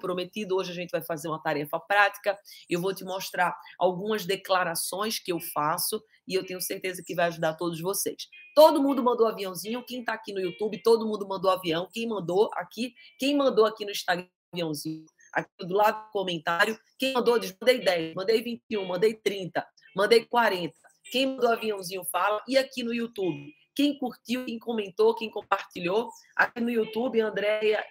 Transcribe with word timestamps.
Prometido, 0.00 0.56
hoje 0.56 0.72
a 0.72 0.74
gente 0.74 0.90
vai 0.90 1.02
fazer 1.02 1.28
uma 1.28 1.40
tarefa 1.40 1.78
prática. 1.78 2.36
Eu 2.68 2.80
vou 2.80 2.92
te 2.92 3.04
mostrar 3.04 3.56
algumas 3.78 4.26
declarações 4.26 5.20
que 5.20 5.32
eu 5.32 5.38
faço 5.38 6.02
e 6.26 6.34
eu 6.34 6.44
tenho 6.44 6.60
certeza 6.60 7.02
que 7.04 7.14
vai 7.14 7.26
ajudar 7.26 7.54
todos 7.54 7.80
vocês. 7.80 8.26
Todo 8.54 8.82
mundo 8.82 9.04
mandou 9.04 9.28
aviãozinho, 9.28 9.84
quem 9.86 10.00
está 10.00 10.14
aqui 10.14 10.32
no 10.32 10.40
YouTube, 10.40 10.82
todo 10.82 11.06
mundo 11.06 11.28
mandou 11.28 11.50
avião. 11.50 11.88
Quem 11.92 12.08
mandou 12.08 12.50
aqui, 12.54 12.94
quem 13.18 13.36
mandou 13.36 13.64
aqui 13.64 13.84
no 13.84 13.92
Instagram 13.92 14.26
aviãozinho, 14.52 15.04
aqui 15.32 15.48
do 15.60 15.74
lado 15.74 16.06
do 16.06 16.10
comentário, 16.10 16.76
quem 16.98 17.12
mandou, 17.12 17.38
diz, 17.38 17.54
mandei 17.60 17.78
10, 17.78 18.14
mandei 18.14 18.42
21, 18.42 18.84
mandei 18.84 19.14
30, 19.14 19.64
mandei 19.94 20.24
40. 20.24 20.74
Quem 21.12 21.26
mandou 21.26 21.50
aviãozinho 21.50 22.04
fala 22.10 22.42
e 22.48 22.58
aqui 22.58 22.82
no 22.82 22.92
YouTube 22.92 23.54
quem 23.74 23.98
curtiu, 23.98 24.44
quem 24.44 24.58
comentou, 24.58 25.14
quem 25.14 25.30
compartilhou. 25.30 26.10
Aqui 26.36 26.60
no 26.60 26.70
YouTube, 26.70 27.20
Andréia 27.20 27.84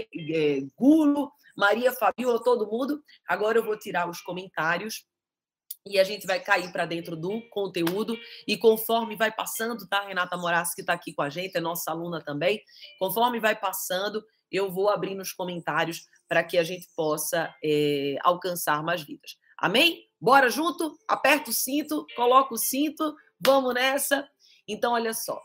é, 0.00 0.60
Gulo, 0.76 1.32
Maria 1.56 1.92
Fabiola, 1.92 2.42
todo 2.42 2.70
mundo. 2.70 3.02
Agora 3.26 3.58
eu 3.58 3.64
vou 3.64 3.78
tirar 3.78 4.08
os 4.08 4.20
comentários 4.20 5.06
e 5.86 5.98
a 5.98 6.04
gente 6.04 6.26
vai 6.26 6.40
cair 6.40 6.72
para 6.72 6.86
dentro 6.86 7.16
do 7.16 7.42
conteúdo. 7.50 8.18
E 8.46 8.56
conforme 8.56 9.16
vai 9.16 9.30
passando, 9.30 9.86
tá? 9.88 10.06
Renata 10.06 10.36
Moraes, 10.36 10.74
que 10.74 10.80
está 10.80 10.94
aqui 10.94 11.12
com 11.12 11.22
a 11.22 11.28
gente, 11.28 11.56
é 11.56 11.60
nossa 11.60 11.90
aluna 11.90 12.22
também. 12.22 12.62
Conforme 12.98 13.38
vai 13.38 13.54
passando, 13.54 14.24
eu 14.50 14.70
vou 14.70 14.88
abrindo 14.88 15.20
os 15.20 15.32
comentários 15.32 16.06
para 16.28 16.42
que 16.42 16.56
a 16.56 16.62
gente 16.62 16.88
possa 16.96 17.54
é, 17.62 18.16
alcançar 18.22 18.82
mais 18.82 19.02
vidas. 19.02 19.36
Amém? 19.58 20.08
Bora 20.20 20.48
junto? 20.48 20.98
Aperta 21.06 21.50
o 21.50 21.52
cinto, 21.52 22.06
coloca 22.16 22.54
o 22.54 22.58
cinto, 22.58 23.14
vamos 23.38 23.74
nessa. 23.74 24.26
Então, 24.66 24.92
olha 24.92 25.12
só. 25.12 25.40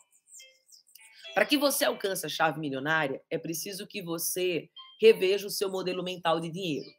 Para 1.33 1.45
que 1.45 1.57
você 1.57 1.85
alcance 1.85 2.25
a 2.25 2.29
chave 2.29 2.59
milionária, 2.59 3.21
é 3.29 3.37
preciso 3.37 3.87
que 3.87 4.01
você 4.01 4.69
reveja 5.01 5.47
o 5.47 5.51
seu 5.51 5.69
modelo 5.69 6.03
mental 6.03 6.39
de 6.39 6.49
dinheiro. 6.49 6.89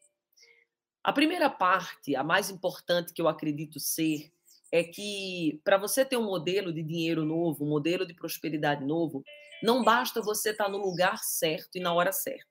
A 1.03 1.13
primeira 1.13 1.49
parte, 1.49 2.15
a 2.15 2.23
mais 2.23 2.51
importante 2.51 3.13
que 3.13 3.21
eu 3.21 3.29
acredito 3.29 3.81
ser, 3.81 4.31
é 4.73 4.85
que 4.85 5.61
para 5.65 5.77
você 5.77 6.05
ter 6.05 6.17
um 6.17 6.25
modelo 6.25 6.73
de 6.73 6.83
dinheiro 6.83 7.25
novo, 7.25 7.65
um 7.65 7.69
modelo 7.69 8.07
de 8.07 8.15
prosperidade 8.15 8.85
novo, 8.85 9.25
não 9.63 9.83
basta 9.83 10.23
você 10.23 10.51
estar 10.51 10.65
tá 10.65 10.71
no 10.71 10.79
lugar 10.79 11.19
certo 11.19 11.77
e 11.77 11.81
na 11.81 11.93
hora 11.93 12.13
certa. 12.13 12.47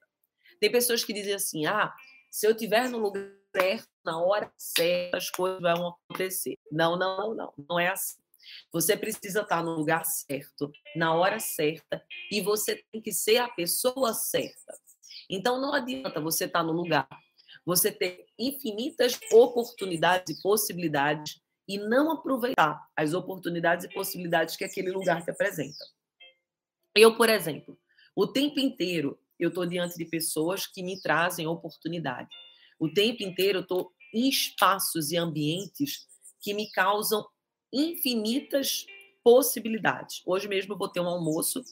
Tem 0.59 0.72
pessoas 0.72 1.03
que 1.03 1.14
dizem 1.14 1.34
assim: 1.34 1.66
ah, 1.66 1.94
se 2.30 2.45
eu 2.45 2.52
estiver 2.52 2.90
no 2.90 2.97
lugar 2.97 3.31
certo, 3.56 3.90
na 4.03 4.22
hora 4.22 4.52
certa, 4.58 5.17
as 5.17 5.30
coisas 5.30 5.62
vão 5.62 5.95
acontecer. 6.09 6.58
Não, 6.72 6.97
não, 6.97 7.17
não, 7.17 7.36
não. 7.36 7.53
Não 7.70 7.80
é 7.80 7.88
assim. 7.88 8.17
Você 8.71 8.95
precisa 8.95 9.41
estar 9.41 9.63
no 9.63 9.75
lugar 9.75 10.03
certo, 10.05 10.71
na 10.95 11.13
hora 11.13 11.39
certa, 11.39 12.03
e 12.31 12.41
você 12.41 12.83
tem 12.91 13.01
que 13.01 13.11
ser 13.11 13.37
a 13.37 13.47
pessoa 13.49 14.13
certa. 14.13 14.73
Então 15.29 15.59
não 15.59 15.73
adianta 15.73 16.19
você 16.19 16.45
estar 16.45 16.63
no 16.63 16.71
lugar, 16.71 17.07
você 17.65 17.91
ter 17.91 18.25
infinitas 18.37 19.19
oportunidades 19.31 20.37
e 20.37 20.41
possibilidades 20.41 21.39
e 21.67 21.77
não 21.77 22.11
aproveitar 22.11 22.81
as 22.95 23.13
oportunidades 23.13 23.85
e 23.85 23.93
possibilidades 23.93 24.55
que 24.55 24.63
aquele 24.63 24.91
lugar 24.91 25.23
te 25.23 25.29
apresenta. 25.29 25.85
Eu, 26.95 27.15
por 27.15 27.29
exemplo, 27.29 27.77
o 28.15 28.25
tempo 28.25 28.59
inteiro 28.59 29.19
eu 29.39 29.49
estou 29.49 29.65
diante 29.65 29.95
de 29.95 30.05
pessoas 30.05 30.67
que 30.67 30.83
me 30.83 30.99
trazem 30.99 31.47
oportunidade. 31.47 32.29
O 32.79 32.89
tempo 32.89 33.23
inteiro 33.23 33.59
eu 33.59 33.61
estou 33.61 33.93
em 34.13 34.27
espaços 34.27 35.11
e 35.11 35.17
ambientes 35.17 36.07
que 36.41 36.53
me 36.53 36.69
causam 36.72 37.25
infinitas 37.72 38.85
possibilidades. 39.24 40.22
Hoje 40.25 40.47
mesmo 40.47 40.74
eu 40.74 40.78
vou 40.78 40.88
ter 40.88 41.00
um 41.00 41.07
almoço, 41.07 41.63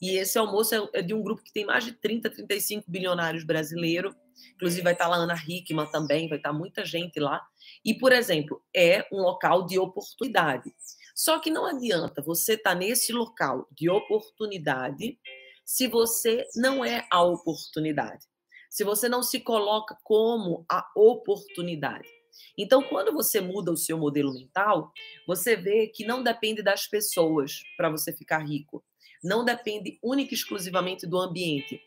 e 0.00 0.16
esse 0.16 0.38
almoço 0.38 0.74
é, 0.74 1.00
é 1.00 1.02
de 1.02 1.12
um 1.12 1.22
grupo 1.22 1.42
que 1.42 1.52
tem 1.52 1.66
mais 1.66 1.84
de 1.84 1.92
30, 1.92 2.30
35 2.30 2.90
bilionários 2.90 3.44
brasileiros. 3.44 4.14
Inclusive 4.54 4.82
vai 4.82 4.94
estar 4.94 5.06
lá 5.06 5.16
Ana 5.16 5.34
Hickman 5.34 5.90
também, 5.90 6.28
vai 6.28 6.38
estar 6.38 6.52
muita 6.52 6.84
gente 6.84 7.20
lá. 7.20 7.46
E, 7.84 7.92
por 7.92 8.10
exemplo, 8.10 8.62
é 8.74 9.06
um 9.12 9.20
local 9.20 9.66
de 9.66 9.78
oportunidade. 9.78 10.74
Só 11.14 11.38
que 11.38 11.50
não 11.50 11.66
adianta 11.66 12.22
você 12.22 12.54
estar 12.54 12.74
nesse 12.74 13.12
local 13.12 13.68
de 13.72 13.90
oportunidade 13.90 15.18
se 15.64 15.86
você 15.86 16.46
não 16.56 16.82
é 16.84 17.06
a 17.10 17.22
oportunidade. 17.22 18.26
Se 18.70 18.84
você 18.84 19.08
não 19.08 19.22
se 19.22 19.40
coloca 19.40 19.98
como 20.02 20.64
a 20.68 20.90
oportunidade. 20.96 22.08
Então, 22.56 22.82
quando 22.82 23.12
você 23.12 23.40
muda 23.40 23.72
o 23.72 23.76
seu 23.76 23.98
modelo 23.98 24.32
mental, 24.32 24.92
você 25.26 25.56
vê 25.56 25.86
que 25.88 26.04
não 26.04 26.22
depende 26.22 26.62
das 26.62 26.86
pessoas 26.86 27.62
para 27.76 27.90
você 27.90 28.12
ficar 28.12 28.38
rico. 28.38 28.84
Não 29.22 29.44
depende 29.44 29.98
única 30.02 30.32
e 30.32 30.36
exclusivamente 30.36 31.06
do 31.06 31.18
ambiente. 31.18 31.80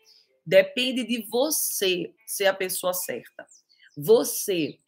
Depende 0.46 1.04
de 1.04 1.26
você 1.28 2.14
ser 2.26 2.46
a 2.46 2.54
pessoa 2.54 2.92
certa. 2.92 3.46
Você 3.96 4.78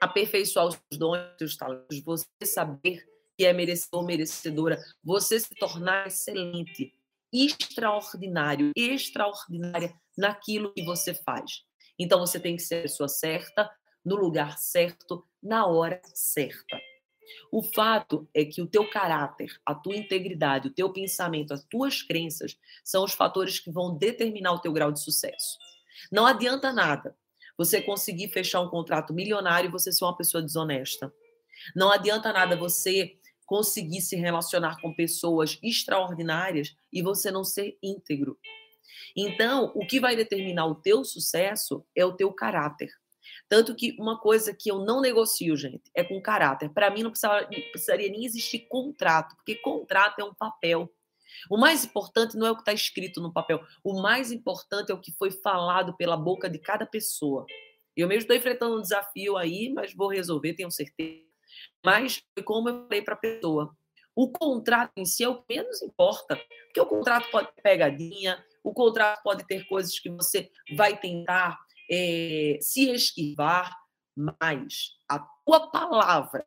aperfeiçoar 0.00 0.66
os 0.66 0.80
dons, 0.92 1.20
os 1.42 1.56
talentos, 1.56 2.00
você 2.00 2.26
saber 2.44 3.06
que 3.36 3.44
é 3.44 3.52
merecedor, 3.52 4.04
merecedora, 4.04 4.78
você 5.04 5.38
se 5.38 5.54
tornar 5.54 6.06
excelente, 6.06 6.94
extraordinário, 7.32 8.72
extraordinária 8.76 9.94
naquilo 10.16 10.72
que 10.72 10.82
você 10.82 11.14
faz. 11.14 11.62
Então 11.98 12.18
você 12.18 12.40
tem 12.40 12.56
que 12.56 12.62
ser 12.62 12.78
a 12.78 12.82
pessoa 12.82 13.08
certa, 13.08 13.70
no 14.04 14.16
lugar 14.16 14.58
certo, 14.58 15.26
na 15.42 15.66
hora 15.66 16.00
certa. 16.14 16.80
O 17.52 17.62
fato 17.62 18.28
é 18.34 18.44
que 18.44 18.60
o 18.60 18.66
teu 18.66 18.88
caráter, 18.88 19.50
a 19.64 19.74
tua 19.74 19.96
integridade, 19.96 20.68
o 20.68 20.72
teu 20.72 20.92
pensamento, 20.92 21.52
as 21.52 21.64
tuas 21.64 22.02
crenças 22.02 22.58
são 22.84 23.04
os 23.04 23.12
fatores 23.12 23.58
que 23.58 23.70
vão 23.70 23.96
determinar 23.96 24.52
o 24.52 24.58
teu 24.58 24.72
grau 24.72 24.90
de 24.90 25.00
sucesso. 25.00 25.58
Não 26.10 26.26
adianta 26.26 26.72
nada 26.72 27.16
você 27.56 27.82
conseguir 27.82 28.28
fechar 28.28 28.60
um 28.60 28.70
contrato 28.70 29.12
milionário 29.12 29.68
e 29.68 29.72
você 29.72 29.92
ser 29.92 30.04
uma 30.04 30.16
pessoa 30.16 30.42
desonesta. 30.42 31.12
Não 31.76 31.90
adianta 31.90 32.32
nada 32.32 32.56
você 32.56 33.18
conseguir 33.44 34.00
se 34.00 34.16
relacionar 34.16 34.80
com 34.80 34.94
pessoas 34.94 35.58
extraordinárias 35.62 36.74
e 36.92 37.02
você 37.02 37.30
não 37.30 37.44
ser 37.44 37.76
íntegro. 37.82 38.38
Então, 39.16 39.72
o 39.74 39.84
que 39.86 40.00
vai 40.00 40.14
determinar 40.14 40.66
o 40.66 40.74
teu 40.74 41.04
sucesso 41.04 41.84
é 41.94 42.04
o 42.04 42.12
teu 42.12 42.32
caráter. 42.32 42.90
Tanto 43.50 43.74
que 43.74 43.96
uma 43.98 44.16
coisa 44.16 44.54
que 44.54 44.70
eu 44.70 44.78
não 44.78 45.00
negocio, 45.00 45.56
gente, 45.56 45.90
é 45.92 46.04
com 46.04 46.22
caráter. 46.22 46.70
Para 46.70 46.88
mim, 46.88 47.02
não 47.02 47.10
precisava, 47.10 47.44
precisaria 47.72 48.08
nem 48.08 48.24
existir 48.24 48.60
contrato, 48.68 49.34
porque 49.34 49.56
contrato 49.56 50.20
é 50.20 50.24
um 50.24 50.32
papel. 50.32 50.88
O 51.50 51.58
mais 51.58 51.84
importante 51.84 52.36
não 52.36 52.46
é 52.46 52.50
o 52.52 52.54
que 52.54 52.62
está 52.62 52.72
escrito 52.72 53.20
no 53.20 53.32
papel. 53.32 53.60
O 53.82 54.00
mais 54.00 54.30
importante 54.30 54.92
é 54.92 54.94
o 54.94 55.00
que 55.00 55.10
foi 55.10 55.32
falado 55.32 55.96
pela 55.96 56.16
boca 56.16 56.48
de 56.48 56.60
cada 56.60 56.86
pessoa. 56.86 57.44
Eu 57.96 58.06
mesmo 58.06 58.20
estou 58.20 58.36
enfrentando 58.36 58.78
um 58.78 58.82
desafio 58.82 59.36
aí, 59.36 59.68
mas 59.68 59.92
vou 59.92 60.06
resolver, 60.06 60.54
tenho 60.54 60.70
certeza. 60.70 61.24
Mas, 61.84 62.22
como 62.44 62.68
eu 62.68 62.84
falei 62.84 63.02
para 63.02 63.14
a 63.14 63.18
pessoa, 63.18 63.76
o 64.14 64.30
contrato 64.30 64.92
em 64.96 65.04
si 65.04 65.24
é 65.24 65.28
o 65.28 65.42
que 65.42 65.56
menos 65.56 65.82
importa. 65.82 66.40
Porque 66.66 66.80
o 66.80 66.86
contrato 66.86 67.28
pode 67.32 67.48
ter 67.52 67.62
pegadinha, 67.62 68.44
o 68.62 68.72
contrato 68.72 69.24
pode 69.24 69.44
ter 69.44 69.66
coisas 69.66 69.98
que 69.98 70.08
você 70.08 70.52
vai 70.76 70.96
tentar 70.96 71.58
é, 71.90 72.58
se 72.60 72.90
esquivar, 72.90 73.76
mas 74.16 74.96
a 75.08 75.18
tua 75.18 75.70
palavra, 75.70 76.46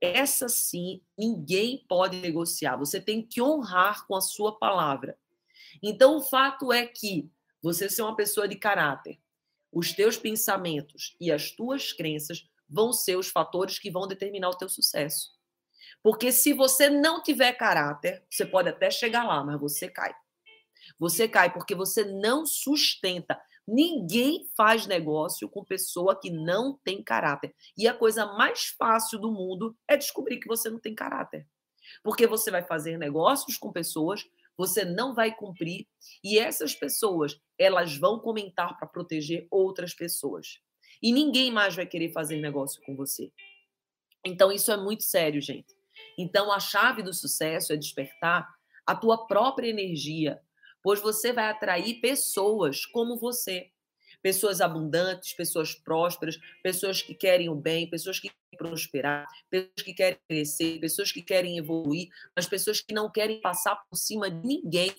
essa 0.00 0.48
sim, 0.48 1.02
ninguém 1.16 1.84
pode 1.88 2.16
negociar. 2.16 2.76
Você 2.76 3.00
tem 3.00 3.22
que 3.22 3.40
honrar 3.40 4.06
com 4.06 4.16
a 4.16 4.20
sua 4.20 4.58
palavra. 4.58 5.18
Então, 5.82 6.16
o 6.16 6.22
fato 6.22 6.72
é 6.72 6.86
que 6.86 7.30
você 7.62 7.88
ser 7.88 8.02
uma 8.02 8.16
pessoa 8.16 8.48
de 8.48 8.56
caráter, 8.56 9.20
os 9.72 9.92
teus 9.92 10.16
pensamentos 10.16 11.16
e 11.20 11.30
as 11.30 11.50
tuas 11.50 11.92
crenças 11.92 12.48
vão 12.68 12.92
ser 12.92 13.16
os 13.16 13.28
fatores 13.28 13.78
que 13.78 13.90
vão 13.90 14.08
determinar 14.08 14.48
o 14.48 14.56
teu 14.56 14.68
sucesso. 14.68 15.30
Porque 16.02 16.32
se 16.32 16.52
você 16.52 16.88
não 16.88 17.22
tiver 17.22 17.52
caráter, 17.52 18.24
você 18.30 18.46
pode 18.46 18.68
até 18.68 18.90
chegar 18.90 19.24
lá, 19.24 19.44
mas 19.44 19.60
você 19.60 19.88
cai. 19.88 20.14
Você 20.98 21.28
cai 21.28 21.52
porque 21.52 21.74
você 21.74 22.04
não 22.04 22.46
sustenta. 22.46 23.40
Ninguém 23.72 24.48
faz 24.56 24.84
negócio 24.84 25.48
com 25.48 25.64
pessoa 25.64 26.18
que 26.18 26.28
não 26.28 26.76
tem 26.82 27.00
caráter. 27.04 27.54
E 27.78 27.86
a 27.86 27.94
coisa 27.94 28.26
mais 28.26 28.74
fácil 28.76 29.16
do 29.16 29.30
mundo 29.30 29.76
é 29.86 29.96
descobrir 29.96 30.40
que 30.40 30.48
você 30.48 30.68
não 30.68 30.80
tem 30.80 30.92
caráter. 30.92 31.46
Porque 32.02 32.26
você 32.26 32.50
vai 32.50 32.64
fazer 32.64 32.98
negócios 32.98 33.56
com 33.56 33.70
pessoas, 33.70 34.24
você 34.56 34.84
não 34.84 35.14
vai 35.14 35.32
cumprir, 35.32 35.86
e 36.22 36.36
essas 36.36 36.74
pessoas, 36.74 37.40
elas 37.56 37.96
vão 37.96 38.18
comentar 38.18 38.76
para 38.76 38.88
proteger 38.88 39.46
outras 39.52 39.94
pessoas. 39.94 40.58
E 41.00 41.12
ninguém 41.12 41.52
mais 41.52 41.76
vai 41.76 41.86
querer 41.86 42.12
fazer 42.12 42.40
negócio 42.40 42.82
com 42.84 42.96
você. 42.96 43.30
Então, 44.26 44.50
isso 44.50 44.72
é 44.72 44.76
muito 44.76 45.04
sério, 45.04 45.40
gente. 45.40 45.72
Então, 46.18 46.50
a 46.50 46.58
chave 46.58 47.04
do 47.04 47.14
sucesso 47.14 47.72
é 47.72 47.76
despertar 47.76 48.48
a 48.84 48.96
tua 48.96 49.28
própria 49.28 49.68
energia, 49.68 50.40
pois 50.82 51.00
você 51.00 51.32
vai 51.32 51.50
atrair 51.50 52.00
pessoas 52.00 52.86
como 52.86 53.18
você. 53.18 53.70
Pessoas 54.22 54.60
abundantes, 54.60 55.32
pessoas 55.32 55.74
prósperas, 55.74 56.38
pessoas 56.62 57.00
que 57.00 57.14
querem 57.14 57.48
o 57.48 57.54
bem, 57.54 57.88
pessoas 57.88 58.20
que 58.20 58.28
querem 58.28 58.58
prosperar, 58.58 59.26
pessoas 59.48 59.82
que 59.82 59.94
querem 59.94 60.18
crescer, 60.28 60.78
pessoas 60.78 61.10
que 61.10 61.22
querem 61.22 61.56
evoluir, 61.56 62.08
mas 62.36 62.46
pessoas 62.46 62.80
que 62.80 62.92
não 62.92 63.10
querem 63.10 63.40
passar 63.40 63.76
por 63.88 63.96
cima 63.96 64.30
de 64.30 64.46
ninguém. 64.46 64.94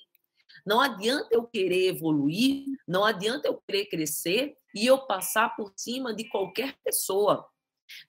Não 0.66 0.80
adianta 0.80 1.30
eu 1.32 1.44
querer 1.44 1.88
evoluir, 1.88 2.66
não 2.88 3.06
adianta 3.06 3.48
eu 3.48 3.62
querer 3.68 3.86
crescer 3.86 4.56
e 4.74 4.86
eu 4.86 4.98
passar 5.06 5.56
por 5.56 5.72
cima 5.76 6.14
de 6.14 6.28
qualquer 6.28 6.76
pessoa. 6.84 7.48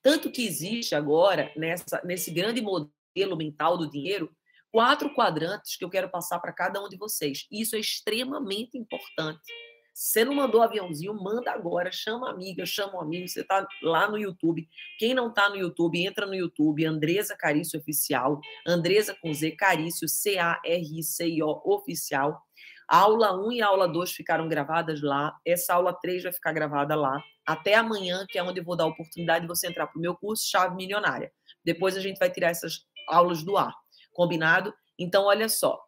Tanto 0.01 0.31
que 0.31 0.45
existe 0.45 0.95
agora, 0.95 1.51
nessa, 1.55 2.01
nesse 2.03 2.31
grande 2.31 2.61
modelo 2.61 3.37
mental 3.37 3.77
do 3.77 3.89
dinheiro, 3.89 4.35
quatro 4.73 5.13
quadrantes 5.13 5.77
que 5.77 5.85
eu 5.85 5.89
quero 5.89 6.09
passar 6.09 6.39
para 6.39 6.51
cada 6.51 6.83
um 6.83 6.89
de 6.89 6.97
vocês. 6.97 7.45
Isso 7.51 7.75
é 7.75 7.79
extremamente 7.79 8.75
importante. 8.75 9.53
Você 9.93 10.25
não 10.25 10.33
mandou 10.33 10.63
aviãozinho, 10.63 11.13
manda 11.13 11.51
agora, 11.51 11.91
chama 11.91 12.27
a 12.27 12.31
amiga, 12.31 12.65
chama 12.65 12.95
o 12.95 13.01
amigo, 13.01 13.27
você 13.27 13.41
está 13.41 13.67
lá 13.83 14.09
no 14.09 14.17
YouTube. 14.17 14.67
Quem 14.97 15.13
não 15.13 15.29
está 15.29 15.47
no 15.47 15.55
YouTube, 15.55 16.03
entra 16.03 16.25
no 16.25 16.33
YouTube, 16.33 16.83
Andresa 16.83 17.37
Carício 17.37 17.79
Oficial, 17.79 18.41
Andresa 18.65 19.15
com 19.21 19.31
Z, 19.31 19.51
Carício, 19.51 20.09
C-A-R-I-C-I-O 20.09 21.61
Oficial. 21.63 22.41
Aula 22.87 23.39
1 23.47 23.51
e 23.51 23.61
aula 23.61 23.87
2 23.87 24.11
ficaram 24.11 24.49
gravadas 24.49 25.03
lá, 25.03 25.37
essa 25.45 25.75
aula 25.75 25.93
3 25.93 26.23
vai 26.23 26.33
ficar 26.33 26.51
gravada 26.51 26.95
lá. 26.95 27.23
Até 27.45 27.75
amanhã, 27.75 28.25
que 28.27 28.39
é 28.39 28.43
onde 28.43 28.59
eu 28.59 28.63
vou 28.63 28.75
dar 28.75 28.85
a 28.85 28.87
oportunidade 28.87 29.43
de 29.43 29.47
você 29.47 29.67
entrar 29.67 29.85
para 29.85 29.99
o 29.99 30.01
meu 30.01 30.15
curso 30.15 30.49
Chave 30.49 30.75
Milionária. 30.75 31.31
Depois 31.63 31.95
a 31.95 31.99
gente 31.99 32.17
vai 32.17 32.31
tirar 32.31 32.49
essas 32.49 32.87
aulas 33.07 33.43
do 33.43 33.55
ar. 33.55 33.82
Combinado? 34.13 34.73
Então, 34.97 35.25
olha 35.25 35.49
só. 35.49 35.83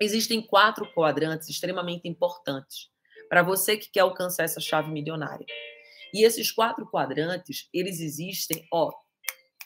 Existem 0.00 0.40
quatro 0.40 0.92
quadrantes 0.92 1.48
extremamente 1.48 2.08
importantes 2.08 2.90
para 3.28 3.42
você 3.42 3.76
que 3.76 3.90
quer 3.90 4.00
alcançar 4.00 4.44
essa 4.44 4.60
chave 4.60 4.90
milionária. 4.90 5.46
E 6.14 6.24
esses 6.24 6.50
quatro 6.50 6.86
quadrantes, 6.86 7.68
eles 7.72 8.00
existem, 8.00 8.66
ó, 8.72 8.92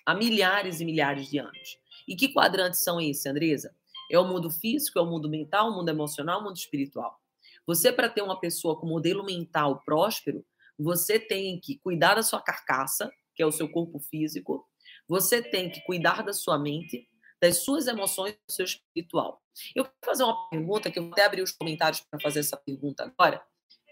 há 0.04 0.14
milhares 0.14 0.80
e 0.80 0.84
milhares 0.84 1.28
de 1.28 1.38
anos. 1.38 1.78
E 2.06 2.16
que 2.16 2.32
quadrantes 2.32 2.82
são 2.82 3.00
esses, 3.00 3.24
Andresa? 3.26 3.74
É 4.10 4.18
o 4.18 4.24
mundo 4.24 4.50
físico, 4.50 4.98
é 4.98 5.02
o 5.02 5.06
mundo 5.06 5.28
mental, 5.28 5.70
o 5.70 5.76
mundo 5.76 5.88
emocional, 5.88 6.40
o 6.40 6.44
mundo 6.44 6.56
espiritual. 6.56 7.16
Você, 7.66 7.92
para 7.92 8.08
ter 8.08 8.22
uma 8.22 8.40
pessoa 8.40 8.78
com 8.78 8.86
modelo 8.86 9.24
mental 9.24 9.80
próspero, 9.84 10.44
você 10.78 11.18
tem 11.18 11.60
que 11.60 11.78
cuidar 11.78 12.16
da 12.16 12.22
sua 12.22 12.42
carcaça, 12.42 13.10
que 13.34 13.42
é 13.42 13.46
o 13.46 13.52
seu 13.52 13.68
corpo 13.68 14.00
físico, 14.00 14.66
você 15.08 15.40
tem 15.40 15.70
que 15.70 15.80
cuidar 15.82 16.22
da 16.22 16.32
sua 16.32 16.58
mente, 16.58 17.08
das 17.42 17.58
suas 17.58 17.88
emoções 17.88 18.34
do 18.34 18.52
seu 18.52 18.64
espiritual. 18.64 19.42
Eu 19.74 19.82
quero 19.82 19.96
fazer 20.04 20.22
uma 20.22 20.48
pergunta, 20.48 20.92
que 20.92 21.00
eu 21.00 21.02
vou 21.02 21.12
até 21.12 21.24
abrir 21.24 21.42
os 21.42 21.50
comentários 21.50 22.00
para 22.00 22.20
fazer 22.20 22.38
essa 22.38 22.56
pergunta 22.56 23.02
agora, 23.02 23.44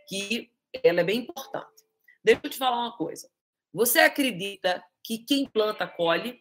que 0.09 0.53
ela 0.85 1.01
é 1.01 1.05
bem 1.05 1.19
importante. 1.19 1.85
Deixa 2.23 2.41
eu 2.45 2.51
te 2.51 2.57
falar 2.57 2.79
uma 2.79 2.97
coisa. 2.97 3.29
Você 3.75 3.99
acredita 3.99 4.85
que 5.03 5.19
quem 5.19 5.47
planta 5.47 5.85
colhe? 5.89 6.41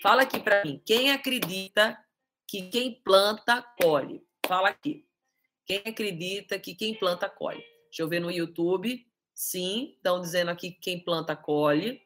Fala 0.00 0.22
aqui 0.22 0.38
para 0.38 0.64
mim. 0.64 0.80
Quem 0.86 1.10
acredita 1.10 1.98
que 2.46 2.70
quem 2.70 3.02
planta 3.02 3.60
colhe? 3.82 4.24
Fala 4.46 4.68
aqui. 4.68 5.04
Quem 5.64 5.82
acredita 5.84 6.60
que 6.60 6.76
quem 6.76 6.94
planta 6.94 7.28
colhe? 7.28 7.64
Deixa 7.86 8.02
eu 8.02 8.08
ver 8.08 8.20
no 8.20 8.30
YouTube. 8.30 9.04
Sim, 9.34 9.94
estão 9.96 10.20
dizendo 10.20 10.52
aqui 10.52 10.70
que 10.70 10.80
quem 10.80 11.00
planta 11.00 11.34
colhe. 11.34 12.00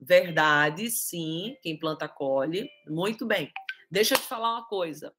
Verdade, 0.00 0.90
sim, 0.90 1.56
quem 1.62 1.78
planta 1.78 2.08
colhe. 2.08 2.70
Muito 2.88 3.26
bem. 3.26 3.52
Deixa 3.92 4.14
eu 4.14 4.18
te 4.18 4.24
falar 4.24 4.52
uma 4.52 4.66
coisa. 4.66 5.14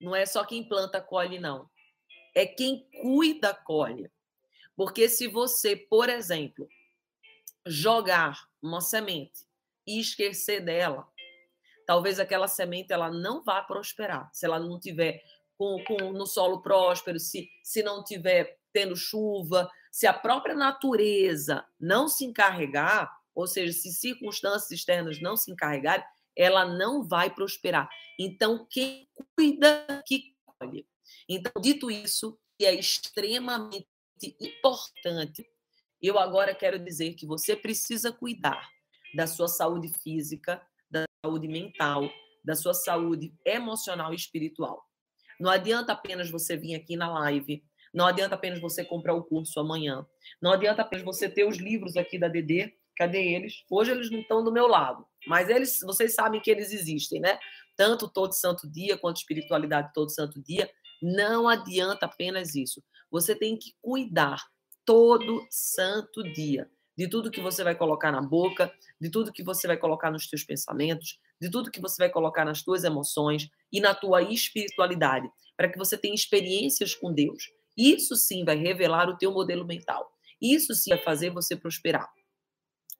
Não 0.00 0.16
é 0.16 0.24
só 0.24 0.44
quem 0.44 0.66
planta 0.66 1.00
colhe, 1.00 1.38
não 1.38 1.68
é 2.38 2.46
quem 2.46 2.88
cuida 3.02 3.52
colhe. 3.52 4.10
Porque 4.76 5.08
se 5.08 5.26
você, 5.26 5.74
por 5.74 6.08
exemplo, 6.08 6.68
jogar 7.66 8.48
uma 8.62 8.80
semente 8.80 9.44
e 9.84 9.98
esquecer 9.98 10.60
dela, 10.60 11.08
talvez 11.84 12.20
aquela 12.20 12.46
semente 12.46 12.92
ela 12.92 13.10
não 13.10 13.42
vá 13.42 13.60
prosperar. 13.60 14.30
Se 14.32 14.46
ela 14.46 14.60
não 14.60 14.78
tiver 14.78 15.20
com, 15.56 15.82
com, 15.82 16.12
no 16.12 16.26
solo 16.26 16.62
próspero, 16.62 17.18
se, 17.18 17.50
se 17.64 17.82
não 17.82 18.04
tiver 18.04 18.56
tendo 18.72 18.94
chuva, 18.94 19.68
se 19.90 20.06
a 20.06 20.12
própria 20.12 20.54
natureza 20.54 21.66
não 21.80 22.06
se 22.06 22.24
encarregar, 22.24 23.12
ou 23.34 23.48
seja, 23.48 23.72
se 23.72 23.90
circunstâncias 23.90 24.70
externas 24.70 25.20
não 25.20 25.36
se 25.36 25.50
encarregarem, 25.50 26.04
ela 26.38 26.64
não 26.64 27.02
vai 27.02 27.28
prosperar. 27.28 27.90
Então, 28.16 28.64
quem 28.70 29.08
cuida 29.36 29.84
que 30.06 30.36
colhe. 30.44 30.86
Então, 31.28 31.52
dito 31.60 31.90
isso, 31.90 32.38
que 32.56 32.64
é 32.64 32.72
extremamente 32.72 33.88
importante, 34.40 35.44
eu 36.00 36.16
agora 36.16 36.54
quero 36.54 36.78
dizer 36.78 37.14
que 37.14 37.26
você 37.26 37.56
precisa 37.56 38.12
cuidar 38.12 38.70
da 39.14 39.26
sua 39.26 39.48
saúde 39.48 39.88
física, 40.00 40.62
da 40.88 41.04
saúde 41.24 41.48
mental, 41.48 42.08
da 42.44 42.54
sua 42.54 42.72
saúde 42.72 43.34
emocional 43.44 44.12
e 44.12 44.16
espiritual. 44.16 44.84
Não 45.40 45.50
adianta 45.50 45.92
apenas 45.92 46.30
você 46.30 46.56
vir 46.56 46.76
aqui 46.76 46.96
na 46.96 47.10
live, 47.20 47.64
não 47.92 48.06
adianta 48.06 48.36
apenas 48.36 48.60
você 48.60 48.84
comprar 48.84 49.14
o 49.14 49.24
curso 49.24 49.58
amanhã, 49.58 50.06
não 50.40 50.52
adianta 50.52 50.82
apenas 50.82 51.04
você 51.04 51.28
ter 51.28 51.44
os 51.44 51.56
livros 51.56 51.96
aqui 51.96 52.18
da 52.18 52.28
DD, 52.28 52.72
cadê 52.96 53.34
eles? 53.34 53.64
Hoje 53.70 53.92
eles 53.92 54.10
não 54.10 54.20
estão 54.20 54.42
do 54.42 54.52
meu 54.52 54.66
lado, 54.66 55.06
mas 55.28 55.48
eles, 55.48 55.80
vocês 55.82 56.14
sabem 56.14 56.40
que 56.40 56.50
eles 56.50 56.72
existem, 56.72 57.20
né? 57.20 57.38
Tanto 57.76 58.08
todo 58.08 58.32
santo 58.32 58.68
dia 58.68 58.96
quanto 58.96 59.18
espiritualidade 59.18 59.92
todo 59.94 60.10
santo 60.10 60.42
dia. 60.42 60.68
Não 61.00 61.48
adianta 61.48 62.06
apenas 62.06 62.54
isso. 62.54 62.82
Você 63.10 63.34
tem 63.34 63.56
que 63.56 63.74
cuidar 63.80 64.42
todo 64.84 65.46
santo 65.50 66.22
dia 66.32 66.68
de 66.96 67.06
tudo 67.06 67.30
que 67.30 67.40
você 67.40 67.62
vai 67.62 67.76
colocar 67.76 68.10
na 68.10 68.20
boca, 68.20 68.72
de 69.00 69.08
tudo 69.08 69.32
que 69.32 69.44
você 69.44 69.68
vai 69.68 69.76
colocar 69.76 70.10
nos 70.10 70.26
teus 70.26 70.42
pensamentos, 70.42 71.20
de 71.40 71.48
tudo 71.48 71.70
que 71.70 71.80
você 71.80 72.02
vai 72.02 72.10
colocar 72.10 72.44
nas 72.44 72.60
tuas 72.60 72.82
emoções 72.82 73.48
e 73.70 73.80
na 73.80 73.94
tua 73.94 74.20
espiritualidade, 74.22 75.30
para 75.56 75.68
que 75.68 75.78
você 75.78 75.96
tenha 75.96 76.14
experiências 76.14 76.96
com 76.96 77.12
Deus. 77.12 77.52
Isso 77.76 78.16
sim 78.16 78.44
vai 78.44 78.56
revelar 78.56 79.08
o 79.08 79.16
teu 79.16 79.30
modelo 79.30 79.64
mental. 79.64 80.10
Isso 80.42 80.74
sim 80.74 80.90
vai 80.90 80.98
fazer 80.98 81.30
você 81.30 81.54
prosperar. 81.54 82.10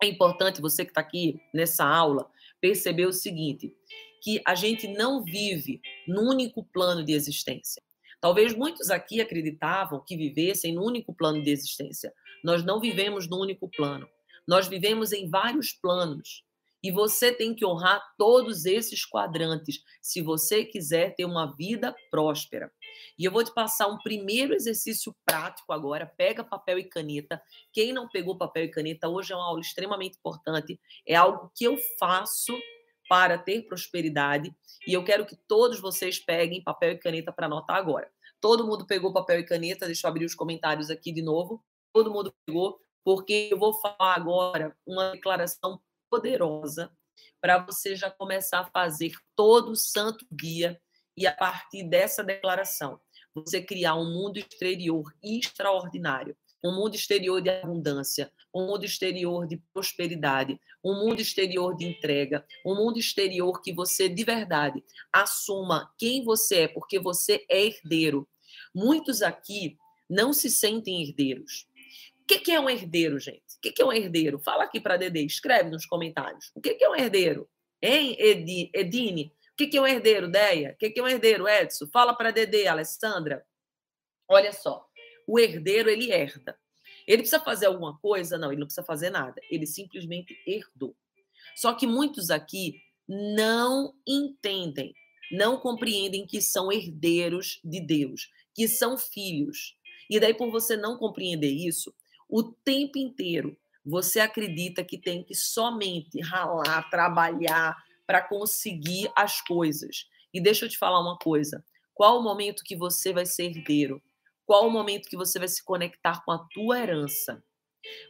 É 0.02 0.06
importante 0.06 0.60
você 0.60 0.84
que 0.84 0.90
está 0.90 1.00
aqui 1.00 1.40
nessa 1.52 1.84
aula 1.84 2.30
perceber 2.60 3.06
o 3.06 3.12
seguinte: 3.12 3.74
que 4.22 4.40
a 4.46 4.54
gente 4.54 4.86
não 4.88 5.22
vive 5.22 5.80
num 6.06 6.28
único 6.28 6.64
plano 6.64 7.04
de 7.04 7.12
existência. 7.12 7.82
Talvez 8.20 8.54
muitos 8.54 8.90
aqui 8.90 9.20
acreditavam 9.20 10.02
que 10.04 10.16
vivessem 10.16 10.74
no 10.74 10.84
único 10.84 11.14
plano 11.14 11.42
de 11.42 11.50
existência. 11.50 12.12
Nós 12.42 12.64
não 12.64 12.80
vivemos 12.80 13.28
no 13.28 13.40
único 13.40 13.68
plano. 13.68 14.08
Nós 14.46 14.66
vivemos 14.66 15.12
em 15.12 15.28
vários 15.28 15.72
planos. 15.72 16.42
E 16.82 16.90
você 16.92 17.32
tem 17.32 17.54
que 17.54 17.66
honrar 17.66 18.00
todos 18.16 18.64
esses 18.64 19.04
quadrantes 19.04 19.82
se 20.00 20.22
você 20.22 20.64
quiser 20.64 21.14
ter 21.14 21.24
uma 21.24 21.54
vida 21.56 21.94
próspera. 22.10 22.72
E 23.18 23.24
eu 23.24 23.32
vou 23.32 23.42
te 23.42 23.52
passar 23.52 23.88
um 23.88 23.98
primeiro 23.98 24.54
exercício 24.54 25.14
prático 25.24 25.72
agora. 25.72 26.06
Pega 26.06 26.44
papel 26.44 26.78
e 26.78 26.84
caneta. 26.84 27.42
Quem 27.72 27.92
não 27.92 28.08
pegou 28.08 28.38
papel 28.38 28.64
e 28.64 28.70
caneta, 28.70 29.08
hoje 29.08 29.32
é 29.32 29.36
uma 29.36 29.46
aula 29.46 29.60
extremamente 29.60 30.18
importante. 30.18 30.80
É 31.06 31.14
algo 31.16 31.50
que 31.54 31.64
eu 31.64 31.76
faço 31.98 32.56
para 33.08 33.38
ter 33.38 33.62
prosperidade. 33.66 34.54
E 34.86 34.92
eu 34.92 35.02
quero 35.02 35.26
que 35.26 35.36
todos 35.48 35.80
vocês 35.80 36.18
peguem 36.18 36.62
papel 36.62 36.92
e 36.92 36.98
caneta 36.98 37.32
para 37.32 37.46
anotar 37.46 37.76
agora. 37.76 38.10
Todo 38.40 38.66
mundo 38.66 38.86
pegou 38.86 39.12
papel 39.12 39.40
e 39.40 39.44
caneta, 39.44 39.86
deixa 39.86 40.06
eu 40.06 40.10
abrir 40.10 40.24
os 40.24 40.34
comentários 40.34 40.90
aqui 40.90 41.10
de 41.10 41.22
novo. 41.22 41.64
Todo 41.92 42.12
mundo 42.12 42.32
pegou, 42.46 42.78
porque 43.02 43.48
eu 43.50 43.58
vou 43.58 43.74
falar 43.74 44.14
agora 44.14 44.76
uma 44.86 45.10
declaração 45.10 45.80
poderosa 46.10 46.90
para 47.40 47.58
você 47.58 47.94
já 47.94 48.10
começar 48.10 48.60
a 48.60 48.70
fazer 48.70 49.12
todo 49.36 49.76
santo 49.76 50.26
dia 50.30 50.80
e 51.16 51.26
a 51.26 51.32
partir 51.32 51.84
dessa 51.84 52.22
declaração, 52.22 53.00
você 53.34 53.62
criar 53.62 53.94
um 53.96 54.12
mundo 54.12 54.38
exterior 54.38 55.12
extraordinário 55.22 56.36
um 56.64 56.74
mundo 56.74 56.94
exterior 56.94 57.40
de 57.40 57.50
abundância, 57.50 58.32
um 58.54 58.66
mundo 58.66 58.84
exterior 58.84 59.46
de 59.46 59.58
prosperidade, 59.72 60.60
um 60.84 60.94
mundo 60.94 61.20
exterior 61.20 61.76
de 61.76 61.86
entrega, 61.86 62.44
um 62.64 62.74
mundo 62.74 62.98
exterior 62.98 63.60
que 63.62 63.72
você 63.72 64.08
de 64.08 64.24
verdade 64.24 64.82
assuma 65.12 65.92
quem 65.98 66.24
você 66.24 66.62
é, 66.62 66.68
porque 66.68 66.98
você 66.98 67.44
é 67.48 67.66
herdeiro. 67.66 68.28
Muitos 68.74 69.22
aqui 69.22 69.76
não 70.08 70.32
se 70.32 70.50
sentem 70.50 71.02
herdeiros. 71.02 71.67
O 72.30 72.38
que 72.40 72.52
é 72.52 72.60
um 72.60 72.68
herdeiro, 72.68 73.18
gente? 73.18 73.42
O 73.56 73.60
que 73.60 73.80
é 73.80 73.84
um 73.84 73.92
herdeiro? 73.92 74.38
Fala 74.38 74.64
aqui 74.64 74.80
para 74.80 74.96
Dede, 74.96 75.24
escreve 75.24 75.70
nos 75.70 75.86
comentários. 75.86 76.50
O 76.54 76.60
que 76.60 76.76
é 76.82 76.88
um 76.88 76.94
herdeiro? 76.94 77.48
Hein, 77.80 78.16
Edine? 78.74 79.32
O 79.52 79.56
que 79.56 79.76
é 79.76 79.80
um 79.80 79.86
herdeiro, 79.86 80.28
Deia? 80.28 80.72
O 80.72 80.76
que 80.76 80.98
é 80.98 81.02
um 81.02 81.08
herdeiro, 81.08 81.48
Edson? 81.48 81.86
Fala 81.92 82.14
para 82.14 82.30
Dede, 82.30 82.66
Alessandra. 82.66 83.44
Olha 84.28 84.52
só. 84.52 84.86
O 85.26 85.38
herdeiro, 85.38 85.88
ele 85.88 86.12
herda. 86.12 86.58
Ele 87.06 87.22
precisa 87.22 87.40
fazer 87.40 87.66
alguma 87.66 87.98
coisa? 87.98 88.36
Não, 88.36 88.52
ele 88.52 88.60
não 88.60 88.66
precisa 88.66 88.84
fazer 88.84 89.10
nada. 89.10 89.40
Ele 89.50 89.66
simplesmente 89.66 90.36
herdou. 90.46 90.94
Só 91.56 91.72
que 91.72 91.86
muitos 91.86 92.30
aqui 92.30 92.80
não 93.08 93.94
entendem 94.06 94.94
não 95.30 95.58
compreendem 95.58 96.26
que 96.26 96.40
são 96.40 96.72
herdeiros 96.72 97.60
de 97.64 97.80
Deus, 97.80 98.30
que 98.54 98.66
são 98.66 98.96
filhos. 98.96 99.76
E 100.08 100.18
daí, 100.18 100.32
por 100.32 100.50
você 100.50 100.76
não 100.76 100.96
compreender 100.96 101.50
isso, 101.50 101.94
o 102.28 102.42
tempo 102.42 102.98
inteiro 102.98 103.56
você 103.84 104.20
acredita 104.20 104.84
que 104.84 104.98
tem 104.98 105.22
que 105.22 105.34
somente 105.34 106.20
ralar, 106.20 106.88
trabalhar 106.90 107.76
para 108.06 108.20
conseguir 108.20 109.10
as 109.16 109.40
coisas. 109.40 110.08
E 110.32 110.40
deixa 110.40 110.66
eu 110.66 110.68
te 110.68 110.76
falar 110.76 111.00
uma 111.00 111.18
coisa: 111.18 111.64
qual 111.94 112.18
o 112.18 112.22
momento 112.22 112.64
que 112.64 112.76
você 112.76 113.12
vai 113.12 113.24
ser 113.24 113.44
herdeiro? 113.44 114.02
Qual 114.44 114.66
o 114.66 114.70
momento 114.70 115.08
que 115.08 115.16
você 115.16 115.38
vai 115.38 115.48
se 115.48 115.64
conectar 115.64 116.24
com 116.24 116.32
a 116.32 116.38
tua 116.38 116.78
herança? 116.80 117.42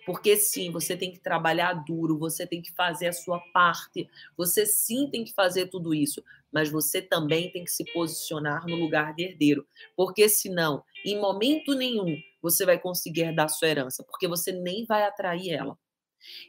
Porque 0.06 0.36
sim, 0.36 0.70
você 0.70 0.96
tem 0.96 1.12
que 1.12 1.20
trabalhar 1.20 1.72
duro, 1.72 2.18
você 2.18 2.46
tem 2.46 2.60
que 2.62 2.72
fazer 2.72 3.08
a 3.08 3.12
sua 3.12 3.38
parte, 3.52 4.08
você 4.36 4.66
sim 4.66 5.08
tem 5.10 5.24
que 5.24 5.32
fazer 5.34 5.66
tudo 5.66 5.94
isso, 5.94 6.24
mas 6.50 6.70
você 6.70 7.02
também 7.02 7.50
tem 7.52 7.64
que 7.64 7.70
se 7.70 7.84
posicionar 7.92 8.66
no 8.66 8.76
lugar 8.76 9.14
de 9.14 9.24
herdeiro, 9.24 9.66
porque 9.96 10.28
senão, 10.28 10.82
em 11.04 11.20
momento 11.20 11.74
nenhum, 11.74 12.16
você 12.42 12.64
vai 12.64 12.78
conseguir 12.78 13.22
herdar 13.22 13.48
sua 13.48 13.68
herança, 13.68 14.04
porque 14.04 14.28
você 14.28 14.52
nem 14.52 14.84
vai 14.86 15.02
atrair 15.02 15.50
ela. 15.50 15.78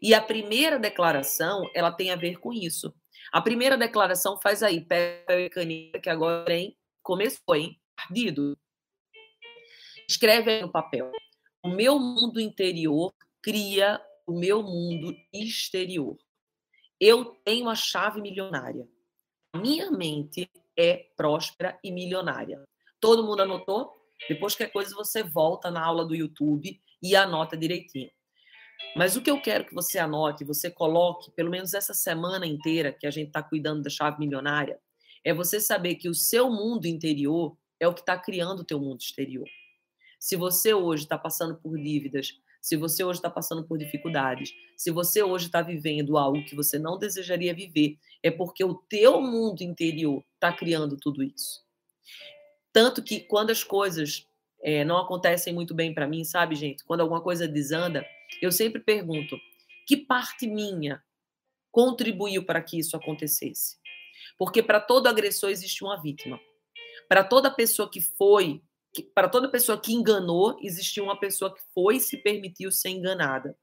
E 0.02 0.14
a 0.14 0.22
primeira 0.22 0.80
declaração, 0.80 1.70
ela 1.74 1.92
tem 1.92 2.12
a 2.12 2.16
ver 2.16 2.40
com 2.40 2.52
isso. 2.52 2.94
A 3.32 3.42
primeira 3.42 3.78
declaração 3.78 4.40
faz 4.42 4.64
aí, 4.64 4.82
pega 4.82 5.46
a 5.46 5.50
caneta 5.50 6.00
que 6.00 6.10
agora 6.10 6.54
hein, 6.54 6.76
começou, 7.04 7.56
hein? 7.56 7.80
Ardido. 7.98 8.58
Escreve 10.08 10.52
aí 10.52 10.62
no 10.62 10.72
papel. 10.72 11.12
O 11.64 11.70
meu 11.70 12.00
mundo 12.00 12.40
interior 12.40 13.14
cria 13.42 14.02
o 14.26 14.38
meu 14.38 14.64
mundo 14.64 15.16
exterior. 15.34 16.18
Eu 17.00 17.26
tenho 17.46 17.70
a 17.70 17.76
chave 17.76 18.22
milionária. 18.22 18.88
Minha 19.56 19.92
mente 19.92 20.50
é 20.78 21.10
próspera 21.16 21.78
e 21.84 21.92
milionária. 21.92 22.64
Todo 23.00 23.24
mundo 23.24 23.42
anotou? 23.42 23.99
Depois 24.28 24.56
que 24.56 24.64
é 24.64 24.68
coisa 24.68 24.96
você 24.96 25.24
volta 25.24 25.72
na 25.72 25.84
aula 25.84 26.06
do 26.06 26.16
YouTube 26.16 26.80
e 27.02 27.16
anota 27.16 27.56
direitinho. 27.56 28.10
Mas 28.96 29.16
o 29.16 29.22
que 29.22 29.30
eu 29.30 29.42
quero 29.42 29.66
que 29.66 29.74
você 29.74 30.00
anote, 30.00 30.44
você 30.44 30.70
coloque, 30.72 31.32
pelo 31.32 31.50
menos 31.50 31.74
essa 31.74 31.94
semana 31.94 32.46
inteira 32.46 32.92
que 32.92 33.06
a 33.06 33.12
gente 33.12 33.28
está 33.28 33.44
cuidando 33.44 33.84
da 33.84 33.90
chave 33.90 34.20
milionária, 34.20 34.80
é 35.24 35.34
você 35.34 35.60
saber 35.60 35.96
que 35.96 36.10
o 36.10 36.14
seu 36.14 36.50
mundo 36.50 36.86
interior 36.86 37.58
é 37.80 37.88
o 37.88 37.94
que 37.94 38.02
está 38.02 38.18
criando 38.18 38.62
o 38.62 38.66
teu 38.66 38.80
mundo 38.80 39.02
exterior. 39.02 39.48
Se 40.20 40.36
você 40.36 40.74
hoje 40.74 41.04
está 41.04 41.18
passando 41.18 41.56
por 41.56 41.78
dívidas, 41.78 42.34
se 42.62 42.76
você 42.76 43.04
hoje 43.04 43.20
está 43.20 43.30
passando 43.30 43.66
por 43.66 43.78
dificuldades, 43.78 44.52
se 44.76 44.92
você 44.92 45.24
hoje 45.24 45.46
está 45.46 45.62
vivendo 45.62 46.18
algo 46.18 46.44
que 46.46 46.56
você 46.56 46.78
não 46.78 46.98
desejaria 46.98 47.54
viver, 47.54 47.98
é 48.22 48.30
porque 48.30 48.64
o 48.64 48.76
teu 48.76 49.22
mundo 49.22 49.62
interior 49.62 50.24
está 50.34 50.52
criando 50.52 50.98
tudo 50.98 51.24
isso. 51.24 51.64
Tanto 52.72 53.04
que 53.04 53.20
quando 53.20 53.50
as 53.50 53.64
coisas 53.64 54.28
é, 54.62 54.84
não 54.84 54.98
acontecem 54.98 55.54
muito 55.54 55.74
bem 55.74 55.94
para 55.94 56.08
mim, 56.08 56.24
sabe, 56.24 56.56
gente? 56.56 56.84
Quando 56.84 57.02
alguma 57.02 57.22
coisa 57.22 57.48
desanda, 57.48 58.06
eu 58.42 58.52
sempre 58.52 58.82
pergunto: 58.82 59.38
que 59.88 59.98
parte 59.98 60.48
minha 60.48 61.04
contribuiu 61.72 62.46
para 62.46 62.62
que 62.62 62.80
isso 62.80 62.96
acontecesse? 62.96 63.78
Porque 64.38 64.62
para 64.62 64.80
todo 64.80 65.08
agressor 65.08 65.50
existe 65.50 65.84
uma 65.84 66.02
vítima. 66.02 66.40
Para 67.08 67.24
toda 67.24 67.50
pessoa 67.50 67.90
que 67.90 68.02
foi, 68.02 68.62
para 69.14 69.30
toda 69.30 69.50
pessoa 69.50 69.80
que 69.80 69.94
enganou, 69.94 70.58
existiu 70.62 71.04
uma 71.04 71.20
pessoa 71.20 71.54
que 71.54 71.62
foi 71.74 71.98
e 71.98 72.00
se 72.00 72.18
permitiu 72.18 72.72
ser 72.72 72.90
enganada. 72.90 73.58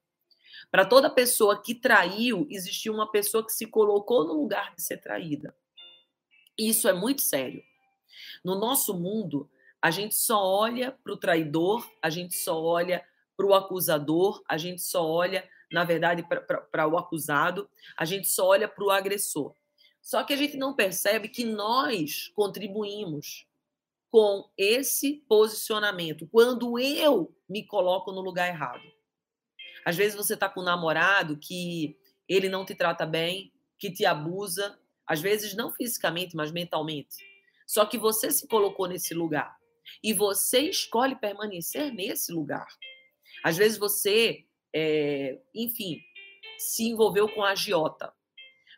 Para 0.71 0.85
toda 0.85 1.11
pessoa 1.11 1.63
que 1.63 1.75
traiu, 1.75 2.47
existiu 2.51 2.93
uma 2.93 3.11
pessoa 3.11 3.45
que 3.45 3.53
se 3.53 3.67
colocou 3.67 4.25
no 4.27 4.35
lugar 4.35 4.75
de 4.75 4.83
ser 4.83 4.99
traída. 4.99 5.55
Isso 6.59 6.89
é 6.89 6.93
muito 6.93 7.23
sério. 7.23 7.63
No 8.45 8.59
nosso 8.59 8.95
mundo, 8.95 9.49
a 9.81 9.91
gente 9.91 10.15
só 10.15 10.43
olha 10.43 10.93
para 10.93 11.13
o 11.13 11.17
traidor, 11.17 11.89
a 12.03 12.11
gente 12.11 12.35
só 12.35 12.61
olha 12.61 13.05
para 13.37 13.47
o 13.47 13.55
acusador, 13.55 14.43
a 14.49 14.57
gente 14.57 14.83
só 14.83 15.07
olha, 15.07 15.49
na 15.71 15.85
verdade, 15.85 16.27
para 16.73 16.89
o 16.89 16.97
acusado, 16.97 17.69
a 17.97 18.05
gente 18.05 18.29
só 18.29 18.47
olha 18.47 18.67
para 18.67 18.85
o 18.85 18.91
agressor. 18.91 19.55
Só 20.01 20.23
que 20.23 20.33
a 20.33 20.37
gente 20.37 20.57
não 20.57 20.75
percebe 20.75 21.29
que 21.29 21.45
nós 21.45 22.33
contribuímos 22.35 23.47
com 24.11 24.49
esse 24.57 25.25
posicionamento 25.29 26.27
quando 26.29 26.79
eu 26.79 27.35
me 27.49 27.65
coloco 27.65 28.13
no 28.13 28.21
lugar 28.21 28.49
errado. 28.49 28.83
Às 29.85 29.97
vezes 29.97 30.17
você 30.17 30.35
está 30.35 30.49
com 30.49 30.61
um 30.61 30.65
namorado 30.65 31.37
que 31.37 31.97
ele 32.29 32.49
não 32.49 32.65
te 32.65 32.75
trata 32.75 33.05
bem, 33.05 33.53
que 33.79 33.91
te 33.91 34.07
abusa, 34.07 34.79
às 35.07 35.21
vezes 35.21 35.55
não 35.55 35.71
fisicamente, 35.71 36.35
mas 36.35 36.51
mentalmente. 36.51 37.17
Só 37.67 37.85
que 37.85 37.99
você 37.99 38.31
se 38.31 38.47
colocou 38.47 38.87
nesse 38.87 39.13
lugar 39.13 39.57
e 40.03 40.13
você 40.13 40.61
escolhe 40.61 41.17
permanecer 41.17 41.93
nesse 41.93 42.33
lugar. 42.33 42.67
Às 43.43 43.57
vezes 43.57 43.77
você, 43.77 44.45
é, 44.75 45.39
enfim, 45.55 46.01
se 46.59 46.85
envolveu 46.85 47.29
com 47.29 47.43
a 47.43 47.51
agiota. 47.51 48.13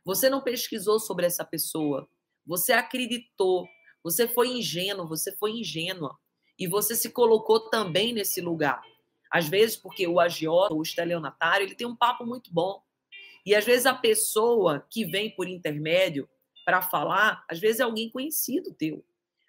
Você 0.04 0.30
não 0.30 0.40
pesquisou 0.40 0.98
sobre 0.98 1.26
essa 1.26 1.44
pessoa. 1.44 2.08
Você 2.46 2.72
acreditou. 2.72 3.68
Você 4.02 4.26
foi 4.26 4.48
ingênuo, 4.48 5.06
você 5.06 5.36
foi 5.36 5.52
ingênua. 5.52 6.18
E 6.58 6.66
você 6.66 6.96
se 6.96 7.10
colocou 7.10 7.68
também 7.68 8.12
nesse 8.12 8.40
lugar. 8.40 8.82
Às 9.30 9.48
vezes, 9.48 9.76
porque 9.76 10.06
o 10.06 10.18
agiota, 10.18 10.74
o 10.74 10.82
estelionatário, 10.82 11.66
ele 11.66 11.74
tem 11.74 11.86
um 11.86 11.94
papo 11.94 12.24
muito 12.24 12.52
bom. 12.52 12.82
E 13.44 13.54
às 13.54 13.64
vezes 13.64 13.86
a 13.86 13.94
pessoa 13.94 14.86
que 14.90 15.04
vem 15.04 15.30
por 15.30 15.46
intermédio 15.46 16.28
para 16.68 16.82
falar, 16.82 17.46
às 17.48 17.58
vezes 17.58 17.80
é 17.80 17.82
alguém 17.82 18.10
conhecido 18.10 18.74
teu. 18.74 19.02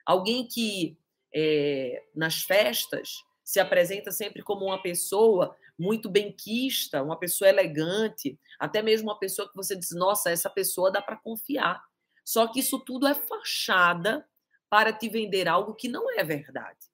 Alguém 0.05 0.47
que 0.47 0.97
é, 1.35 2.01
nas 2.15 2.43
festas 2.43 3.25
se 3.43 3.59
apresenta 3.59 4.09
sempre 4.09 4.41
como 4.41 4.67
uma 4.67 4.81
pessoa 4.81 5.53
muito 5.77 6.09
benquista, 6.09 7.03
uma 7.03 7.19
pessoa 7.19 7.49
elegante, 7.49 8.39
até 8.57 8.81
mesmo 8.81 9.09
uma 9.09 9.19
pessoa 9.19 9.49
que 9.49 9.55
você 9.57 9.75
diz, 9.75 9.91
nossa, 9.91 10.31
essa 10.31 10.49
pessoa 10.49 10.93
dá 10.93 11.01
para 11.01 11.17
confiar. 11.17 11.83
Só 12.23 12.47
que 12.47 12.61
isso 12.61 12.79
tudo 12.79 13.05
é 13.05 13.13
fachada 13.13 14.25
para 14.69 14.93
te 14.93 15.09
vender 15.09 15.45
algo 15.49 15.75
que 15.75 15.89
não 15.89 16.09
é 16.17 16.23
verdade. 16.23 16.88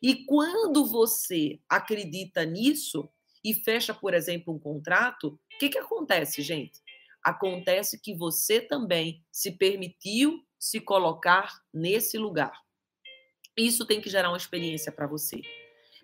E 0.00 0.24
quando 0.24 0.86
você 0.86 1.60
acredita 1.68 2.46
nisso 2.46 3.10
e 3.44 3.52
fecha, 3.52 3.92
por 3.92 4.14
exemplo, 4.14 4.54
um 4.54 4.58
contrato, 4.58 5.38
o 5.54 5.58
que, 5.58 5.68
que 5.68 5.78
acontece, 5.78 6.40
gente? 6.40 6.80
Acontece 7.24 7.98
que 7.98 8.14
você 8.14 8.60
também 8.60 9.24
se 9.32 9.52
permitiu 9.52 10.44
se 10.58 10.78
colocar 10.80 11.62
nesse 11.72 12.18
lugar. 12.18 12.52
Isso 13.56 13.86
tem 13.86 14.00
que 14.00 14.10
gerar 14.10 14.28
uma 14.28 14.36
experiência 14.36 14.92
para 14.92 15.06
você. 15.06 15.40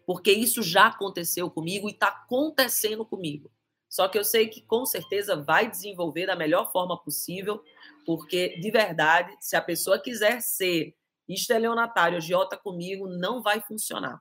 Porque 0.07 0.33
isso 0.33 0.63
já 0.63 0.87
aconteceu 0.87 1.51
comigo 1.51 1.89
e 1.89 1.93
está 1.93 2.09
acontecendo 2.09 3.05
comigo. 3.05 3.51
Só 3.89 4.09
que 4.09 4.17
eu 4.17 4.25
sei 4.25 4.49
que 4.49 4.63
com 4.63 4.87
certeza 4.87 5.37
vai 5.37 5.69
desenvolver 5.69 6.27
da 6.27 6.37
melhor 6.37 6.71
forma 6.71 6.97
possível, 7.03 7.63
porque 8.07 8.57
de 8.59 8.71
verdade, 8.71 9.37
se 9.41 9.57
a 9.57 9.63
pessoa 9.63 9.99
quiser 9.99 10.41
ser 10.41 10.97
estelionatário, 11.29 12.17
agiota 12.17 12.57
comigo, 12.57 13.09
não 13.09 13.43
vai 13.43 13.61
funcionar. 13.61 14.21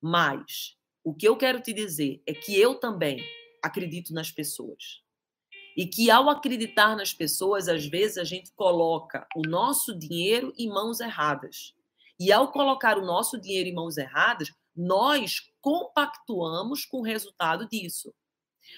Mas 0.00 0.76
o 1.02 1.14
que 1.14 1.26
eu 1.26 1.36
quero 1.36 1.60
te 1.60 1.72
dizer 1.72 2.22
é 2.26 2.34
que 2.34 2.58
eu 2.58 2.74
também 2.74 3.24
acredito 3.62 4.12
nas 4.12 4.30
pessoas. 4.30 5.02
E 5.76 5.86
que 5.86 6.10
ao 6.10 6.28
acreditar 6.28 6.96
nas 6.96 7.12
pessoas, 7.12 7.68
às 7.68 7.86
vezes 7.86 8.18
a 8.18 8.24
gente 8.24 8.52
coloca 8.52 9.26
o 9.36 9.42
nosso 9.42 9.96
dinheiro 9.96 10.52
em 10.58 10.68
mãos 10.68 11.00
erradas. 11.00 11.74
E 12.18 12.32
ao 12.32 12.52
colocar 12.52 12.98
o 12.98 13.04
nosso 13.04 13.40
dinheiro 13.40 13.68
em 13.68 13.74
mãos 13.74 13.96
erradas, 13.96 14.52
nós 14.76 15.50
compactuamos 15.60 16.84
com 16.84 16.98
o 16.98 17.04
resultado 17.04 17.68
disso. 17.68 18.14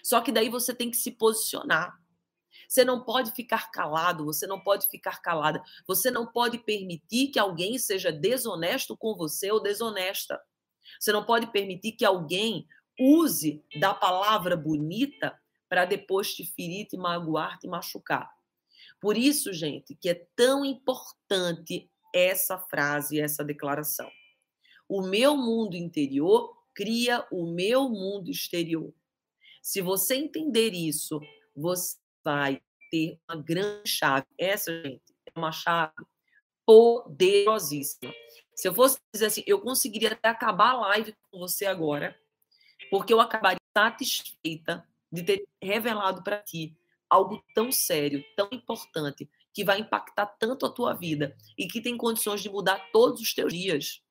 Só 0.02 0.20
que 0.20 0.32
daí 0.32 0.48
você 0.48 0.74
tem 0.74 0.90
que 0.90 0.96
se 0.96 1.10
posicionar. 1.10 2.00
Você 2.68 2.84
não 2.84 3.04
pode 3.04 3.32
ficar 3.32 3.70
calado, 3.70 4.24
você 4.24 4.46
não 4.46 4.58
pode 4.58 4.88
ficar 4.88 5.20
calada. 5.20 5.62
Você 5.86 6.10
não 6.10 6.26
pode 6.26 6.58
permitir 6.58 7.28
que 7.28 7.38
alguém 7.38 7.78
seja 7.78 8.10
desonesto 8.10 8.96
com 8.96 9.14
você 9.14 9.50
ou 9.50 9.60
desonesta. 9.60 10.40
Você 10.98 11.12
não 11.12 11.24
pode 11.24 11.48
permitir 11.48 11.92
que 11.92 12.04
alguém 12.04 12.66
use 12.98 13.62
da 13.78 13.92
palavra 13.92 14.56
bonita 14.56 15.38
para 15.72 15.86
depois 15.86 16.34
te 16.34 16.44
ferir, 16.44 16.84
te 16.84 16.98
magoar, 16.98 17.58
te 17.58 17.66
machucar. 17.66 18.30
Por 19.00 19.16
isso, 19.16 19.54
gente, 19.54 19.94
que 19.94 20.10
é 20.10 20.26
tão 20.36 20.66
importante 20.66 21.90
essa 22.14 22.58
frase, 22.58 23.18
essa 23.18 23.42
declaração. 23.42 24.10
O 24.86 25.00
meu 25.00 25.34
mundo 25.34 25.74
interior 25.74 26.54
cria 26.74 27.26
o 27.32 27.50
meu 27.54 27.88
mundo 27.88 28.30
exterior. 28.30 28.92
Se 29.62 29.80
você 29.80 30.14
entender 30.14 30.74
isso, 30.74 31.18
você 31.56 31.96
vai 32.22 32.60
ter 32.90 33.18
uma 33.26 33.42
grande 33.42 33.88
chave. 33.88 34.26
Essa, 34.36 34.70
gente, 34.82 35.02
é 35.34 35.38
uma 35.38 35.52
chave 35.52 35.94
poderosíssima. 36.66 38.12
Se 38.54 38.68
eu 38.68 38.74
fosse 38.74 38.98
dizer 39.10 39.24
assim, 39.24 39.42
eu 39.46 39.58
conseguiria 39.58 40.12
até 40.12 40.28
acabar 40.28 40.72
a 40.72 40.80
live 40.88 41.14
com 41.30 41.38
você 41.38 41.64
agora, 41.64 42.14
porque 42.90 43.10
eu 43.10 43.20
acabaria 43.22 43.56
satisfeita 43.74 44.86
de 45.12 45.22
ter 45.22 45.44
revelado 45.60 46.22
para 46.22 46.42
ti 46.42 46.74
algo 47.08 47.44
tão 47.54 47.70
sério, 47.70 48.24
tão 48.34 48.48
importante 48.50 49.28
que 49.52 49.64
vai 49.64 49.80
impactar 49.80 50.26
tanto 50.26 50.64
a 50.64 50.70
tua 50.70 50.94
vida 50.94 51.36
e 51.58 51.68
que 51.68 51.80
tem 51.80 51.96
condições 51.96 52.40
de 52.40 52.48
mudar 52.48 52.90
todos 52.90 53.20
os 53.20 53.34
teus 53.34 53.52
dias. 53.52 54.02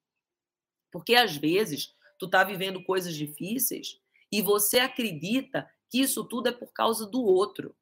Porque 0.92 1.16
às 1.16 1.36
vezes 1.36 1.96
tu 2.20 2.30
tá 2.30 2.44
vivendo 2.44 2.84
coisas 2.84 3.16
difíceis 3.16 4.00
e 4.32 4.42
você 4.42 4.80
acredita 4.80 5.68
que 5.90 6.00
isso 6.00 6.24
tudo 6.24 6.50
é 6.50 6.52
por 6.52 6.72
causa 6.72 7.08
do 7.08 7.24
outro. 7.24 7.76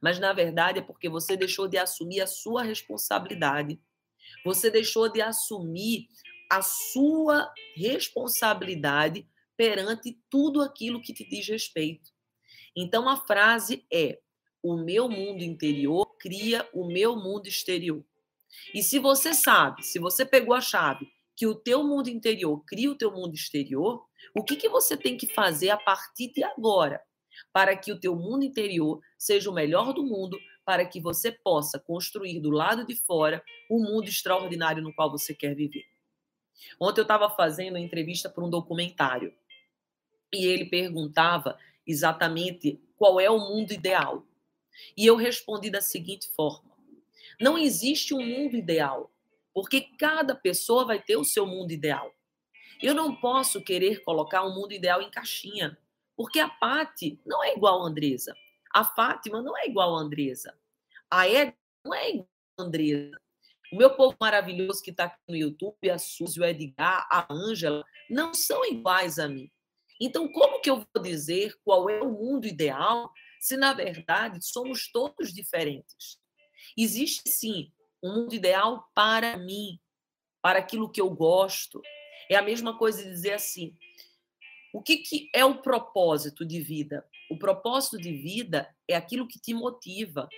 Mas 0.00 0.20
na 0.20 0.32
verdade 0.32 0.78
é 0.78 0.82
porque 0.82 1.08
você 1.08 1.36
deixou 1.36 1.66
de 1.66 1.76
assumir 1.76 2.20
a 2.20 2.26
sua 2.26 2.62
responsabilidade. 2.62 3.80
Você 4.44 4.70
deixou 4.70 5.08
de 5.08 5.20
assumir 5.20 6.06
a 6.48 6.62
sua 6.62 7.52
responsabilidade 7.74 9.26
perante 9.56 10.20
tudo 10.30 10.62
aquilo 10.62 11.02
que 11.02 11.12
te 11.12 11.28
diz 11.28 11.48
respeito. 11.48 12.12
Então 12.74 13.08
a 13.08 13.16
frase 13.16 13.84
é: 13.92 14.20
o 14.62 14.76
meu 14.76 15.08
mundo 15.08 15.42
interior 15.42 16.06
cria 16.18 16.68
o 16.72 16.86
meu 16.86 17.16
mundo 17.16 17.46
exterior. 17.46 18.04
E 18.74 18.82
se 18.82 18.98
você 18.98 19.34
sabe, 19.34 19.82
se 19.82 19.98
você 19.98 20.24
pegou 20.24 20.54
a 20.54 20.60
chave 20.60 21.10
que 21.34 21.46
o 21.46 21.54
teu 21.54 21.82
mundo 21.82 22.08
interior 22.08 22.62
cria 22.66 22.90
o 22.90 22.94
teu 22.94 23.10
mundo 23.10 23.34
exterior, 23.34 24.04
o 24.34 24.44
que, 24.44 24.56
que 24.56 24.68
você 24.68 24.96
tem 24.96 25.16
que 25.16 25.26
fazer 25.26 25.70
a 25.70 25.76
partir 25.76 26.30
de 26.32 26.44
agora 26.44 27.00
para 27.52 27.76
que 27.76 27.90
o 27.90 27.98
teu 27.98 28.14
mundo 28.14 28.44
interior 28.44 29.00
seja 29.18 29.50
o 29.50 29.54
melhor 29.54 29.92
do 29.92 30.04
mundo, 30.04 30.38
para 30.64 30.86
que 30.86 31.00
você 31.00 31.32
possa 31.32 31.78
construir 31.78 32.40
do 32.40 32.50
lado 32.50 32.86
de 32.86 32.94
fora 32.94 33.42
o 33.68 33.82
mundo 33.82 34.08
extraordinário 34.08 34.82
no 34.82 34.94
qual 34.94 35.10
você 35.10 35.34
quer 35.34 35.54
viver. 35.54 35.84
Ontem 36.80 37.00
eu 37.00 37.04
estava 37.04 37.28
fazendo 37.30 37.70
uma 37.70 37.80
entrevista 37.80 38.28
para 38.28 38.44
um 38.44 38.50
documentário 38.50 39.34
e 40.32 40.46
ele 40.46 40.66
perguntava 40.66 41.58
exatamente 41.86 42.80
qual 42.96 43.20
é 43.20 43.30
o 43.30 43.38
mundo 43.38 43.72
ideal. 43.72 44.26
E 44.96 45.06
eu 45.06 45.16
respondi 45.16 45.70
da 45.70 45.80
seguinte 45.80 46.28
forma: 46.34 46.70
não 47.40 47.58
existe 47.58 48.14
um 48.14 48.24
mundo 48.24 48.56
ideal, 48.56 49.10
porque 49.52 49.82
cada 49.98 50.34
pessoa 50.34 50.84
vai 50.84 51.00
ter 51.00 51.16
o 51.16 51.24
seu 51.24 51.46
mundo 51.46 51.72
ideal. 51.72 52.12
Eu 52.82 52.94
não 52.94 53.14
posso 53.14 53.62
querer 53.62 54.02
colocar 54.02 54.44
um 54.44 54.54
mundo 54.54 54.72
ideal 54.72 55.00
em 55.00 55.10
caixinha, 55.10 55.78
porque 56.16 56.40
a 56.40 56.48
Pati 56.48 57.20
não 57.24 57.42
é 57.44 57.54
igual 57.54 57.82
a 57.82 57.86
Andresa. 57.86 58.34
A 58.72 58.84
Fátima 58.84 59.42
não 59.42 59.56
é 59.56 59.66
igual 59.66 59.94
a 59.94 60.00
Andresa. 60.00 60.58
A 61.10 61.28
Ed 61.28 61.54
não 61.84 61.94
é 61.94 62.10
igual 62.10 62.28
a 62.58 62.62
Andresa. 62.62 63.20
O 63.70 63.76
meu 63.76 63.94
povo 63.94 64.16
maravilhoso 64.20 64.82
que 64.82 64.90
está 64.90 65.04
aqui 65.04 65.18
no 65.28 65.36
YouTube, 65.36 65.90
a 65.90 65.98
Suzy, 65.98 66.40
o 66.40 66.44
Edgar, 66.44 67.06
a 67.10 67.26
Ângela, 67.30 67.84
não 68.08 68.32
são 68.34 68.64
iguais 68.64 69.18
a 69.18 69.28
mim. 69.28 69.50
Então, 70.00 70.30
como 70.30 70.60
que 70.60 70.70
eu 70.70 70.84
vou 70.94 71.02
dizer 71.02 71.54
qual 71.64 71.88
é 71.88 72.00
o 72.00 72.10
mundo 72.10 72.46
ideal 72.46 73.10
se, 73.40 73.56
na 73.56 73.72
verdade, 73.72 74.38
somos 74.42 74.90
todos 74.90 75.32
diferentes? 75.32 76.18
Existe, 76.76 77.28
sim, 77.28 77.72
um 78.02 78.14
mundo 78.14 78.34
ideal 78.34 78.88
para 78.94 79.36
mim, 79.36 79.78
para 80.40 80.58
aquilo 80.58 80.90
que 80.90 81.00
eu 81.00 81.10
gosto. 81.10 81.80
É 82.28 82.36
a 82.36 82.42
mesma 82.42 82.76
coisa 82.76 83.02
dizer 83.02 83.34
assim: 83.34 83.76
o 84.72 84.82
que, 84.82 84.98
que 84.98 85.30
é 85.34 85.44
o 85.44 85.60
propósito 85.62 86.44
de 86.44 86.60
vida? 86.60 87.06
O 87.30 87.38
propósito 87.38 87.98
de 87.98 88.12
vida 88.12 88.68
é 88.88 88.96
aquilo 88.96 89.28
que 89.28 89.40
te 89.40 89.54
motiva, 89.54 90.28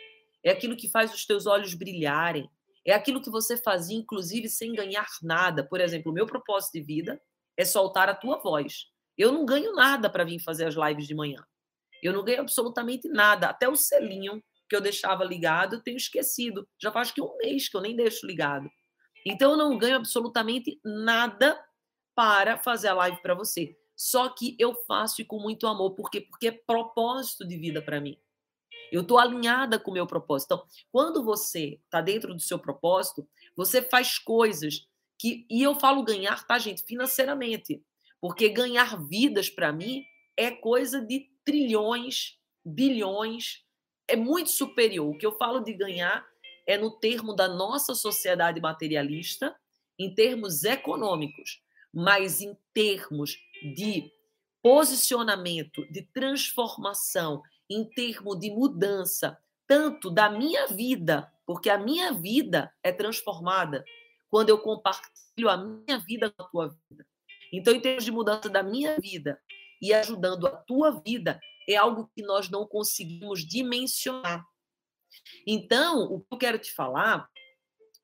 é 0.44 0.50
aquilo 0.50 0.76
que 0.76 0.90
faz 0.90 1.12
os 1.12 1.24
teus 1.24 1.46
olhos 1.46 1.74
brilharem, 1.74 2.48
é 2.86 2.92
aquilo 2.92 3.22
que 3.22 3.30
você 3.30 3.56
fazia, 3.56 3.96
inclusive, 3.96 4.48
sem 4.48 4.72
ganhar 4.72 5.06
nada. 5.22 5.64
Por 5.64 5.80
exemplo, 5.80 6.12
o 6.12 6.14
meu 6.14 6.26
propósito 6.26 6.72
de 6.74 6.82
vida 6.82 7.20
é 7.56 7.64
soltar 7.64 8.08
a 8.08 8.14
tua 8.14 8.38
voz. 8.38 8.86
Eu 9.16 9.32
não 9.32 9.44
ganho 9.44 9.72
nada 9.74 10.10
para 10.10 10.24
vir 10.24 10.40
fazer 10.40 10.66
as 10.66 10.74
lives 10.74 11.06
de 11.06 11.14
manhã. 11.14 11.44
Eu 12.02 12.12
não 12.12 12.24
ganho 12.24 12.40
absolutamente 12.40 13.08
nada. 13.08 13.48
Até 13.48 13.68
o 13.68 13.76
selinho 13.76 14.42
que 14.68 14.76
eu 14.76 14.80
deixava 14.80 15.24
ligado, 15.24 15.76
eu 15.76 15.82
tenho 15.82 15.96
esquecido. 15.96 16.68
Já 16.80 16.90
faz 16.90 17.10
que 17.10 17.22
um 17.22 17.36
mês 17.38 17.68
que 17.68 17.76
eu 17.76 17.80
nem 17.80 17.94
deixo 17.94 18.26
ligado. 18.26 18.68
Então, 19.26 19.52
eu 19.52 19.56
não 19.56 19.78
ganho 19.78 19.96
absolutamente 19.96 20.78
nada 20.84 21.58
para 22.14 22.58
fazer 22.58 22.88
a 22.88 22.94
live 22.94 23.20
para 23.22 23.34
você. 23.34 23.76
Só 23.96 24.28
que 24.28 24.56
eu 24.58 24.74
faço 24.86 25.22
e 25.22 25.24
com 25.24 25.38
muito 25.40 25.66
amor. 25.66 25.94
Por 25.94 26.10
quê? 26.10 26.20
Porque 26.20 26.48
é 26.48 26.52
propósito 26.52 27.46
de 27.46 27.56
vida 27.56 27.80
para 27.80 28.00
mim. 28.00 28.18
Eu 28.92 29.02
estou 29.02 29.18
alinhada 29.18 29.78
com 29.78 29.90
o 29.90 29.94
meu 29.94 30.06
propósito. 30.06 30.54
Então, 30.54 30.66
quando 30.92 31.24
você 31.24 31.80
está 31.84 32.00
dentro 32.00 32.34
do 32.34 32.40
seu 32.40 32.58
propósito, 32.58 33.26
você 33.56 33.80
faz 33.80 34.18
coisas 34.18 34.86
que. 35.18 35.46
E 35.48 35.62
eu 35.62 35.74
falo 35.74 36.04
ganhar, 36.04 36.44
tá, 36.46 36.58
gente? 36.58 36.82
Financeiramente. 36.84 37.82
Porque 38.24 38.48
ganhar 38.48 38.96
vidas, 39.06 39.50
para 39.50 39.70
mim, 39.70 40.02
é 40.34 40.50
coisa 40.50 40.98
de 40.98 41.28
trilhões, 41.44 42.38
bilhões. 42.64 43.62
É 44.08 44.16
muito 44.16 44.48
superior. 44.48 45.10
O 45.10 45.18
que 45.18 45.26
eu 45.26 45.36
falo 45.36 45.60
de 45.60 45.74
ganhar 45.74 46.26
é 46.66 46.78
no 46.78 46.90
termo 46.90 47.34
da 47.34 47.46
nossa 47.46 47.94
sociedade 47.94 48.62
materialista, 48.62 49.54
em 49.98 50.14
termos 50.14 50.64
econômicos, 50.64 51.60
mas 51.92 52.40
em 52.40 52.56
termos 52.72 53.36
de 53.74 54.10
posicionamento, 54.62 55.86
de 55.92 56.00
transformação, 56.00 57.42
em 57.68 57.84
termos 57.90 58.40
de 58.40 58.50
mudança, 58.50 59.38
tanto 59.66 60.10
da 60.10 60.30
minha 60.30 60.66
vida, 60.68 61.30
porque 61.44 61.68
a 61.68 61.76
minha 61.76 62.10
vida 62.10 62.72
é 62.82 62.90
transformada 62.90 63.84
quando 64.30 64.48
eu 64.48 64.58
compartilho 64.58 65.50
a 65.50 65.58
minha 65.58 65.98
vida 65.98 66.30
com 66.30 66.42
a 66.42 66.48
tua 66.48 66.68
vida. 66.88 67.06
Então, 67.58 67.74
em 67.74 67.80
termos 67.80 68.04
de 68.04 68.10
mudança 68.10 68.48
da 68.48 68.62
minha 68.62 68.98
vida 68.98 69.40
e 69.80 69.92
ajudando 69.92 70.46
a 70.46 70.50
tua 70.50 71.02
vida, 71.02 71.40
é 71.68 71.76
algo 71.76 72.10
que 72.14 72.22
nós 72.22 72.48
não 72.48 72.66
conseguimos 72.66 73.46
dimensionar. 73.46 74.44
Então, 75.46 76.04
o 76.04 76.20
que 76.20 76.26
eu 76.32 76.38
quero 76.38 76.58
te 76.58 76.72
falar 76.72 77.28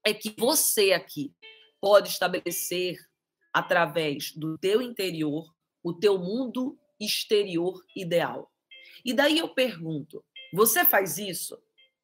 é 0.04 0.14
que 0.14 0.34
você 0.38 0.92
aqui 0.92 1.34
pode 1.80 2.08
estabelecer 2.08 2.96
através 3.52 4.32
do 4.32 4.56
teu 4.58 4.80
interior 4.80 5.52
o 5.82 5.92
teu 5.92 6.18
mundo 6.18 6.78
exterior 7.00 7.82
ideal. 7.96 8.50
E 9.04 9.12
daí 9.12 9.38
eu 9.38 9.48
pergunto: 9.48 10.24
você 10.52 10.84
faz 10.84 11.18
isso? 11.18 11.58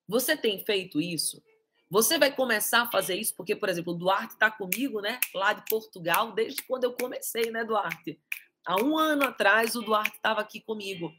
Você 0.08 0.36
tem 0.36 0.64
feito 0.64 1.00
isso? 1.00 1.42
Você 1.88 2.18
vai 2.18 2.34
começar 2.34 2.82
a 2.82 2.90
fazer 2.90 3.14
isso 3.14 3.34
porque, 3.36 3.54
por 3.54 3.68
exemplo, 3.68 3.92
o 3.92 3.96
Duarte 3.96 4.34
está 4.34 4.50
comigo, 4.50 5.00
né? 5.00 5.20
Lá 5.32 5.52
de 5.52 5.64
Portugal, 5.68 6.32
desde 6.32 6.62
quando 6.62 6.84
eu 6.84 6.92
comecei, 6.92 7.50
né, 7.50 7.64
Duarte? 7.64 8.20
Há 8.64 8.82
um 8.82 8.98
ano 8.98 9.24
atrás, 9.24 9.76
o 9.76 9.82
Duarte 9.82 10.16
estava 10.16 10.40
aqui 10.40 10.60
comigo. 10.60 11.12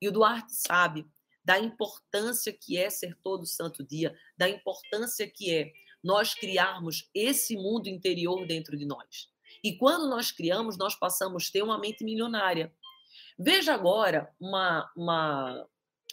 E 0.00 0.08
o 0.08 0.12
Duarte 0.12 0.54
sabe 0.54 1.06
da 1.44 1.60
importância 1.60 2.52
que 2.52 2.78
é 2.78 2.88
ser 2.88 3.14
todo 3.22 3.46
santo 3.46 3.84
dia, 3.84 4.18
da 4.36 4.48
importância 4.48 5.30
que 5.30 5.54
é 5.54 5.72
nós 6.02 6.34
criarmos 6.34 7.08
esse 7.14 7.54
mundo 7.54 7.88
interior 7.88 8.46
dentro 8.46 8.76
de 8.76 8.86
nós. 8.86 9.28
E 9.62 9.76
quando 9.76 10.08
nós 10.08 10.30
criamos, 10.30 10.78
nós 10.78 10.94
passamos 10.94 11.48
a 11.48 11.52
ter 11.52 11.62
uma 11.62 11.78
mente 11.78 12.02
milionária. 12.04 12.72
Veja 13.38 13.74
agora 13.74 14.32
uma, 14.40 14.90
uma, 14.96 15.68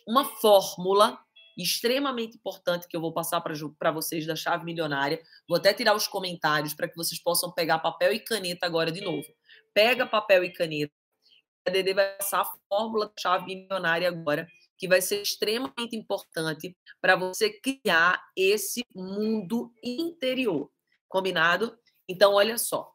uma 0.07 0.25
fórmula 0.25 1.19
extremamente 1.57 2.37
importante 2.37 2.87
que 2.87 2.95
eu 2.95 3.01
vou 3.01 3.13
passar 3.13 3.41
para 3.41 3.91
vocês 3.91 4.25
da 4.25 4.35
chave 4.35 4.65
milionária. 4.65 5.21
Vou 5.47 5.57
até 5.57 5.73
tirar 5.73 5.95
os 5.95 6.07
comentários 6.07 6.73
para 6.73 6.87
que 6.87 6.95
vocês 6.95 7.21
possam 7.21 7.51
pegar 7.51 7.79
papel 7.79 8.13
e 8.13 8.19
caneta 8.19 8.65
agora 8.65 8.91
de 8.91 9.01
novo. 9.01 9.27
Pega 9.73 10.05
papel 10.05 10.43
e 10.43 10.51
caneta. 10.51 10.93
A 11.65 11.71
Dede 11.71 11.93
vai 11.93 12.17
passar 12.17 12.41
a 12.41 12.53
fórmula 12.67 13.07
da 13.07 13.13
chave 13.17 13.45
milionária 13.45 14.07
agora, 14.07 14.47
que 14.77 14.87
vai 14.87 15.01
ser 15.01 15.21
extremamente 15.21 15.95
importante 15.95 16.75
para 16.99 17.15
você 17.15 17.49
criar 17.49 18.21
esse 18.35 18.85
mundo 18.93 19.73
interior. 19.81 20.69
Combinado? 21.07 21.77
Então, 22.07 22.33
olha 22.33 22.57
só. 22.57 22.91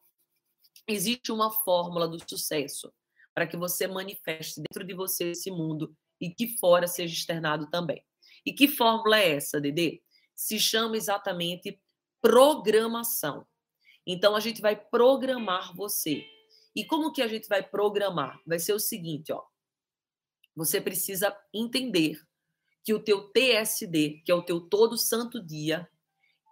Existe 0.86 1.32
uma 1.32 1.50
fórmula 1.50 2.08
do 2.08 2.18
sucesso 2.28 2.92
para 3.34 3.46
que 3.46 3.56
você 3.56 3.86
manifeste 3.86 4.60
dentro 4.60 4.86
de 4.86 4.94
você 4.94 5.30
esse 5.30 5.50
mundo 5.50 5.94
e 6.20 6.30
que 6.30 6.58
fora 6.58 6.86
seja 6.86 7.14
externado 7.14 7.70
também. 7.70 8.04
E 8.44 8.52
que 8.52 8.68
fórmula 8.68 9.18
é 9.18 9.36
essa, 9.36 9.60
Dedê? 9.60 10.02
Se 10.34 10.58
chama 10.58 10.96
exatamente 10.96 11.80
programação. 12.20 13.46
Então 14.06 14.34
a 14.34 14.40
gente 14.40 14.60
vai 14.60 14.76
programar 14.76 15.74
você. 15.76 16.24
E 16.74 16.84
como 16.84 17.12
que 17.12 17.22
a 17.22 17.28
gente 17.28 17.48
vai 17.48 17.62
programar? 17.62 18.40
Vai 18.46 18.58
ser 18.58 18.72
o 18.72 18.78
seguinte, 18.78 19.32
ó. 19.32 19.42
Você 20.54 20.80
precisa 20.80 21.36
entender 21.52 22.20
que 22.84 22.94
o 22.94 23.02
teu 23.02 23.28
TSD, 23.30 24.22
que 24.24 24.32
é 24.32 24.34
o 24.34 24.42
teu 24.42 24.60
todo 24.60 24.96
santo 24.96 25.44
dia, 25.44 25.88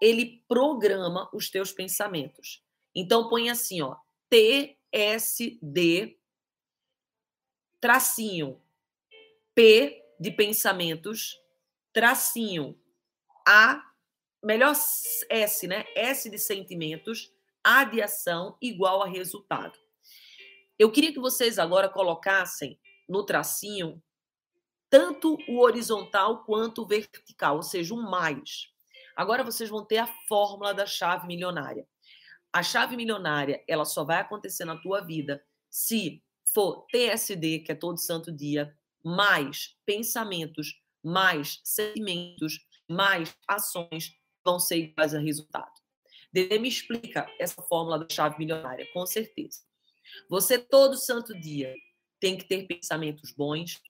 ele 0.00 0.44
programa 0.46 1.30
os 1.32 1.48
teus 1.48 1.72
pensamentos. 1.72 2.62
Então 2.94 3.28
põe 3.28 3.48
assim, 3.48 3.80
ó, 3.80 3.96
TSD, 4.28 6.18
tracinho, 7.80 8.60
P 9.54 10.04
de 10.20 10.30
pensamentos, 10.30 11.40
tracinho, 11.96 12.78
A, 13.48 13.82
melhor 14.44 14.74
S, 15.30 15.66
né? 15.66 15.86
S 15.96 16.28
de 16.28 16.38
sentimentos, 16.38 17.32
A 17.64 17.84
de 17.84 18.02
ação, 18.02 18.58
igual 18.60 19.02
a 19.02 19.06
resultado. 19.06 19.78
Eu 20.78 20.92
queria 20.92 21.10
que 21.10 21.18
vocês 21.18 21.58
agora 21.58 21.88
colocassem 21.88 22.78
no 23.08 23.24
tracinho 23.24 24.02
tanto 24.90 25.38
o 25.48 25.58
horizontal 25.60 26.44
quanto 26.44 26.82
o 26.82 26.86
vertical, 26.86 27.56
ou 27.56 27.62
seja, 27.62 27.94
um 27.94 28.02
mais. 28.02 28.70
Agora 29.16 29.42
vocês 29.42 29.70
vão 29.70 29.82
ter 29.82 29.96
a 29.96 30.06
fórmula 30.28 30.74
da 30.74 30.84
chave 30.84 31.26
milionária. 31.26 31.88
A 32.52 32.62
chave 32.62 32.94
milionária, 32.94 33.64
ela 33.66 33.86
só 33.86 34.04
vai 34.04 34.20
acontecer 34.20 34.66
na 34.66 34.76
tua 34.76 35.00
vida 35.00 35.42
se 35.70 36.22
for 36.52 36.86
TSD, 36.92 37.60
que 37.60 37.72
é 37.72 37.74
todo 37.74 37.96
santo 37.96 38.30
dia, 38.30 38.76
mais 39.02 39.74
pensamentos, 39.86 40.78
mais 41.06 41.60
sentimentos, 41.62 42.58
mais 42.88 43.32
ações 43.46 44.12
vão 44.44 44.58
ser 44.58 44.78
iguais 44.78 45.14
a 45.14 45.20
resultado. 45.20 45.70
Dede 46.32 46.58
me 46.58 46.68
explica 46.68 47.32
essa 47.38 47.62
fórmula 47.62 48.00
da 48.00 48.08
chave 48.12 48.36
milionária, 48.38 48.84
com 48.92 49.06
certeza. 49.06 49.60
Você 50.28 50.58
todo 50.58 50.96
santo 50.96 51.32
dia 51.38 51.72
tem 52.18 52.36
que 52.36 52.44
ter 52.44 52.66
pensamentos 52.66 53.30
bons 53.30 53.80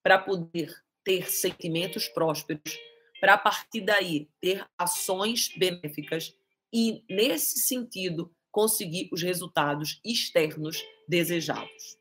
para 0.00 0.16
poder 0.16 0.72
ter 1.02 1.28
sentimentos 1.28 2.08
prósperos, 2.08 2.78
para 3.20 3.34
a 3.34 3.38
partir 3.38 3.80
daí 3.80 4.30
ter 4.40 4.64
ações 4.78 5.48
benéficas 5.58 6.32
e, 6.72 7.04
nesse 7.10 7.60
sentido, 7.66 8.32
conseguir 8.52 9.08
os 9.12 9.22
resultados 9.22 10.00
externos 10.04 10.80
desejados. 11.08 11.98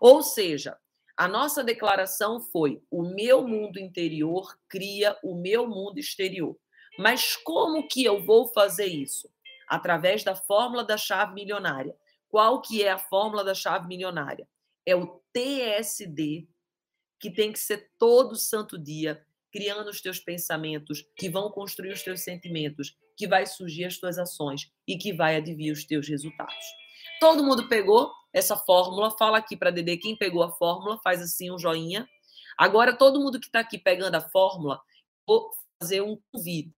Ou 0.00 0.22
seja, 0.22 0.78
a 1.16 1.28
nossa 1.28 1.62
declaração 1.62 2.40
foi: 2.40 2.82
o 2.90 3.02
meu 3.02 3.46
mundo 3.46 3.78
interior 3.78 4.58
cria 4.68 5.16
o 5.22 5.34
meu 5.34 5.68
mundo 5.68 5.98
exterior. 5.98 6.56
Mas 6.98 7.36
como 7.36 7.86
que 7.86 8.04
eu 8.04 8.24
vou 8.24 8.48
fazer 8.48 8.86
isso? 8.86 9.28
Através 9.68 10.22
da 10.22 10.34
fórmula 10.34 10.84
da 10.84 10.96
chave 10.96 11.34
milionária. 11.34 11.94
Qual 12.28 12.60
que 12.60 12.82
é 12.82 12.90
a 12.90 12.98
fórmula 12.98 13.44
da 13.44 13.54
chave 13.54 13.86
milionária? 13.86 14.48
É 14.84 14.94
o 14.94 15.22
TSD, 15.32 16.48
que 17.20 17.30
tem 17.30 17.52
que 17.52 17.58
ser 17.58 17.90
todo 17.98 18.36
santo 18.36 18.76
dia, 18.76 19.24
criando 19.52 19.88
os 19.88 20.00
teus 20.00 20.18
pensamentos, 20.18 21.04
que 21.16 21.28
vão 21.28 21.50
construir 21.50 21.92
os 21.92 22.02
teus 22.02 22.22
sentimentos, 22.22 22.96
que 23.16 23.28
vai 23.28 23.46
surgir 23.46 23.84
as 23.84 23.98
tuas 23.98 24.18
ações 24.18 24.70
e 24.86 24.98
que 24.98 25.12
vai 25.12 25.36
adivinhar 25.36 25.74
os 25.74 25.84
teus 25.84 26.08
resultados. 26.08 26.64
Todo 27.20 27.44
mundo 27.44 27.68
pegou 27.68 28.10
essa 28.34 28.56
fórmula? 28.56 29.16
Fala 29.16 29.38
aqui 29.38 29.56
para 29.56 29.70
Dede 29.70 29.96
quem 29.96 30.16
pegou 30.16 30.42
a 30.42 30.50
fórmula, 30.50 30.98
faz 31.02 31.22
assim 31.22 31.50
um 31.50 31.58
joinha. 31.58 32.06
Agora, 32.58 32.94
todo 32.94 33.20
mundo 33.20 33.40
que 33.40 33.46
está 33.46 33.60
aqui 33.60 33.78
pegando 33.78 34.16
a 34.16 34.20
fórmula, 34.20 34.80
vou 35.26 35.50
fazer 35.80 36.02
um 36.02 36.20
convite. 36.32 36.74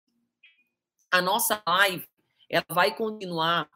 A 1.11 1.23
nossa 1.23 1.63
live 1.67 2.07
ela 2.49 2.65
vai 2.71 2.95
continuar 2.95 3.69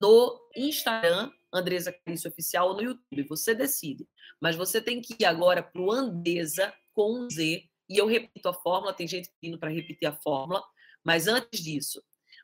no 0.00 0.38
Instagram, 0.54 1.32
Andresa 1.52 1.92
Carício 1.92 2.30
Oficial, 2.30 2.68
ou 2.68 2.74
no 2.74 2.82
YouTube. 2.82 3.28
Você 3.28 3.54
decide. 3.54 4.06
Mas 4.40 4.54
você 4.54 4.80
tem 4.80 5.00
que 5.00 5.16
ir 5.18 5.24
agora 5.24 5.62
para 5.62 5.80
o 5.80 5.90
Andesa 5.90 6.72
com 6.92 7.20
um 7.20 7.30
Z. 7.30 7.64
E 7.88 7.98
eu 7.98 8.06
repito 8.06 8.48
a 8.48 8.54
fórmula, 8.54 8.92
tem 8.92 9.06
gente 9.08 9.30
pedindo 9.40 9.58
para 9.58 9.70
repetir 9.70 10.06
a 10.06 10.12
fórmula. 10.12 10.62
Mas 11.04 11.26
antes 11.26 11.60
disso, 11.60 12.02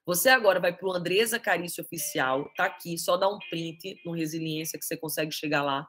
você 0.08 0.30
agora 0.30 0.58
vai 0.58 0.74
para 0.74 0.88
o 0.88 0.90
Andresa 0.90 1.38
Carício 1.38 1.84
Oficial, 1.84 2.50
tá 2.56 2.64
aqui, 2.64 2.96
só 2.96 3.18
dá 3.18 3.28
um 3.28 3.38
print 3.50 4.00
no 4.06 4.12
Resiliência 4.12 4.78
que 4.78 4.84
você 4.86 4.96
consegue 4.96 5.30
chegar 5.30 5.62
lá. 5.62 5.86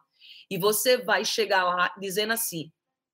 E 0.51 0.57
você 0.57 0.97
vai 0.97 1.23
chegar 1.23 1.63
lá 1.63 1.95
dizendo 1.97 2.33
assim: 2.33 2.69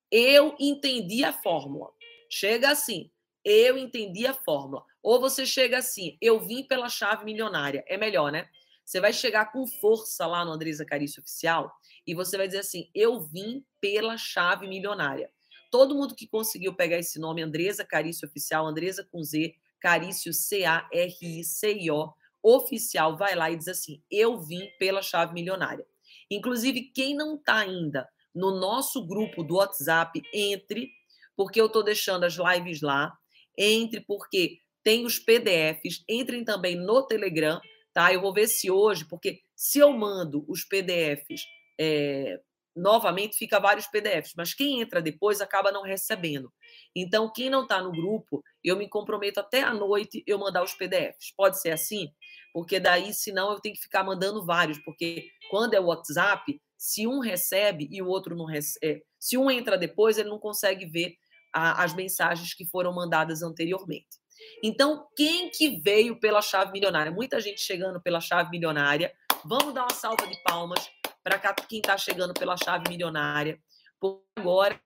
Eu 0.10 0.56
entendi 0.60 1.24
a 1.24 1.32
fórmula. 1.32 1.92
Chega 2.28 2.72
assim: 2.72 3.12
Eu 3.44 3.78
entendi 3.78 4.26
a 4.26 4.34
fórmula. 4.34 4.84
Ou 5.04 5.22
você 5.22 5.46
chega 5.46 5.78
assim: 5.78 6.18
Eu 6.20 6.40
vim 6.40 6.64
pela 6.64 6.90
chave 6.90 7.24
milionária. 7.24 7.84
É 7.88 7.98
melhor, 7.98 8.32
né? 8.32 8.50
Você 8.84 9.00
vai 9.00 9.14
chegar 9.14 9.52
com 9.52 9.68
força 9.68 10.26
lá 10.26 10.44
no 10.44 10.54
Andresa 10.54 10.84
Carício 10.84 11.22
Oficial 11.22 11.72
e 12.08 12.16
você 12.16 12.36
vai 12.36 12.48
dizer 12.48 12.62
assim: 12.62 12.90
Eu 12.96 13.20
vim 13.20 13.64
pela 13.80 14.18
chave 14.18 14.68
milionária. 14.68 15.30
Todo 15.70 15.94
mundo 15.94 16.16
que 16.16 16.26
conseguiu 16.26 16.74
pegar 16.74 16.98
esse 16.98 17.20
nome, 17.20 17.44
Andresa 17.44 17.86
Carício 17.86 18.28
Oficial, 18.28 18.66
Andresa 18.66 19.08
com 19.12 19.22
Z, 19.22 19.54
Carício 19.80 20.34
C-A-R-I-C-I-O, 20.34 22.14
oficial, 22.44 23.18
vai 23.18 23.36
lá 23.36 23.50
e 23.50 23.58
diz 23.58 23.68
assim: 23.68 24.02
Eu 24.10 24.40
vim 24.40 24.70
pela 24.78 25.02
chave 25.02 25.34
milionária. 25.34 25.86
Inclusive, 26.30 26.92
quem 26.94 27.16
não 27.16 27.36
está 27.36 27.58
ainda 27.58 28.08
no 28.34 28.60
nosso 28.60 29.06
grupo 29.06 29.44
do 29.44 29.56
WhatsApp, 29.56 30.22
entre, 30.34 30.92
porque 31.36 31.60
eu 31.60 31.68
estou 31.68 31.84
deixando 31.84 32.26
as 32.26 32.36
lives 32.36 32.82
lá, 32.82 33.14
entre, 33.58 34.02
porque 34.02 34.60
tem 34.84 35.06
os 35.06 35.18
PDFs, 35.18 36.04
entrem 36.08 36.44
também 36.44 36.76
no 36.76 37.06
Telegram, 37.08 37.60
tá? 37.94 38.14
Eu 38.14 38.22
vou 38.22 38.34
ver 38.34 38.48
se 38.48 38.70
hoje, 38.70 39.06
porque 39.06 39.40
se 39.56 39.80
eu 39.80 39.92
mando 39.94 40.46
os 40.48 40.64
PDFs 40.64 41.44
é, 41.80 42.40
novamente, 42.76 43.38
fica 43.38 43.60
vários 43.60 43.88
PDFs, 43.88 44.34
mas 44.36 44.54
quem 44.54 44.82
entra 44.82 45.02
depois 45.02 45.40
acaba 45.40 45.72
não 45.72 45.82
recebendo. 45.82 46.52
Então, 46.96 47.32
quem 47.32 47.50
não 47.50 47.64
está 47.64 47.82
no 47.82 47.92
grupo, 47.92 48.42
eu 48.64 48.78
me 48.78 48.88
comprometo 48.88 49.40
até 49.40 49.62
à 49.62 49.74
noite 49.74 50.24
eu 50.26 50.40
mandar 50.40 50.64
os 50.64 50.74
PDFs. 50.74 51.34
Pode 51.36 51.60
ser 51.60 51.72
assim? 51.72 52.10
Porque 52.54 52.80
daí, 52.80 53.14
senão, 53.14 53.52
eu 53.52 53.60
tenho 53.60 53.76
que 53.76 53.82
ficar 53.82 54.04
mandando 54.04 54.46
vários, 54.46 54.80
porque 54.80 55.30
quando 55.50 55.74
é 55.74 55.80
o 55.80 55.88
WhatsApp, 55.88 56.62
se 56.78 57.06
um 57.06 57.20
recebe 57.20 57.88
e 57.92 58.02
o 58.02 58.08
outro 58.08 58.36
não 58.36 58.46
recebe, 58.46 59.04
se 59.20 59.38
um 59.38 59.52
entra 59.52 59.78
depois, 59.78 60.18
ele 60.18 60.30
não 60.30 60.40
consegue 60.40 60.86
ver 60.86 61.16
a, 61.54 61.84
as 61.84 61.94
mensagens 61.94 62.54
que 62.54 62.66
foram 62.66 62.94
mandadas 62.94 63.42
anteriormente. 63.42 64.20
Então, 64.64 65.08
quem 65.16 65.50
que 65.50 65.82
veio 65.82 66.20
pela 66.20 66.42
chave 66.42 66.72
milionária? 66.72 67.12
Muita 67.12 67.40
gente 67.40 67.62
chegando 67.62 68.02
pela 68.02 68.22
chave 68.22 68.50
milionária. 68.52 69.14
Vamos 69.44 69.74
dar 69.74 69.84
uma 69.84 69.94
salva 69.94 70.28
de 70.28 70.42
palmas 70.44 70.90
para 71.24 71.40
quem 71.68 71.80
está 71.80 71.98
chegando 71.98 72.34
pela 72.34 72.58
chave 72.58 72.90
milionária. 72.90 73.60
Porque 74.00 74.24
agora 74.36 74.80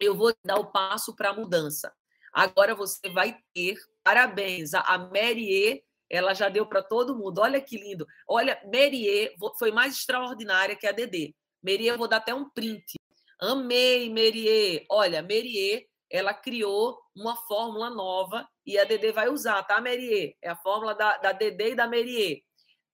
eu 0.00 0.14
vou 0.16 0.34
dar 0.44 0.58
o 0.58 0.70
passo 0.70 1.14
para 1.14 1.30
a 1.30 1.34
mudança. 1.34 1.92
Agora 2.32 2.74
você 2.74 3.08
vai 3.08 3.38
ter, 3.54 3.76
parabéns, 4.02 4.74
a 4.74 4.98
Merie, 4.98 5.82
ela 6.10 6.34
já 6.34 6.48
deu 6.48 6.66
para 6.66 6.82
todo 6.82 7.16
mundo. 7.16 7.38
Olha 7.38 7.60
que 7.60 7.76
lindo. 7.76 8.06
Olha, 8.28 8.60
Merie 8.66 9.34
foi 9.58 9.70
mais 9.70 9.94
extraordinária 9.94 10.76
que 10.76 10.86
a 10.86 10.92
Dedê. 10.92 11.34
Merie, 11.62 11.88
eu 11.88 11.98
vou 11.98 12.08
dar 12.08 12.18
até 12.18 12.34
um 12.34 12.48
print. 12.50 12.94
Amei, 13.40 14.10
Merie. 14.10 14.84
Olha, 14.90 15.22
Merie, 15.22 15.86
ela 16.10 16.34
criou 16.34 16.98
uma 17.16 17.36
fórmula 17.36 17.90
nova 17.90 18.48
e 18.66 18.78
a 18.78 18.84
Dedê 18.84 19.12
vai 19.12 19.28
usar, 19.28 19.62
tá, 19.62 19.80
Merie? 19.80 20.36
É 20.42 20.50
a 20.50 20.56
fórmula 20.56 20.94
da, 20.94 21.16
da 21.18 21.32
Dedê 21.32 21.70
e 21.70 21.74
da 21.74 21.86
Merie. 21.86 22.44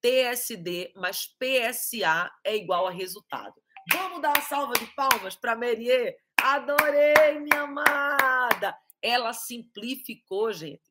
TSD 0.01 0.93
mais 0.97 1.27
PSA 1.39 2.31
é 2.45 2.57
igual 2.57 2.87
a 2.87 2.91
resultado. 2.91 3.55
Vamos 3.93 4.23
dar 4.23 4.31
uma 4.31 4.43
salva 4.43 4.73
de 4.75 4.87
palmas 4.95 5.37
para 5.37 5.57
Merie. 5.57 6.15
Adorei, 6.43 7.39
minha 7.39 7.63
amada. 7.63 8.77
Ela 9.03 9.33
simplificou, 9.33 10.53
gente. 10.53 10.83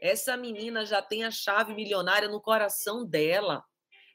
Essa 0.00 0.36
menina 0.36 0.84
já 0.84 1.02
tem 1.02 1.24
a 1.24 1.30
chave 1.30 1.74
milionária 1.74 2.28
no 2.28 2.40
coração 2.40 3.04
dela. 3.04 3.64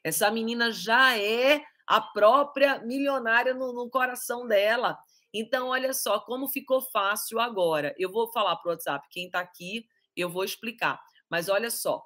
Essa 0.02 0.30
menina 0.30 0.70
já 0.70 1.18
é 1.18 1.62
a 1.86 2.00
própria 2.00 2.78
milionária 2.80 3.52
no, 3.54 3.72
no 3.72 3.90
coração 3.90 4.46
dela. 4.46 4.98
Então, 5.32 5.68
olha 5.68 5.92
só 5.92 6.20
como 6.20 6.48
ficou 6.48 6.80
fácil 6.80 7.40
agora. 7.40 7.94
Eu 7.98 8.10
vou 8.10 8.30
falar 8.32 8.56
para 8.56 8.68
o 8.68 8.72
WhatsApp, 8.72 9.06
quem 9.10 9.26
está 9.26 9.40
aqui, 9.40 9.86
eu 10.16 10.28
vou 10.28 10.44
explicar. 10.44 11.00
Mas 11.28 11.48
olha 11.48 11.70
só, 11.70 12.04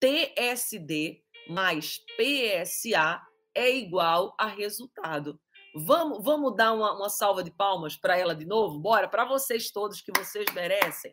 TSD 0.00 1.22
mais 1.48 1.98
PSA 2.16 3.22
é 3.54 3.70
igual 3.70 4.34
a 4.38 4.46
resultado. 4.46 5.40
Vamos, 5.76 6.22
vamos 6.22 6.54
dar 6.54 6.72
uma, 6.72 6.96
uma 6.96 7.08
salva 7.08 7.42
de 7.42 7.50
palmas 7.50 7.96
para 7.96 8.16
ela 8.16 8.32
de 8.32 8.46
novo? 8.46 8.78
Bora, 8.78 9.08
para 9.08 9.24
vocês 9.24 9.72
todos 9.72 10.00
que 10.00 10.12
vocês 10.16 10.46
merecem. 10.54 11.12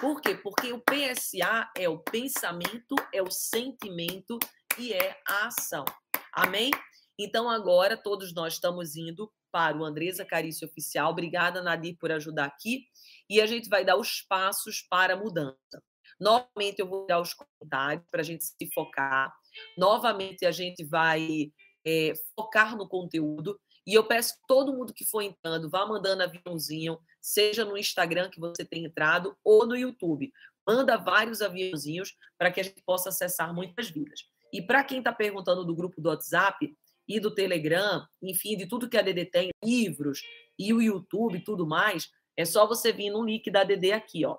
Por 0.00 0.22
quê? 0.22 0.34
Porque 0.34 0.72
o 0.72 0.80
PSA 0.80 1.70
é 1.76 1.86
o 1.86 1.98
pensamento, 1.98 2.96
é 3.12 3.22
o 3.22 3.30
sentimento 3.30 4.38
e 4.78 4.94
é 4.94 5.20
a 5.28 5.48
ação. 5.48 5.84
Amém? 6.32 6.70
Então, 7.18 7.48
agora 7.50 7.94
todos 7.94 8.34
nós 8.34 8.54
estamos 8.54 8.96
indo 8.96 9.30
para 9.52 9.76
o 9.76 9.84
Andresa 9.84 10.24
Carício 10.24 10.66
Oficial. 10.66 11.10
Obrigada, 11.10 11.62
Nadir, 11.62 11.96
por 11.98 12.10
ajudar 12.10 12.46
aqui. 12.46 12.86
E 13.28 13.38
a 13.38 13.46
gente 13.46 13.68
vai 13.68 13.84
dar 13.84 13.96
os 13.96 14.22
passos 14.22 14.80
para 14.80 15.12
a 15.12 15.16
mudança. 15.16 15.82
Novamente, 16.18 16.78
eu 16.78 16.88
vou 16.88 17.06
dar 17.06 17.20
os 17.20 17.34
comentários 17.34 18.04
para 18.10 18.20
a 18.22 18.24
gente 18.24 18.44
se 18.44 18.72
focar. 18.72 19.30
Novamente, 19.76 20.46
a 20.46 20.50
gente 20.50 20.82
vai 20.84 21.52
é, 21.86 22.14
focar 22.34 22.76
no 22.76 22.88
conteúdo. 22.88 23.60
E 23.86 23.94
eu 23.94 24.04
peço 24.04 24.34
todo 24.46 24.72
mundo 24.72 24.94
que 24.94 25.04
for 25.04 25.20
entrando, 25.20 25.68
vá 25.68 25.86
mandando 25.86 26.22
aviãozinho, 26.22 26.98
seja 27.20 27.64
no 27.64 27.76
Instagram 27.76 28.30
que 28.30 28.40
você 28.40 28.64
tem 28.64 28.84
entrado 28.84 29.36
ou 29.44 29.66
no 29.66 29.76
YouTube. 29.76 30.32
Manda 30.66 30.96
vários 30.96 31.42
aviãozinhos 31.42 32.14
para 32.38 32.50
que 32.50 32.60
a 32.60 32.62
gente 32.62 32.82
possa 32.86 33.10
acessar 33.10 33.52
muitas 33.54 33.90
vidas. 33.90 34.20
E 34.52 34.62
para 34.62 34.82
quem 34.84 34.98
está 34.98 35.12
perguntando 35.12 35.64
do 35.64 35.74
grupo 35.74 36.00
do 36.00 36.08
WhatsApp 36.08 36.74
e 37.06 37.20
do 37.20 37.34
Telegram, 37.34 38.06
enfim, 38.22 38.56
de 38.56 38.66
tudo 38.66 38.88
que 38.88 38.96
a 38.96 39.02
DD 39.02 39.26
tem, 39.26 39.50
livros 39.62 40.22
e 40.58 40.72
o 40.72 40.80
YouTube 40.80 41.36
e 41.36 41.44
tudo 41.44 41.66
mais, 41.66 42.08
é 42.36 42.44
só 42.44 42.66
você 42.66 42.92
vir 42.92 43.10
no 43.10 43.24
link 43.24 43.50
da 43.50 43.64
DD 43.64 43.92
aqui, 43.92 44.24
ó. 44.24 44.38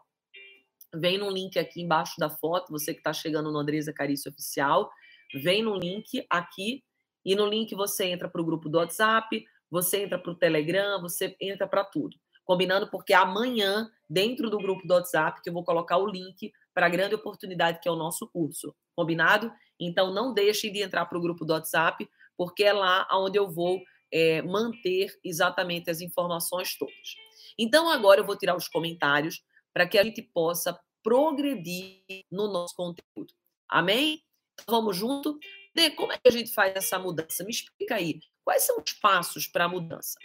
Vem 0.95 1.17
no 1.17 1.29
link 1.29 1.59
aqui 1.59 1.81
embaixo 1.81 2.15
da 2.17 2.29
foto, 2.29 2.71
você 2.71 2.93
que 2.93 2.99
está 2.99 3.13
chegando 3.13 3.51
no 3.51 3.59
Andresa 3.59 3.93
Carício 3.93 4.31
Oficial, 4.31 4.89
vem 5.33 5.61
no 5.61 5.75
link 5.75 6.25
aqui 6.29 6.83
e 7.25 7.35
no 7.35 7.47
link 7.47 7.73
você 7.73 8.05
entra 8.05 8.29
para 8.29 8.41
o 8.41 8.45
grupo 8.45 8.69
do 8.69 8.77
WhatsApp, 8.77 9.45
você 9.69 10.03
entra 10.03 10.19
para 10.19 10.31
o 10.31 10.35
Telegram, 10.35 11.01
você 11.01 11.35
entra 11.41 11.67
para 11.67 11.83
tudo. 11.83 12.15
Combinando 12.45 12.87
porque 12.91 13.13
amanhã, 13.13 13.89
dentro 14.07 14.49
do 14.49 14.57
grupo 14.57 14.87
do 14.87 14.93
WhatsApp, 14.93 15.41
que 15.41 15.49
eu 15.49 15.53
vou 15.53 15.63
colocar 15.63 15.97
o 15.97 16.05
link 16.05 16.53
para 16.73 16.85
a 16.85 16.89
grande 16.89 17.15
oportunidade 17.15 17.79
que 17.81 17.89
é 17.89 17.91
o 17.91 17.95
nosso 17.95 18.27
curso. 18.27 18.75
Combinado? 18.95 19.51
Então, 19.79 20.13
não 20.13 20.33
deixem 20.33 20.71
de 20.71 20.81
entrar 20.81 21.05
para 21.07 21.17
o 21.17 21.21
grupo 21.21 21.43
do 21.43 21.53
WhatsApp, 21.53 22.07
porque 22.37 22.63
é 22.63 22.73
lá 22.73 23.07
onde 23.13 23.39
eu 23.39 23.49
vou 23.49 23.81
é, 24.11 24.41
manter 24.43 25.17
exatamente 25.23 25.89
as 25.89 26.01
informações 26.01 26.77
todas. 26.77 27.15
Então, 27.57 27.89
agora 27.89 28.21
eu 28.21 28.25
vou 28.25 28.37
tirar 28.37 28.55
os 28.55 28.67
comentários 28.67 29.43
para 29.73 29.87
que 29.87 29.97
a 29.97 30.03
gente 30.03 30.21
possa 30.21 30.79
progredir 31.03 32.03
no 32.31 32.47
nosso 32.47 32.75
conteúdo. 32.75 33.33
Amém? 33.67 34.21
Então, 34.53 34.79
vamos 34.79 34.95
junto? 34.95 35.39
Dê, 35.75 35.89
como 35.91 36.13
é 36.13 36.17
que 36.17 36.29
a 36.29 36.31
gente 36.31 36.53
faz 36.53 36.73
essa 36.73 36.97
mudança? 36.97 37.43
Me 37.43 37.51
explica 37.51 37.95
aí. 37.95 38.21
Quais 38.45 38.63
são 38.63 38.81
os 38.81 38.93
passos 38.93 39.45
para 39.45 39.65
a 39.65 39.69
mudança? 39.69 40.17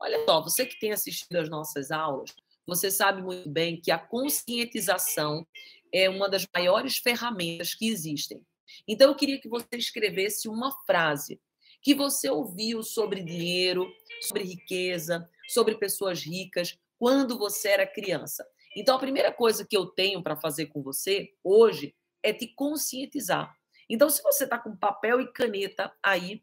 Olha 0.00 0.24
só, 0.24 0.42
você 0.42 0.66
que 0.66 0.78
tem 0.80 0.92
assistido 0.92 1.36
às 1.36 1.48
nossas 1.48 1.92
aulas, 1.92 2.34
você 2.66 2.90
sabe 2.90 3.22
muito 3.22 3.48
bem 3.48 3.80
que 3.80 3.92
a 3.92 3.98
conscientização 3.98 5.46
é 5.92 6.10
uma 6.10 6.28
das 6.28 6.44
maiores 6.52 6.98
ferramentas 6.98 7.72
que 7.72 7.88
existem. 7.88 8.44
Então, 8.88 9.08
eu 9.08 9.14
queria 9.14 9.40
que 9.40 9.48
você 9.48 9.76
escrevesse 9.76 10.48
uma 10.48 10.72
frase 10.84 11.40
que 11.80 11.94
você 11.94 12.28
ouviu 12.28 12.82
sobre 12.82 13.22
dinheiro, 13.22 13.88
sobre 14.20 14.42
riqueza, 14.42 15.30
sobre 15.48 15.76
pessoas 15.76 16.20
ricas, 16.20 16.76
quando 16.98 17.38
você 17.38 17.68
era 17.68 17.86
criança. 17.86 18.44
Então, 18.76 18.96
a 18.96 18.98
primeira 18.98 19.32
coisa 19.32 19.64
que 19.64 19.76
eu 19.76 19.86
tenho 19.86 20.20
para 20.20 20.36
fazer 20.36 20.66
com 20.66 20.82
você 20.82 21.32
hoje 21.44 21.94
é 22.24 22.32
te 22.32 22.48
conscientizar. 22.48 23.55
Então, 23.88 24.10
se 24.10 24.22
você 24.22 24.44
está 24.44 24.58
com 24.58 24.76
papel 24.76 25.20
e 25.20 25.32
caneta 25.32 25.92
aí, 26.02 26.42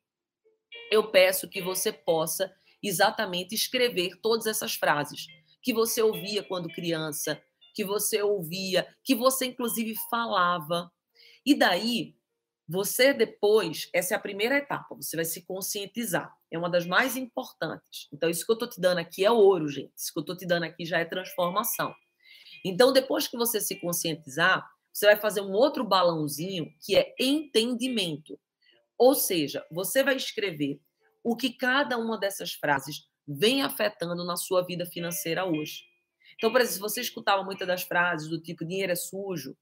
eu 0.92 1.12
peço 1.12 1.50
que 1.50 1.62
você 1.62 1.92
possa 1.92 2.54
exatamente 2.82 3.56
escrever 3.56 4.20
todas 4.22 4.46
essas 4.46 4.76
frases 4.76 5.28
que 5.62 5.74
você 5.74 6.02
ouvia 6.02 6.44
quando 6.44 6.68
criança, 6.68 7.42
que 7.74 7.86
você 7.86 8.22
ouvia, 8.22 8.88
que 9.04 9.16
você 9.16 9.46
inclusive 9.46 9.96
falava. 10.10 10.92
E 11.46 11.56
daí, 11.56 12.16
você 12.68 13.14
depois, 13.14 13.90
essa 13.94 14.14
é 14.14 14.18
a 14.18 14.22
primeira 14.22 14.58
etapa, 14.58 14.96
você 14.96 15.16
vai 15.16 15.26
se 15.26 15.46
conscientizar. 15.46 16.34
É 16.52 16.58
uma 16.58 16.70
das 16.70 16.86
mais 16.86 17.16
importantes. 17.18 18.08
Então, 18.12 18.30
isso 18.30 18.46
que 18.46 18.52
eu 18.52 18.56
estou 18.56 18.70
te 18.70 18.80
dando 18.80 19.00
aqui 19.00 19.26
é 19.26 19.32
ouro, 19.32 19.68
gente. 19.68 19.92
Isso 19.98 20.14
que 20.14 20.20
eu 20.20 20.22
estou 20.22 20.38
te 20.38 20.46
dando 20.46 20.64
aqui 20.64 20.86
já 20.86 21.00
é 21.00 21.06
transformação. 21.06 21.94
Então, 22.64 22.94
depois 22.94 23.28
que 23.28 23.38
você 23.38 23.60
se 23.60 23.76
conscientizar, 23.80 24.70
você 24.94 25.08
vai 25.08 25.18
fazer 25.18 25.42
um 25.42 25.52
outro 25.52 25.84
balãozinho 25.84 26.72
que 26.80 26.96
é 26.96 27.16
entendimento. 27.20 28.40
Ou 28.98 29.16
seja, 29.16 29.66
você 29.72 30.04
vai 30.04 30.16
escrever 30.16 30.80
o 31.24 31.36
que 31.36 31.52
cada 31.52 31.98
uma 31.98 32.18
dessas 32.18 32.54
frases 32.54 33.08
vem 33.28 33.64
afetando 33.64 34.24
na 34.24 34.36
sua 34.36 34.62
vida 34.62 34.86
financeira 34.86 35.46
hoje. 35.46 35.82
Então, 36.36 36.52
por 36.52 36.62
exemplo, 36.62 36.76
se 36.76 36.94
você 36.94 37.02
escutava 37.02 37.44
muitas 37.44 37.68
das 37.68 37.84
frases 37.84 38.30
do 38.30 38.40
tipo 38.40 38.66
dinheiro 38.66 38.92
é 38.92 38.96
sujo, 38.96 39.58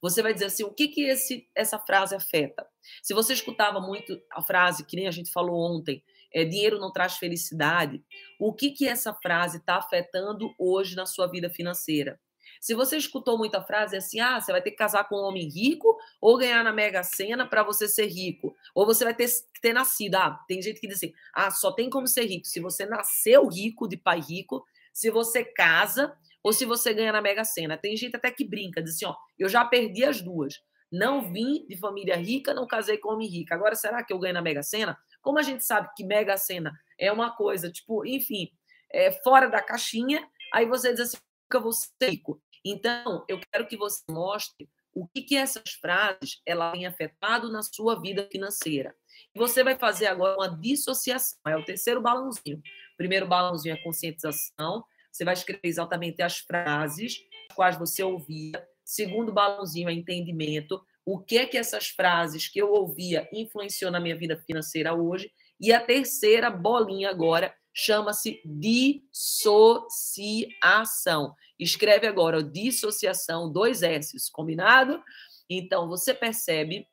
você 0.00 0.22
vai 0.22 0.32
dizer 0.32 0.46
assim, 0.46 0.64
o 0.64 0.72
que 0.72 0.88
que 0.88 1.02
esse, 1.02 1.48
essa 1.54 1.78
frase 1.78 2.14
afeta? 2.14 2.66
Se 3.02 3.14
você 3.14 3.32
escutava 3.32 3.80
muito 3.80 4.20
a 4.30 4.42
frase, 4.42 4.84
que 4.84 4.96
nem 4.96 5.06
a 5.06 5.10
gente 5.10 5.30
falou 5.30 5.60
ontem, 5.60 6.02
é, 6.32 6.44
dinheiro 6.44 6.80
não 6.80 6.92
traz 6.92 7.16
felicidade, 7.16 8.02
o 8.40 8.52
que 8.52 8.70
que 8.70 8.88
essa 8.88 9.14
frase 9.14 9.58
está 9.58 9.76
afetando 9.76 10.52
hoje 10.58 10.96
na 10.96 11.06
sua 11.06 11.26
vida 11.26 11.48
financeira? 11.48 12.18
Se 12.64 12.72
você 12.72 12.96
escutou 12.96 13.36
muita 13.36 13.60
frase 13.62 13.94
assim, 13.94 14.20
ah, 14.20 14.40
você 14.40 14.50
vai 14.50 14.62
ter 14.62 14.70
que 14.70 14.78
casar 14.78 15.06
com 15.06 15.16
um 15.16 15.24
homem 15.24 15.46
rico 15.46 15.98
ou 16.18 16.38
ganhar 16.38 16.64
na 16.64 16.72
Mega 16.72 17.02
Sena 17.02 17.46
para 17.46 17.62
você 17.62 17.86
ser 17.86 18.06
rico. 18.06 18.56
Ou 18.74 18.86
você 18.86 19.04
vai 19.04 19.12
ter 19.12 19.28
que 19.28 19.60
ter 19.60 19.74
nascido. 19.74 20.14
Ah, 20.14 20.42
tem 20.48 20.62
gente 20.62 20.80
que 20.80 20.86
diz 20.86 20.96
assim, 20.96 21.12
ah, 21.34 21.50
só 21.50 21.70
tem 21.72 21.90
como 21.90 22.08
ser 22.08 22.24
rico 22.24 22.46
se 22.46 22.60
você 22.60 22.86
nasceu 22.86 23.46
rico, 23.48 23.86
de 23.86 23.98
pai 23.98 24.18
rico, 24.18 24.64
se 24.94 25.10
você 25.10 25.44
casa 25.44 26.16
ou 26.42 26.54
se 26.54 26.64
você 26.64 26.94
ganha 26.94 27.12
na 27.12 27.20
Mega 27.20 27.44
Sena. 27.44 27.76
Tem 27.76 27.94
gente 27.98 28.16
até 28.16 28.30
que 28.30 28.48
brinca, 28.48 28.82
diz 28.82 28.94
assim, 28.94 29.04
ó, 29.04 29.14
eu 29.38 29.46
já 29.50 29.62
perdi 29.66 30.02
as 30.02 30.22
duas. 30.22 30.54
Não 30.90 31.30
vim 31.30 31.66
de 31.68 31.76
família 31.76 32.16
rica, 32.16 32.54
não 32.54 32.66
casei 32.66 32.96
com 32.96 33.10
homem 33.10 33.28
rico. 33.28 33.52
Agora, 33.52 33.74
será 33.74 34.02
que 34.02 34.10
eu 34.10 34.18
ganho 34.18 34.32
na 34.32 34.40
Mega 34.40 34.62
Sena? 34.62 34.96
Como 35.20 35.38
a 35.38 35.42
gente 35.42 35.66
sabe 35.66 35.90
que 35.94 36.02
Mega 36.02 36.38
Sena 36.38 36.72
é 36.98 37.12
uma 37.12 37.36
coisa, 37.36 37.70
tipo, 37.70 38.06
enfim, 38.06 38.48
é 38.90 39.12
fora 39.12 39.50
da 39.50 39.60
caixinha, 39.60 40.26
aí 40.50 40.64
você 40.64 40.92
diz 40.92 41.00
assim, 41.00 41.18
nunca 41.54 41.60
vou 41.60 41.72
ser 41.74 42.08
rico. 42.08 42.40
Então, 42.64 43.24
eu 43.28 43.38
quero 43.52 43.66
que 43.66 43.76
você 43.76 44.02
mostre 44.10 44.68
o 44.94 45.06
que, 45.08 45.22
que 45.22 45.36
essas 45.36 45.72
frases 45.80 46.40
ela 46.46 46.72
têm 46.72 46.86
afetado 46.86 47.50
na 47.50 47.62
sua 47.62 48.00
vida 48.00 48.26
financeira. 48.30 48.94
Você 49.34 49.64
vai 49.64 49.76
fazer 49.76 50.06
agora 50.06 50.36
uma 50.36 50.48
dissociação, 50.48 51.38
é 51.46 51.56
o 51.56 51.64
terceiro 51.64 52.00
balãozinho. 52.00 52.62
primeiro 52.96 53.26
balãozinho 53.26 53.74
é 53.74 53.82
conscientização, 53.82 54.84
você 55.10 55.24
vai 55.24 55.34
escrever 55.34 55.68
exatamente 55.68 56.22
as 56.22 56.38
frases 56.38 57.18
quais 57.54 57.76
você 57.76 58.02
ouvia. 58.02 58.52
Segundo 58.84 59.32
balãozinho 59.32 59.88
é 59.88 59.92
entendimento, 59.92 60.80
o 61.04 61.20
que 61.20 61.38
é 61.38 61.46
que 61.46 61.58
essas 61.58 61.88
frases 61.88 62.48
que 62.48 62.60
eu 62.60 62.72
ouvia 62.72 63.28
influenciou 63.32 63.90
na 63.90 64.00
minha 64.00 64.16
vida 64.16 64.36
financeira 64.46 64.94
hoje. 64.94 65.30
E 65.60 65.72
a 65.72 65.80
terceira 65.80 66.50
bolinha 66.50 67.10
agora 67.10 67.54
chama-se 67.74 68.40
dissociação. 68.44 71.34
Escreve 71.58 72.06
agora 72.06 72.40
dissociação, 72.42 73.50
dois 73.50 73.82
S, 73.82 74.16
combinado? 74.30 75.02
Então, 75.50 75.88
você 75.88 76.14
percebe 76.14 76.86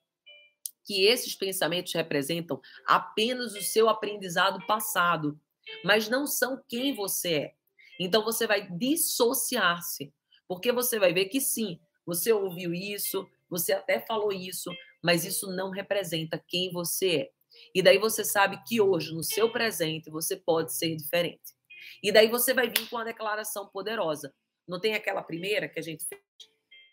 que 0.84 1.06
esses 1.06 1.36
pensamentos 1.36 1.94
representam 1.94 2.60
apenas 2.88 3.54
o 3.56 3.62
seu 3.62 3.88
aprendizado 3.88 4.66
passado, 4.66 5.40
mas 5.86 6.10
não 6.10 6.26
são 6.26 6.60
quem 6.68 6.96
você 6.96 7.34
é. 7.34 7.54
Então, 8.00 8.24
você 8.24 8.48
vai 8.48 8.68
dissociar-se, 8.70 10.12
porque 10.48 10.72
você 10.72 10.98
vai 10.98 11.14
ver 11.14 11.26
que 11.26 11.40
sim, 11.40 11.80
você 12.06 12.34
ouviu 12.34 12.74
isso, 12.74 13.30
você 13.48 13.74
até 13.74 14.00
falou 14.00 14.34
isso, 14.34 14.72
mas 15.04 15.26
isso 15.26 15.52
não 15.52 15.70
representa 15.70 16.44
quem 16.48 16.72
você 16.72 17.18
é. 17.18 17.30
E 17.74 17.82
daí 17.82 17.98
você 17.98 18.24
sabe 18.24 18.62
que 18.68 18.82
hoje, 18.82 19.14
no 19.14 19.24
seu 19.24 19.52
presente, 19.52 20.10
você 20.10 20.36
pode 20.36 20.74
ser 20.74 20.96
diferente. 20.96 21.56
E 22.04 22.12
daí 22.12 22.28
você 22.28 22.54
vai 22.54 22.68
vir 22.68 22.90
com 22.90 22.96
uma 22.96 23.06
declaração 23.06 23.68
poderosa. 23.68 24.34
Não 24.68 24.80
tem 24.80 24.94
aquela 24.94 25.24
primeira 25.24 25.68
que 25.68 25.80
a 25.80 25.84
gente 25.84 26.06
fez? 26.06 26.22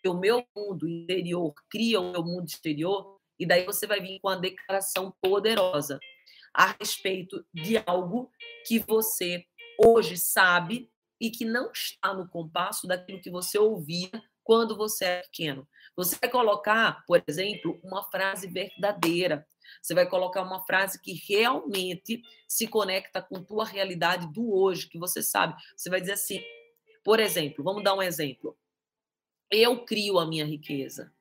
O 0.07 0.13
meu 0.13 0.45
mundo 0.55 0.87
interior 0.87 1.53
cria 1.69 1.99
o 1.99 2.11
meu 2.11 2.23
mundo 2.23 2.47
exterior. 2.47 3.19
E 3.37 3.45
daí 3.45 3.65
você 3.65 3.87
vai 3.87 3.99
vir 3.99 4.19
com 4.19 4.29
uma 4.29 4.37
declaração 4.37 5.13
poderosa 5.21 5.99
a 6.53 6.75
respeito 6.79 7.45
de 7.53 7.77
algo 7.85 8.31
que 8.65 8.79
você 8.79 9.45
hoje 9.77 10.17
sabe 10.17 10.91
e 11.19 11.29
que 11.29 11.45
não 11.45 11.71
está 11.71 12.13
no 12.13 12.27
compasso 12.27 12.87
daquilo 12.87 13.21
que 13.21 13.29
você 13.29 13.57
ouvia 13.57 14.09
quando 14.43 14.75
você 14.75 15.05
é 15.05 15.21
pequeno. 15.21 15.67
Você 15.95 16.17
vai 16.19 16.29
colocar, 16.29 17.03
por 17.05 17.21
exemplo, 17.27 17.79
uma 17.83 18.03
frase 18.03 18.47
verdadeira. 18.47 19.45
Você 19.81 19.93
vai 19.93 20.07
colocar 20.07 20.41
uma 20.41 20.65
frase 20.65 21.01
que 21.01 21.13
realmente 21.13 22.21
se 22.47 22.67
conecta 22.67 23.21
com 23.21 23.43
tua 23.43 23.65
realidade 23.65 24.31
do 24.31 24.53
hoje, 24.53 24.87
que 24.87 24.97
você 24.97 25.21
sabe. 25.21 25.55
Você 25.75 25.89
vai 25.89 25.99
dizer 25.99 26.13
assim, 26.13 26.41
por 27.03 27.19
exemplo, 27.19 27.63
vamos 27.63 27.83
dar 27.83 27.95
um 27.95 28.01
exemplo. 28.01 28.57
Eu 29.51 29.83
crio 29.85 30.19
a 30.19 30.25
minha 30.25 30.45
riqueza. 30.45 31.13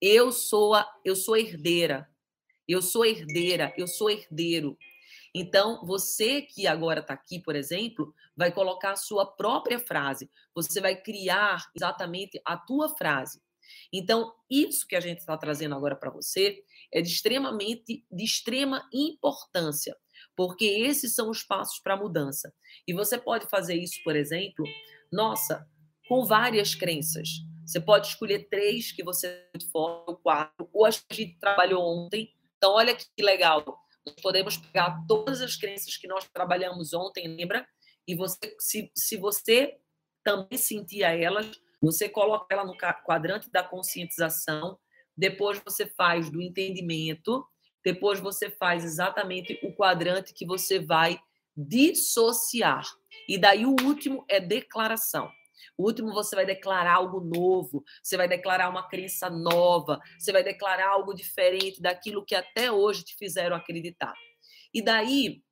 Eu 0.00 0.32
sou 0.32 0.74
a, 0.74 0.88
eu 1.04 1.16
sou 1.16 1.36
herdeira. 1.36 2.08
Eu 2.66 2.82
sou 2.82 3.04
herdeira, 3.04 3.72
eu 3.78 3.88
sou 3.88 4.10
herdeiro. 4.10 4.76
Então, 5.34 5.84
você 5.86 6.42
que 6.42 6.66
agora 6.66 7.00
está 7.00 7.14
aqui, 7.14 7.38
por 7.38 7.54
exemplo, 7.54 8.14
vai 8.36 8.52
colocar 8.52 8.92
a 8.92 8.96
sua 8.96 9.26
própria 9.26 9.78
frase. 9.78 10.30
Você 10.54 10.80
vai 10.80 10.96
criar 10.96 11.70
exatamente 11.74 12.40
a 12.44 12.56
tua 12.56 12.88
frase. 12.96 13.40
Então, 13.92 14.34
isso 14.50 14.86
que 14.86 14.96
a 14.96 15.00
gente 15.00 15.18
está 15.18 15.36
trazendo 15.36 15.74
agora 15.74 15.96
para 15.96 16.10
você 16.10 16.62
é 16.92 17.00
de 17.00 17.08
extremamente 17.08 18.04
de 18.10 18.24
extrema 18.24 18.88
importância, 18.92 19.96
porque 20.36 20.64
esses 20.64 21.14
são 21.14 21.30
os 21.30 21.42
passos 21.42 21.80
para 21.80 21.94
a 21.94 21.96
mudança. 21.96 22.52
E 22.86 22.92
você 22.92 23.18
pode 23.18 23.46
fazer 23.46 23.74
isso, 23.74 24.02
por 24.02 24.16
exemplo, 24.16 24.64
nossa, 25.12 25.66
com 26.08 26.24
várias 26.24 26.74
crenças. 26.74 27.28
Você 27.66 27.80
pode 27.80 28.08
escolher 28.08 28.48
três 28.48 28.92
que 28.92 29.02
você 29.02 29.46
for, 29.70 30.04
ou 30.06 30.16
quatro, 30.16 30.68
ou 30.72 30.86
as 30.86 31.00
que 31.00 31.06
a 31.10 31.14
gente 31.14 31.38
trabalhou 31.38 31.82
ontem. 31.82 32.32
Então, 32.56 32.72
olha 32.72 32.96
que 32.96 33.06
legal. 33.22 33.62
Nós 34.06 34.14
podemos 34.22 34.56
pegar 34.56 35.04
todas 35.06 35.42
as 35.42 35.54
crenças 35.54 35.96
que 35.96 36.08
nós 36.08 36.26
trabalhamos 36.32 36.94
ontem, 36.94 37.28
lembra? 37.28 37.68
E 38.06 38.14
você, 38.14 38.56
se, 38.58 38.90
se 38.96 39.18
você 39.18 39.76
também 40.24 40.56
sentia 40.56 41.14
elas, 41.14 41.60
você 41.80 42.08
coloca 42.08 42.46
ela 42.50 42.64
no 42.64 42.76
quadrante 43.04 43.50
da 43.50 43.62
conscientização, 43.62 44.78
depois 45.18 45.60
você 45.64 45.84
faz 45.84 46.30
do 46.30 46.40
entendimento, 46.40 47.44
depois 47.84 48.20
você 48.20 48.48
faz 48.48 48.84
exatamente 48.84 49.58
o 49.64 49.74
quadrante 49.74 50.32
que 50.32 50.46
você 50.46 50.78
vai 50.78 51.18
dissociar. 51.56 52.86
E 53.28 53.36
daí 53.36 53.66
o 53.66 53.74
último 53.82 54.24
é 54.28 54.38
declaração. 54.38 55.28
O 55.76 55.86
último 55.86 56.12
você 56.12 56.36
vai 56.36 56.46
declarar 56.46 56.94
algo 56.94 57.20
novo, 57.20 57.84
você 58.00 58.16
vai 58.16 58.28
declarar 58.28 58.68
uma 58.68 58.88
crença 58.88 59.28
nova, 59.28 60.00
você 60.16 60.30
vai 60.30 60.44
declarar 60.44 60.88
algo 60.88 61.12
diferente 61.12 61.82
daquilo 61.82 62.24
que 62.24 62.36
até 62.36 62.70
hoje 62.70 63.04
te 63.04 63.16
fizeram 63.16 63.56
acreditar. 63.56 64.14
E 64.72 64.80
daí 64.80 65.42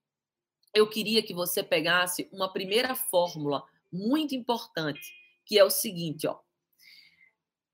eu 0.73 0.89
queria 0.89 1.25
que 1.25 1.35
você 1.35 1.61
pegasse 1.63 2.29
uma 2.33 2.53
primeira 2.53 2.95
fórmula 2.95 3.65
muito 3.93 4.33
importante, 4.33 5.13
que 5.45 5.59
é 5.59 5.65
o 5.65 5.71
seguinte, 5.71 6.27
ó. 6.29 6.46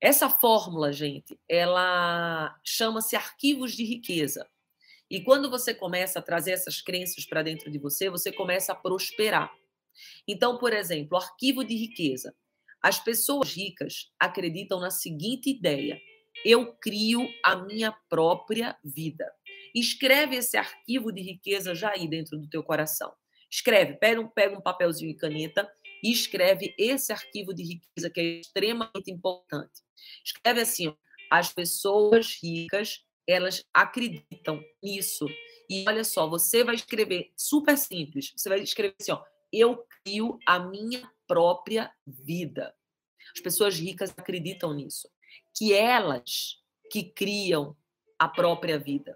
Essa 0.03 0.29
fórmula, 0.29 0.91
gente, 0.91 1.39
ela 1.47 2.59
chama-se 2.61 3.15
arquivos 3.15 3.71
de 3.71 3.85
riqueza. 3.85 4.45
E 5.09 5.23
quando 5.23 5.49
você 5.49 5.73
começa 5.73 6.19
a 6.19 6.21
trazer 6.21 6.51
essas 6.51 6.81
crenças 6.81 7.25
para 7.25 7.41
dentro 7.41 7.71
de 7.71 7.79
você, 7.79 8.09
você 8.09 8.29
começa 8.29 8.73
a 8.73 8.75
prosperar. 8.75 9.49
Então, 10.27 10.57
por 10.57 10.73
exemplo, 10.73 11.17
arquivo 11.17 11.63
de 11.63 11.77
riqueza. 11.77 12.35
As 12.81 12.99
pessoas 12.99 13.53
ricas 13.53 14.11
acreditam 14.19 14.81
na 14.81 14.91
seguinte 14.91 15.49
ideia: 15.49 15.97
eu 16.43 16.75
crio 16.75 17.25
a 17.41 17.55
minha 17.55 17.93
própria 18.09 18.77
vida. 18.83 19.31
Escreve 19.73 20.35
esse 20.35 20.57
arquivo 20.57 21.13
de 21.13 21.21
riqueza 21.21 21.73
já 21.73 21.91
aí 21.91 22.09
dentro 22.09 22.37
do 22.37 22.49
teu 22.49 22.61
coração. 22.61 23.13
Escreve, 23.49 23.93
pega 23.93 24.19
um, 24.19 24.27
pega 24.27 24.57
um 24.57 24.61
papelzinho 24.61 25.11
e 25.11 25.15
caneta 25.15 25.65
e 26.03 26.11
escreve 26.11 26.75
esse 26.77 27.13
arquivo 27.13 27.53
de 27.53 27.63
riqueza 27.63 28.09
que 28.09 28.19
é 28.19 28.23
extremamente 28.41 29.09
importante. 29.09 29.81
Escreve 30.23 30.61
assim: 30.61 30.93
as 31.31 31.53
pessoas 31.53 32.37
ricas, 32.43 33.05
elas 33.25 33.63
acreditam 33.73 34.61
nisso. 34.83 35.25
E 35.69 35.85
olha 35.87 36.03
só, 36.03 36.27
você 36.27 36.63
vai 36.63 36.75
escrever 36.75 37.31
super 37.37 37.77
simples. 37.77 38.33
Você 38.35 38.49
vai 38.49 38.59
escrever 38.59 38.95
assim, 38.99 39.13
ó, 39.13 39.23
eu 39.51 39.85
crio 40.03 40.37
a 40.45 40.59
minha 40.59 41.09
própria 41.25 41.91
vida. 42.05 42.75
As 43.33 43.41
pessoas 43.41 43.79
ricas 43.79 44.13
acreditam 44.17 44.73
nisso, 44.73 45.09
que 45.55 45.73
elas 45.73 46.61
que 46.91 47.03
criam 47.03 47.75
a 48.19 48.27
própria 48.27 48.77
vida. 48.77 49.13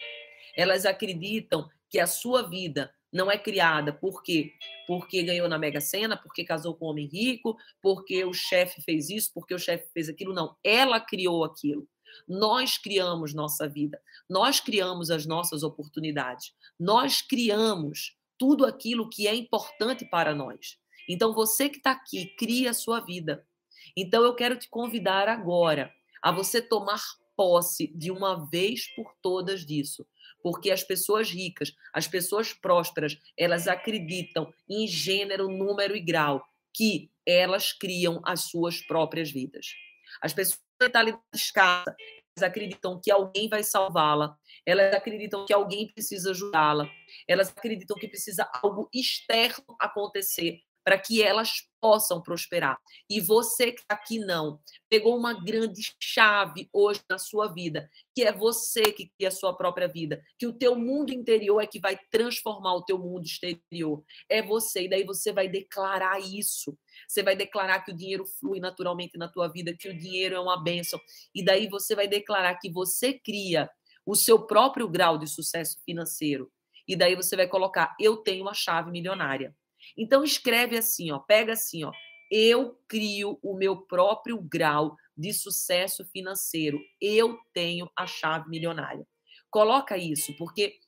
Elas 0.55 0.85
acreditam 0.85 1.69
que 1.89 1.99
a 1.99 2.07
sua 2.07 2.47
vida 2.47 2.93
não 3.11 3.31
é 3.31 3.37
criada 3.37 3.93
por 3.93 4.21
quê? 4.21 4.53
Porque 4.85 5.23
ganhou 5.23 5.47
na 5.47 5.57
Mega 5.57 5.79
Sena, 5.81 6.17
porque 6.17 6.43
casou 6.43 6.75
com 6.75 6.85
um 6.85 6.89
homem 6.89 7.07
rico, 7.07 7.57
porque 7.81 8.23
o 8.25 8.33
chefe 8.33 8.81
fez 8.81 9.09
isso, 9.09 9.31
porque 9.33 9.53
o 9.53 9.59
chefe 9.59 9.87
fez 9.93 10.09
aquilo. 10.09 10.33
Não, 10.33 10.55
ela 10.63 10.99
criou 10.99 11.43
aquilo. 11.43 11.87
Nós 12.27 12.77
criamos 12.77 13.33
nossa 13.33 13.67
vida, 13.67 14.01
nós 14.29 14.59
criamos 14.59 15.11
as 15.11 15.25
nossas 15.25 15.61
oportunidades, 15.61 16.53
nós 16.79 17.21
criamos 17.21 18.17
tudo 18.37 18.65
aquilo 18.65 19.09
que 19.09 19.27
é 19.27 19.35
importante 19.35 20.05
para 20.05 20.33
nós. 20.33 20.77
Então, 21.09 21.33
você 21.33 21.69
que 21.69 21.77
está 21.77 21.91
aqui, 21.91 22.35
cria 22.37 22.71
a 22.71 22.73
sua 22.73 22.99
vida. 22.99 23.45
Então, 23.95 24.23
eu 24.23 24.35
quero 24.35 24.57
te 24.57 24.69
convidar 24.69 25.27
agora 25.27 25.91
a 26.21 26.31
você 26.31 26.61
tomar 26.61 27.01
posse 27.35 27.87
de 27.95 28.11
uma 28.11 28.49
vez 28.49 28.87
por 28.95 29.13
todas 29.21 29.65
disso 29.65 30.05
porque 30.41 30.71
as 30.71 30.83
pessoas 30.83 31.29
ricas, 31.29 31.73
as 31.93 32.07
pessoas 32.07 32.53
prósperas, 32.53 33.17
elas 33.37 33.67
acreditam 33.67 34.53
em 34.69 34.87
gênero, 34.87 35.49
número 35.49 35.95
e 35.95 35.99
grau, 35.99 36.43
que 36.73 37.11
elas 37.25 37.73
criam 37.73 38.21
as 38.23 38.43
suas 38.43 38.81
próprias 38.81 39.31
vidas. 39.31 39.67
As 40.21 40.33
pessoas 40.33 40.59
de 40.59 40.85
mentalidade 40.85 41.23
escassa, 41.33 41.95
elas 42.37 42.49
acreditam 42.49 43.01
que 43.03 43.11
alguém 43.11 43.49
vai 43.49 43.63
salvá-la, 43.63 44.37
elas 44.65 44.93
acreditam 44.93 45.45
que 45.45 45.53
alguém 45.53 45.91
precisa 45.91 46.31
ajudá-la, 46.31 46.89
elas 47.27 47.49
acreditam 47.49 47.97
que 47.97 48.07
precisa 48.07 48.49
algo 48.61 48.89
externo 48.93 49.75
acontecer 49.79 50.61
para 50.83 50.97
que 50.97 51.21
elas 51.21 51.67
possam 51.79 52.21
prosperar. 52.21 52.77
E 53.09 53.19
você 53.21 53.71
que 53.71 53.81
está 53.81 53.95
aqui 53.95 54.19
não, 54.19 54.59
pegou 54.89 55.17
uma 55.17 55.33
grande 55.33 55.81
chave 55.99 56.69
hoje 56.73 57.01
na 57.09 57.17
sua 57.17 57.47
vida, 57.47 57.89
que 58.15 58.23
é 58.23 58.31
você 58.31 58.91
que 58.91 59.09
cria 59.17 59.29
a 59.29 59.31
sua 59.31 59.55
própria 59.55 59.87
vida, 59.87 60.21
que 60.37 60.47
o 60.47 60.53
teu 60.53 60.75
mundo 60.75 61.13
interior 61.13 61.61
é 61.61 61.67
que 61.67 61.79
vai 61.79 61.97
transformar 62.11 62.75
o 62.75 62.83
teu 62.83 62.97
mundo 62.97 63.25
exterior. 63.25 64.03
É 64.29 64.41
você, 64.41 64.83
e 64.83 64.89
daí 64.89 65.03
você 65.03 65.31
vai 65.31 65.47
declarar 65.47 66.19
isso. 66.19 66.77
Você 67.07 67.21
vai 67.21 67.35
declarar 67.35 67.81
que 67.81 67.91
o 67.91 67.95
dinheiro 67.95 68.25
flui 68.25 68.59
naturalmente 68.59 69.17
na 69.17 69.27
tua 69.27 69.47
vida, 69.47 69.75
que 69.77 69.89
o 69.89 69.97
dinheiro 69.97 70.35
é 70.35 70.39
uma 70.39 70.61
bênção. 70.61 70.99
E 71.33 71.43
daí 71.43 71.67
você 71.67 71.95
vai 71.95 72.07
declarar 72.07 72.55
que 72.55 72.71
você 72.71 73.13
cria 73.13 73.69
o 74.05 74.15
seu 74.15 74.45
próprio 74.45 74.87
grau 74.87 75.17
de 75.17 75.27
sucesso 75.27 75.77
financeiro. 75.85 76.51
E 76.87 76.95
daí 76.95 77.15
você 77.15 77.35
vai 77.35 77.47
colocar: 77.47 77.95
eu 77.99 78.17
tenho 78.17 78.43
uma 78.43 78.53
chave 78.53 78.89
milionária. 78.89 79.53
Então 79.95 80.23
escreve 80.23 80.77
assim, 80.77 81.11
ó, 81.11 81.19
pega 81.19 81.53
assim, 81.53 81.83
ó, 81.83 81.91
eu 82.31 82.79
crio 82.87 83.39
o 83.41 83.55
meu 83.55 83.77
próprio 83.77 84.39
grau 84.41 84.95
de 85.17 85.33
sucesso 85.33 86.05
financeiro. 86.05 86.79
Eu 87.01 87.37
tenho 87.53 87.89
a 87.95 88.05
chave 88.05 88.49
milionária. 88.49 89.05
Coloca 89.49 89.97
isso, 89.97 90.35
porque 90.37 90.79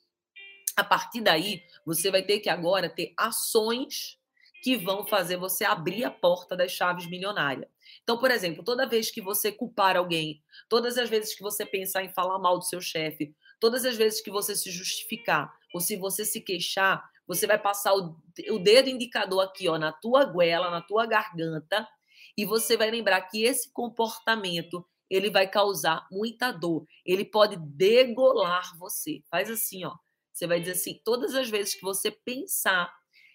a 0.76 0.84
partir 0.84 1.22
daí 1.22 1.62
você 1.86 2.12
vai 2.12 2.24
ter 2.24 2.40
que 2.40 2.50
agora 2.50 2.90
ter 2.90 3.14
ações 3.18 4.18
que 4.62 4.76
vão 4.78 5.06
fazer 5.08 5.38
você 5.38 5.64
abrir 5.64 6.04
a 6.04 6.12
porta 6.12 6.56
das 6.56 6.72
chaves 6.72 7.08
milionárias. 7.08 7.70
Então, 8.04 8.18
por 8.18 8.30
exemplo, 8.30 8.64
toda 8.64 8.88
vez 8.88 9.10
que 9.10 9.22
você 9.22 9.52
culpar 9.52 9.96
alguém, 9.96 10.44
todas 10.68 10.98
as 10.98 11.10
vezes 11.10 11.34
que 11.34 11.42
você 11.42 11.66
pensar 11.66 12.04
em 12.04 12.14
falar 12.14 12.38
mal 12.40 12.58
do 12.60 12.66
seu 12.66 12.82
chefe, 12.82 13.34
todas 13.60 13.86
as 13.86 13.96
vezes 13.96 14.22
que 14.22 14.30
você 14.30 14.56
se 14.56 14.70
justificar 14.70 15.54
ou 15.74 15.80
se 15.80 15.96
você 15.96 16.26
se 16.26 16.42
queixar, 16.42 17.10
você 17.30 17.46
vai 17.46 17.60
passar 17.60 17.94
o, 17.94 18.18
o 18.50 18.58
dedo 18.58 18.90
indicador 18.90 19.42
aqui, 19.42 19.70
ó, 19.70 19.78
na 19.78 19.92
tua 19.92 20.26
goela, 20.26 20.72
na 20.72 20.82
tua 20.82 21.06
garganta, 21.06 21.88
e 22.36 22.44
você 22.44 22.76
vai 22.76 22.90
lembrar 22.90 23.22
que 23.22 23.44
esse 23.44 23.72
comportamento 23.72 24.84
ele 25.08 25.30
vai 25.30 25.48
causar 25.48 26.08
muita 26.12 26.52
dor. 26.52 26.88
Ele 27.06 27.24
pode 27.24 27.56
degolar 27.56 28.76
você. 28.80 29.22
Faz 29.30 29.48
assim, 29.48 29.86
ó. 29.86 29.96
Você 30.34 30.48
vai 30.48 30.60
dizer 30.60 30.72
assim, 30.72 31.00
todas 31.06 31.36
as 31.36 31.48
vezes 31.50 31.76
que 31.76 31.82
você 31.82 32.10
pensar 32.10 32.92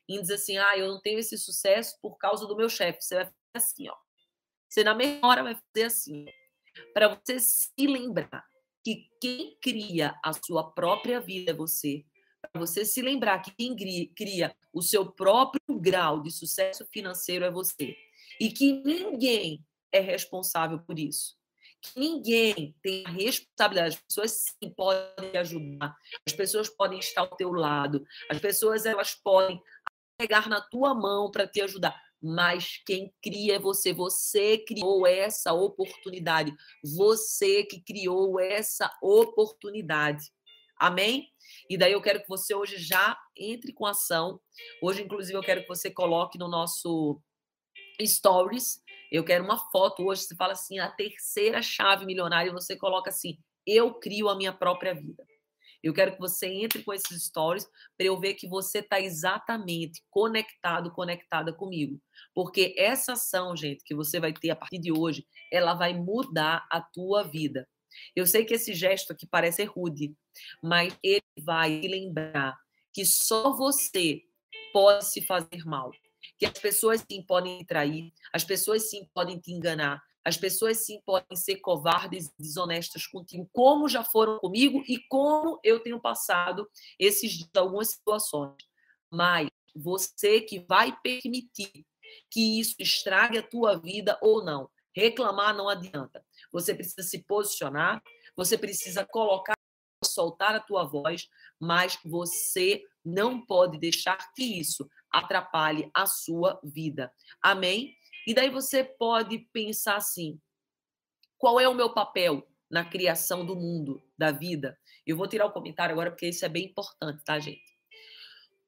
em 0.09 0.21
dizer 0.21 0.35
assim, 0.35 0.59
ah, 0.59 0.77
eu 0.77 0.89
não 0.89 1.01
tenho 1.01 1.21
esse 1.21 1.39
sucesso 1.39 1.97
por 2.03 2.17
causa 2.19 2.49
do 2.49 2.57
meu 2.57 2.69
chefe, 2.69 3.01
você 3.01 3.15
vai 3.15 3.25
fazer 3.25 3.37
assim, 3.55 3.89
ó. 3.89 3.95
Você 4.69 4.83
na 4.83 4.95
mesma 4.95 5.29
hora 5.29 5.45
vai 5.45 5.55
fazer 5.55 5.87
assim, 5.87 6.27
para 6.93 7.09
você 7.09 7.39
se 7.39 7.87
lembrar 7.87 8.45
que 8.85 9.09
quem 9.21 9.57
cria 9.63 10.15
a 10.25 10.33
sua 10.33 10.73
própria 10.73 11.21
vida 11.21 11.53
é 11.53 11.55
você 11.55 12.05
você 12.55 12.85
se 12.85 13.01
lembrar 13.01 13.41
que 13.41 13.53
quem 13.53 13.77
cria 14.15 14.55
o 14.73 14.83
seu 14.83 15.11
próprio 15.11 15.79
grau 15.81 16.21
de 16.21 16.31
sucesso 16.31 16.87
financeiro 16.87 17.45
é 17.45 17.51
você. 17.51 17.97
E 18.41 18.51
que 18.51 18.73
ninguém 18.85 19.65
é 19.93 20.01
responsável 20.01 20.79
por 20.81 20.99
isso. 20.99 21.37
Que 21.81 22.01
ninguém 22.01 22.75
tem 22.83 23.05
a 23.07 23.11
responsabilidade. 23.11 23.97
As 23.97 24.03
pessoas 24.03 24.31
sim 24.33 24.71
podem 24.71 25.37
ajudar, 25.39 25.97
as 26.27 26.33
pessoas 26.33 26.69
podem 26.69 26.99
estar 26.99 27.21
ao 27.21 27.37
teu 27.37 27.53
lado, 27.53 28.05
as 28.31 28.39
pessoas 28.39 28.87
elas 28.87 29.15
podem 29.15 29.61
pegar 30.19 30.49
na 30.49 30.61
tua 30.61 30.95
mão 30.95 31.31
para 31.31 31.47
te 31.47 31.61
ajudar. 31.61 32.01
Mas 32.21 32.83
quem 32.87 33.13
cria 33.23 33.57
é 33.57 33.59
você. 33.59 33.93
Você 33.93 34.57
criou 34.57 35.07
essa 35.07 35.53
oportunidade. 35.53 36.55
Você 36.83 37.65
que 37.65 37.81
criou 37.81 38.41
essa 38.41 38.91
oportunidade. 39.03 40.33
Amém? 40.79 41.29
E 41.69 41.79
daí 41.79 41.93
eu 41.93 42.03
quero 42.03 42.21
que 42.21 42.29
você 42.29 42.55
hoje 42.55 42.77
já 42.77 43.19
entre 43.37 43.73
com 43.73 43.87
ação. 43.87 44.41
Hoje, 44.83 45.03
inclusive, 45.03 45.37
eu 45.37 45.43
quero 45.43 45.63
que 45.63 45.69
você 45.69 45.91
coloque 45.91 46.39
no 46.39 46.49
nosso 46.49 47.21
stories. 48.03 48.83
Eu 49.11 49.25
quero 49.25 49.45
uma 49.45 49.59
foto 49.71 50.05
hoje. 50.05 50.23
Você 50.23 50.37
fala 50.37 50.53
assim, 50.53 50.79
a 50.79 50.91
terceira 50.91 51.63
chave 51.63 52.05
milionária. 52.05 52.51
E 52.51 52.53
você 52.53 52.77
coloca 52.77 53.11
assim: 53.11 53.39
eu 53.67 53.95
crio 53.95 54.29
a 54.29 54.37
minha 54.37 54.53
própria 54.53 54.95
vida. 54.95 55.25
Eu 55.85 55.93
quero 55.93 56.15
que 56.15 56.19
você 56.19 56.47
entre 56.47 56.83
com 56.83 56.95
esses 56.95 57.27
stories 57.27 57.69
para 57.97 58.07
eu 58.07 58.19
ver 58.19 58.35
que 58.35 58.49
você 58.49 58.79
está 58.79 58.99
exatamente 58.99 60.03
conectado, 60.09 60.91
conectada 60.91 61.53
comigo. 61.53 62.01
Porque 62.35 62.75
essa 62.79 63.13
ação, 63.13 63.55
gente, 63.55 63.85
que 63.85 63.95
você 63.95 64.19
vai 64.19 64.33
ter 64.33 64.49
a 64.49 64.57
partir 64.57 64.79
de 64.79 64.91
hoje, 64.91 65.27
ela 65.53 65.75
vai 65.75 65.93
mudar 65.93 66.67
a 66.71 66.81
tua 66.81 67.23
vida. 67.23 67.69
Eu 68.15 68.27
sei 68.27 68.45
que 68.45 68.55
esse 68.55 68.75
gesto 68.75 69.13
aqui 69.13 69.27
parece 69.27 69.65
rude, 69.65 70.15
mas 70.63 70.97
ele 71.03 71.23
vai 71.41 71.81
lembrar 71.81 72.57
que 72.93 73.05
só 73.05 73.55
você 73.57 74.23
pode 74.73 75.07
se 75.07 75.21
fazer 75.23 75.65
mal. 75.65 75.93
Que 76.39 76.47
as 76.47 76.59
pessoas 76.59 77.05
sim 77.09 77.23
podem 77.23 77.65
trair, 77.65 78.13
as 78.33 78.45
pessoas 78.45 78.89
sim 78.91 79.09
podem 79.13 79.39
te 79.39 79.53
enganar, 79.53 80.03
as 80.25 80.39
pessoas 80.39 80.79
sim 80.79 81.01
podem 81.05 81.37
ser 81.37 81.57
covardes 81.57 82.27
e 82.27 82.43
desonestas 82.43 83.07
contigo, 83.07 83.49
como 83.53 83.89
já 83.89 84.03
foram 84.03 84.39
comigo 84.39 84.83
e 84.89 84.99
como 85.09 85.61
eu 85.63 85.81
tenho 85.81 86.01
passado 86.01 86.67
esses 86.99 87.47
algumas 87.55 87.91
situações. 87.91 88.57
Mas 89.11 89.49
você 89.77 90.41
que 90.41 90.61
vai 90.61 90.97
permitir 91.03 91.85
que 92.31 92.59
isso 92.59 92.77
estrague 92.79 93.39
a 93.39 93.43
tua 93.43 93.77
vida 93.77 94.19
ou 94.23 94.43
não. 94.43 94.71
Reclamar 94.95 95.55
não 95.55 95.69
adianta. 95.69 96.24
Você 96.53 96.75
precisa 96.75 97.03
se 97.03 97.25
posicionar, 97.25 98.03
você 98.37 98.57
precisa 98.59 99.05
colocar, 99.05 99.55
soltar 100.05 100.55
a 100.55 100.61
tua 100.61 100.85
voz, 100.85 101.29
mas 101.59 101.99
você 102.05 102.83
não 103.05 103.45
pode 103.45 103.79
deixar 103.79 104.17
que 104.35 104.59
isso 104.59 104.89
atrapalhe 105.11 105.91
a 105.95 106.07
sua 106.07 106.61
vida. 106.63 107.13
Amém? 107.43 107.95
E 108.27 108.35
daí 108.35 108.51
você 108.51 108.83
pode 108.83 109.39
pensar 109.53 109.97
assim: 109.97 110.41
qual 111.37 111.61
é 111.61 111.69
o 111.69 111.75
meu 111.75 111.93
papel 111.93 112.47
na 112.71 112.85
criação 112.85 113.45
do 113.45 113.55
mundo, 113.55 114.03
da 114.17 114.33
vida? 114.33 114.79
Eu 115.07 115.17
vou 115.17 115.29
tirar 115.29 115.47
o 115.47 115.53
comentário 115.53 115.93
agora 115.93 116.11
porque 116.11 116.29
isso 116.29 116.45
é 116.45 116.49
bem 116.49 116.67
importante, 116.67 117.23
tá, 117.23 117.39
gente? 117.39 117.75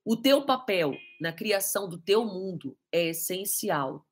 O 0.05 0.17
teu 0.17 0.45
papel 0.45 0.95
na 1.21 1.33
criação 1.33 1.89
do 1.89 1.99
teu 1.99 2.25
mundo 2.25 2.79
é 2.93 3.09
essencial. 3.09 4.07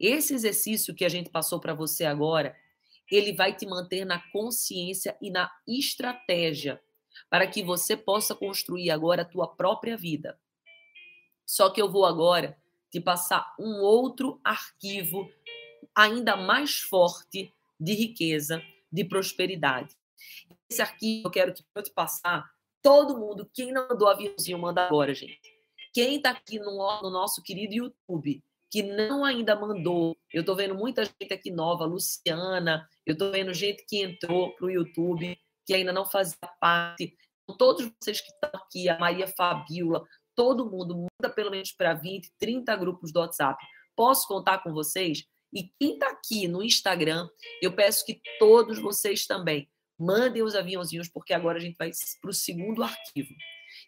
Esse 0.00 0.34
exercício 0.34 0.94
que 0.94 1.04
a 1.04 1.08
gente 1.08 1.30
passou 1.30 1.60
para 1.60 1.74
você 1.74 2.04
agora, 2.04 2.56
ele 3.16 3.32
vai 3.32 3.54
te 3.54 3.66
manter 3.66 4.04
na 4.04 4.20
consciência 4.30 5.16
e 5.20 5.30
na 5.30 5.50
estratégia 5.66 6.80
para 7.30 7.46
que 7.46 7.62
você 7.62 7.96
possa 7.96 8.34
construir 8.34 8.90
agora 8.90 9.22
a 9.22 9.24
tua 9.24 9.48
própria 9.48 9.96
vida. 9.96 10.38
Só 11.46 11.70
que 11.70 11.80
eu 11.80 11.90
vou 11.90 12.04
agora 12.04 12.56
te 12.90 13.00
passar 13.00 13.54
um 13.58 13.80
outro 13.80 14.40
arquivo 14.44 15.30
ainda 15.94 16.36
mais 16.36 16.78
forte 16.78 17.52
de 17.78 17.94
riqueza, 17.94 18.62
de 18.90 19.04
prosperidade. 19.04 19.96
Esse 20.70 20.82
arquivo 20.82 21.26
eu 21.26 21.30
quero 21.30 21.54
que 21.54 21.64
eu 21.74 21.82
te 21.82 21.90
passar 21.90 22.50
todo 22.82 23.18
mundo, 23.18 23.50
quem 23.52 23.72
não 23.72 23.88
mandou 23.88 24.08
aviãozinho, 24.08 24.58
manda 24.58 24.86
agora, 24.86 25.14
gente. 25.14 25.58
Quem 25.92 26.16
está 26.16 26.30
aqui 26.30 26.58
no, 26.58 26.72
no, 27.02 27.10
nosso 27.10 27.42
querido 27.42 27.74
YouTube, 27.74 28.42
que 28.70 28.82
não 28.82 29.24
ainda 29.24 29.56
mandou, 29.56 30.16
eu 30.32 30.40
estou 30.40 30.54
vendo 30.54 30.74
muita 30.74 31.04
gente 31.04 31.32
aqui 31.32 31.50
nova, 31.50 31.84
Luciana, 31.84 32.88
eu 33.06 33.12
estou 33.12 33.30
vendo 33.30 33.52
gente 33.54 33.84
que 33.86 34.02
entrou 34.02 34.54
para 34.54 34.66
o 34.66 34.70
YouTube, 34.70 35.38
que 35.66 35.74
ainda 35.74 35.92
não 35.92 36.04
fazia 36.04 36.36
parte. 36.60 37.16
Todos 37.58 37.90
vocês 38.00 38.20
que 38.20 38.30
estão 38.30 38.50
aqui, 38.60 38.88
a 38.88 38.98
Maria 38.98 39.26
Fabiola, 39.26 40.04
todo 40.34 40.70
mundo, 40.70 40.94
muda 40.94 41.34
pelo 41.34 41.50
menos 41.50 41.72
para 41.72 41.94
20, 41.94 42.30
30 42.38 42.76
grupos 42.76 43.10
do 43.10 43.20
WhatsApp. 43.20 43.64
Posso 43.96 44.28
contar 44.28 44.58
com 44.58 44.72
vocês? 44.72 45.24
E 45.52 45.64
quem 45.80 45.94
está 45.94 46.10
aqui 46.10 46.46
no 46.46 46.62
Instagram, 46.62 47.28
eu 47.62 47.72
peço 47.72 48.04
que 48.04 48.20
todos 48.38 48.78
vocês 48.78 49.26
também 49.26 49.68
mandem 49.98 50.42
os 50.42 50.54
aviãozinhos, 50.54 51.08
porque 51.08 51.32
agora 51.32 51.58
a 51.58 51.60
gente 51.60 51.76
vai 51.76 51.90
para 52.20 52.30
o 52.30 52.34
segundo 52.34 52.82
arquivo. 52.82 53.34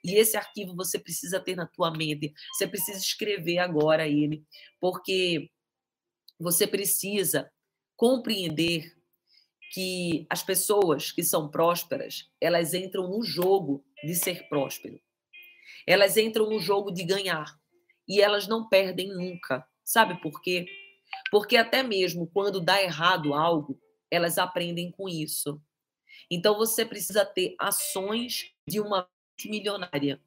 E 0.04 0.14
esse 0.14 0.36
arquivo 0.36 0.74
você 0.74 0.98
precisa 0.98 1.40
ter 1.40 1.54
na 1.54 1.66
tua 1.66 1.90
mente, 1.90 2.32
você 2.54 2.66
precisa 2.66 2.98
escrever 2.98 3.58
agora 3.58 4.08
ele, 4.08 4.44
porque 4.80 5.50
você 6.38 6.66
precisa 6.66 7.50
compreender 7.96 8.96
que 9.72 10.26
as 10.28 10.42
pessoas 10.42 11.12
que 11.12 11.22
são 11.22 11.48
prósperas, 11.48 12.30
elas 12.40 12.74
entram 12.74 13.08
no 13.08 13.22
jogo 13.22 13.84
de 14.02 14.14
ser 14.14 14.48
próspero. 14.48 15.00
Elas 15.86 16.16
entram 16.16 16.48
no 16.48 16.58
jogo 16.58 16.90
de 16.90 17.04
ganhar 17.04 17.58
e 18.08 18.20
elas 18.20 18.48
não 18.48 18.68
perdem 18.68 19.08
nunca. 19.08 19.64
Sabe 19.84 20.20
por 20.20 20.42
quê? 20.42 20.66
Porque 21.30 21.56
até 21.56 21.82
mesmo 21.82 22.26
quando 22.26 22.60
dá 22.60 22.82
errado 22.82 23.34
algo, 23.34 23.78
elas 24.10 24.38
aprendem 24.38 24.90
com 24.90 25.08
isso. 25.08 25.62
Então 26.30 26.56
você 26.56 26.84
precisa 26.84 27.24
ter 27.24 27.54
ações 27.58 28.52
de 28.66 28.80
uma 28.80 29.08
milionária. 29.48 30.20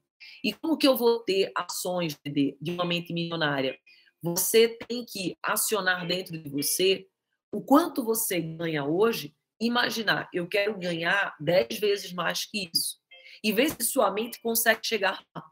E 0.43 0.53
como 0.53 0.77
que 0.77 0.87
eu 0.87 0.95
vou 0.95 1.19
ter 1.19 1.51
ações 1.55 2.17
de, 2.25 2.57
de 2.59 2.71
uma 2.71 2.85
mente 2.85 3.13
milionária? 3.13 3.77
Você 4.21 4.69
tem 4.87 5.05
que 5.05 5.37
acionar 5.43 6.07
dentro 6.07 6.37
de 6.37 6.49
você 6.49 7.07
o 7.51 7.61
quanto 7.61 8.03
você 8.03 8.39
ganha 8.41 8.83
hoje, 8.83 9.35
imaginar, 9.59 10.27
eu 10.33 10.47
quero 10.47 10.77
ganhar 10.77 11.35
10 11.39 11.79
vezes 11.79 12.13
mais 12.13 12.45
que 12.45 12.69
isso. 12.73 12.97
E 13.43 13.51
ver 13.51 13.69
se 13.69 13.83
sua 13.83 14.09
mente 14.11 14.41
consegue 14.41 14.79
chegar 14.83 15.23
lá. 15.35 15.43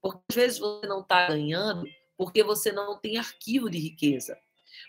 Porque 0.00 0.20
às 0.30 0.36
vezes 0.36 0.58
você 0.58 0.86
não 0.86 1.00
está 1.00 1.26
ganhando 1.28 1.84
porque 2.16 2.44
você 2.44 2.70
não 2.70 3.00
tem 3.00 3.18
arquivo 3.18 3.68
de 3.68 3.78
riqueza. 3.78 4.38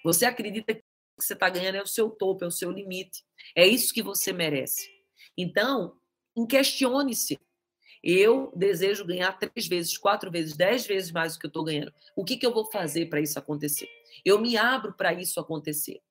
Você 0.04 0.26
acredita 0.26 0.74
que 0.76 0.82
o 0.82 1.20
que 1.20 1.26
você 1.26 1.34
está 1.34 1.50
ganhando 1.50 1.76
é 1.76 1.82
o 1.82 1.88
seu 1.88 2.10
topo, 2.10 2.44
é 2.44 2.48
o 2.48 2.52
seu 2.52 2.70
limite. 2.70 3.24
É 3.56 3.66
isso 3.66 3.94
que 3.94 4.04
você 4.04 4.32
merece. 4.32 4.88
Então, 5.36 5.98
questione-se. 6.48 7.40
Eu 8.04 8.52
desejo 8.54 9.06
ganhar 9.06 9.32
três 9.40 9.66
vezes, 9.66 9.98
quatro 9.98 10.30
vezes, 10.30 10.58
dez 10.58 10.86
vezes 10.86 11.12
mais 11.12 11.34
do 11.34 11.40
que 11.40 11.46
eu 11.46 11.50
estou 11.50 11.64
ganhando. 11.64 11.94
O 12.16 12.26
que, 12.26 12.36
que 12.36 12.46
eu 12.46 12.54
vou 12.54 12.70
fazer 12.70 13.06
para 13.06 13.22
isso 13.22 13.40
acontecer? 13.40 13.88
Eu 14.26 14.42
me 14.42 14.58
abro 14.58 14.94
para 14.94 15.14
isso 15.14 15.40
acontecer. 15.40 16.02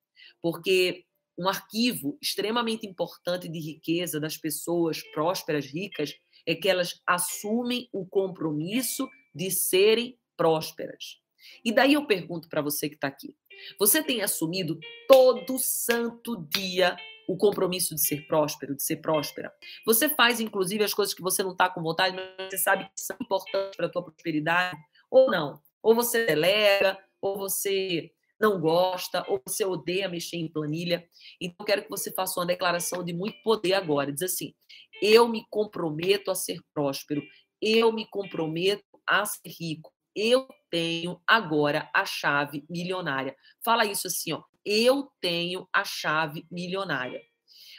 Porque 0.41 1.05
um 1.37 1.47
arquivo 1.47 2.17
extremamente 2.21 2.87
importante 2.87 3.47
de 3.47 3.59
riqueza 3.59 4.19
das 4.19 4.37
pessoas 4.37 5.01
prósperas, 5.11 5.65
ricas, 5.65 6.15
é 6.45 6.55
que 6.55 6.67
elas 6.67 7.01
assumem 7.05 7.87
o 7.91 8.05
compromisso 8.05 9.07
de 9.33 9.51
serem 9.51 10.17
prósperas. 10.35 11.21
E 11.63 11.71
daí 11.71 11.93
eu 11.93 12.05
pergunto 12.05 12.49
para 12.49 12.61
você 12.61 12.89
que 12.89 12.95
está 12.95 13.07
aqui: 13.07 13.35
você 13.79 14.03
tem 14.03 14.21
assumido 14.21 14.79
todo 15.07 15.59
santo 15.59 16.47
dia 16.49 16.95
o 17.27 17.37
compromisso 17.37 17.95
de 17.95 18.01
ser 18.01 18.27
próspero, 18.27 18.75
de 18.75 18.83
ser 18.83 18.97
próspera? 18.97 19.51
Você 19.85 20.09
faz, 20.09 20.39
inclusive, 20.39 20.83
as 20.83 20.93
coisas 20.93 21.13
que 21.13 21.21
você 21.21 21.43
não 21.43 21.51
está 21.51 21.69
com 21.69 21.81
vontade, 21.81 22.15
mas 22.15 22.49
você 22.49 22.57
sabe 22.57 22.85
que 22.85 23.01
são 23.01 23.17
importantes 23.21 23.75
para 23.75 23.87
a 23.87 23.89
tua 23.89 24.03
prosperidade? 24.03 24.77
Ou 25.09 25.29
não? 25.29 25.61
Ou 25.81 25.93
você 25.95 26.25
delega, 26.25 26.97
ou 27.21 27.37
você 27.37 28.11
não 28.39 28.59
gosta, 28.59 29.23
ou 29.29 29.41
você 29.45 29.63
odeia 29.63 30.09
mexer 30.09 30.37
em 30.37 30.51
planilha. 30.51 31.07
Então, 31.39 31.55
eu 31.59 31.65
quero 31.65 31.83
que 31.83 31.89
você 31.89 32.11
faça 32.11 32.39
uma 32.39 32.45
declaração 32.45 33.03
de 33.03 33.13
muito 33.13 33.41
poder 33.41 33.73
agora. 33.73 34.11
Diz 34.11 34.23
assim: 34.23 34.53
eu 35.01 35.27
me 35.27 35.45
comprometo 35.49 36.29
a 36.29 36.35
ser 36.35 36.59
próspero, 36.73 37.21
eu 37.61 37.91
me 37.91 38.05
comprometo 38.09 38.83
a 39.07 39.25
ser 39.25 39.49
rico, 39.59 39.93
eu 40.15 40.47
tenho 40.69 41.21
agora 41.27 41.89
a 41.93 42.05
chave 42.05 42.65
milionária. 42.69 43.35
Fala 43.63 43.85
isso 43.85 44.07
assim, 44.07 44.33
ó. 44.33 44.43
Eu 44.65 45.11
tenho 45.19 45.67
a 45.73 45.83
chave 45.83 46.45
milionária. 46.51 47.21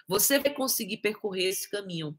Você 0.07 0.39
vai 0.39 0.53
conseguir 0.53 0.99
percorrer 0.99 1.49
esse 1.49 1.71
caminho 1.71 2.19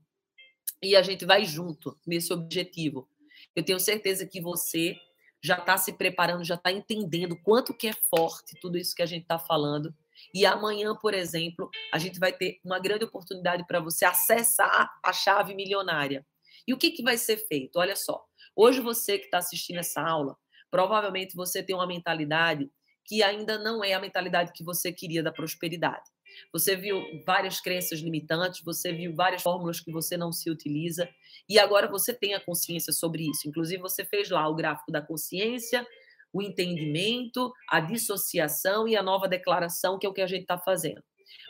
e 0.81 0.95
a 0.95 1.01
gente 1.01 1.25
vai 1.25 1.45
junto 1.45 1.99
nesse 2.05 2.33
objetivo. 2.33 3.07
Eu 3.55 3.63
tenho 3.63 3.79
certeza 3.79 4.25
que 4.25 4.41
você 4.41 4.95
já 5.43 5.57
está 5.57 5.77
se 5.77 5.93
preparando, 5.93 6.43
já 6.43 6.55
está 6.55 6.71
entendendo 6.71 7.39
quanto 7.43 7.73
que 7.73 7.87
é 7.87 7.93
forte 7.93 8.59
tudo 8.59 8.77
isso 8.77 8.95
que 8.95 9.03
a 9.03 9.05
gente 9.05 9.23
está 9.23 9.37
falando. 9.37 9.93
E 10.33 10.45
amanhã, 10.45 10.95
por 10.95 11.13
exemplo, 11.13 11.69
a 11.93 11.99
gente 11.99 12.19
vai 12.19 12.33
ter 12.33 12.59
uma 12.63 12.79
grande 12.79 13.05
oportunidade 13.05 13.65
para 13.67 13.79
você 13.79 14.05
acessar 14.05 14.89
a 15.03 15.13
chave 15.13 15.53
milionária. 15.53 16.25
E 16.67 16.73
o 16.73 16.77
que, 16.77 16.91
que 16.91 17.03
vai 17.03 17.17
ser 17.17 17.37
feito? 17.37 17.77
Olha 17.77 17.95
só, 17.95 18.25
Hoje 18.55 18.79
você 18.79 19.19
que 19.19 19.25
está 19.25 19.39
assistindo 19.39 19.79
essa 19.79 20.01
aula, 20.01 20.37
provavelmente 20.71 21.35
você 21.35 21.61
tem 21.61 21.75
uma 21.75 21.85
mentalidade 21.85 22.71
que 23.05 23.21
ainda 23.23 23.57
não 23.57 23.83
é 23.83 23.93
a 23.93 23.99
mentalidade 23.99 24.51
que 24.51 24.63
você 24.63 24.91
queria 24.91 25.23
da 25.23 25.31
prosperidade. 25.31 26.09
Você 26.51 26.75
viu 26.75 27.01
várias 27.25 27.61
crenças 27.61 27.99
limitantes, 27.99 28.61
você 28.63 28.91
viu 28.91 29.13
várias 29.15 29.41
fórmulas 29.41 29.79
que 29.79 29.91
você 29.91 30.17
não 30.17 30.31
se 30.31 30.49
utiliza, 30.49 31.07
e 31.47 31.57
agora 31.59 31.87
você 31.87 32.13
tem 32.13 32.33
a 32.33 32.39
consciência 32.39 32.91
sobre 32.91 33.29
isso. 33.29 33.47
Inclusive, 33.47 33.81
você 33.81 34.03
fez 34.03 34.29
lá 34.29 34.47
o 34.47 34.55
gráfico 34.55 34.91
da 34.91 35.01
consciência, 35.01 35.85
o 36.33 36.41
entendimento, 36.41 37.53
a 37.69 37.79
dissociação 37.79 38.87
e 38.87 38.95
a 38.95 39.03
nova 39.03 39.27
declaração, 39.27 39.97
que 39.97 40.05
é 40.05 40.09
o 40.09 40.13
que 40.13 40.21
a 40.21 40.27
gente 40.27 40.41
está 40.41 40.57
fazendo. 40.57 41.01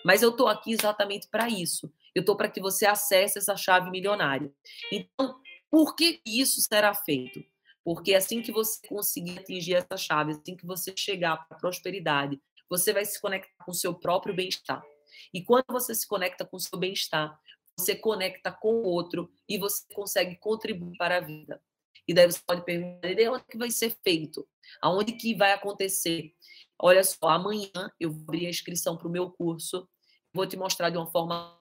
Mas 0.04 0.22
eu 0.22 0.30
estou 0.30 0.48
aqui 0.48 0.74
exatamente 0.74 1.28
para 1.28 1.50
isso. 1.50 1.92
Eu 2.14 2.20
estou 2.20 2.36
para 2.36 2.50
que 2.50 2.62
você 2.62 2.86
acesse 2.86 3.40
essa 3.40 3.58
chave 3.58 3.90
milionária. 3.90 4.52
Então, 4.92 5.40
por 5.72 5.96
que 5.96 6.22
isso 6.26 6.62
será 6.62 6.94
feito? 6.94 7.44
Porque 7.86 8.16
assim 8.16 8.42
que 8.42 8.52
você 8.52 8.86
conseguir 8.88 9.38
atingir 9.38 9.76
essa 9.76 9.96
chave, 9.96 10.32
assim 10.32 10.58
que 10.58 10.66
você 10.66 10.92
chegar 10.98 11.38
para 11.48 11.56
a 11.56 11.60
prosperidade, 11.60 12.42
você 12.68 12.92
vai 12.92 13.06
se 13.06 13.22
conectar 13.22 13.64
com 13.64 13.72
o 13.72 13.76
seu 13.76 13.94
próprio 13.94 14.36
bem-estar. 14.36 14.84
E 15.32 15.44
quando 15.44 15.66
você 15.70 15.94
se 15.94 16.08
conecta 16.08 16.44
com 16.44 16.58
o 16.58 16.60
seu 16.60 16.80
bem-estar, 16.80 17.40
você 17.78 17.96
conecta 17.96 18.52
com 18.52 18.74
o 18.74 18.84
outro 18.84 19.32
e 19.48 19.60
você 19.60 19.84
consegue 19.94 20.36
contribuir 20.38 20.98
para 20.98 21.18
a 21.18 21.20
vida. 21.20 21.62
E 22.08 22.14
daí 22.14 22.26
você 22.26 22.42
pode 22.46 22.66
perguntar, 22.66 23.14
de 23.14 23.30
onde 23.30 23.44
que 23.44 23.58
vai 23.58 23.70
ser 23.70 23.96
feito? 24.04 24.48
Aonde 24.82 25.14
que 25.14 25.36
vai 25.36 25.52
acontecer? 25.52 26.34
Olha 26.80 27.04
só, 27.04 27.30
amanhã 27.30 27.92
eu 28.00 28.12
vou 28.12 28.22
abrir 28.24 28.48
a 28.48 28.50
inscrição 28.50 28.98
para 28.98 29.08
o 29.08 29.12
meu 29.12 29.30
curso. 29.30 29.88
Vou 30.34 30.48
te 30.48 30.58
mostrar 30.58 30.90
de 30.90 30.98
uma 30.98 31.08
forma 31.08 31.56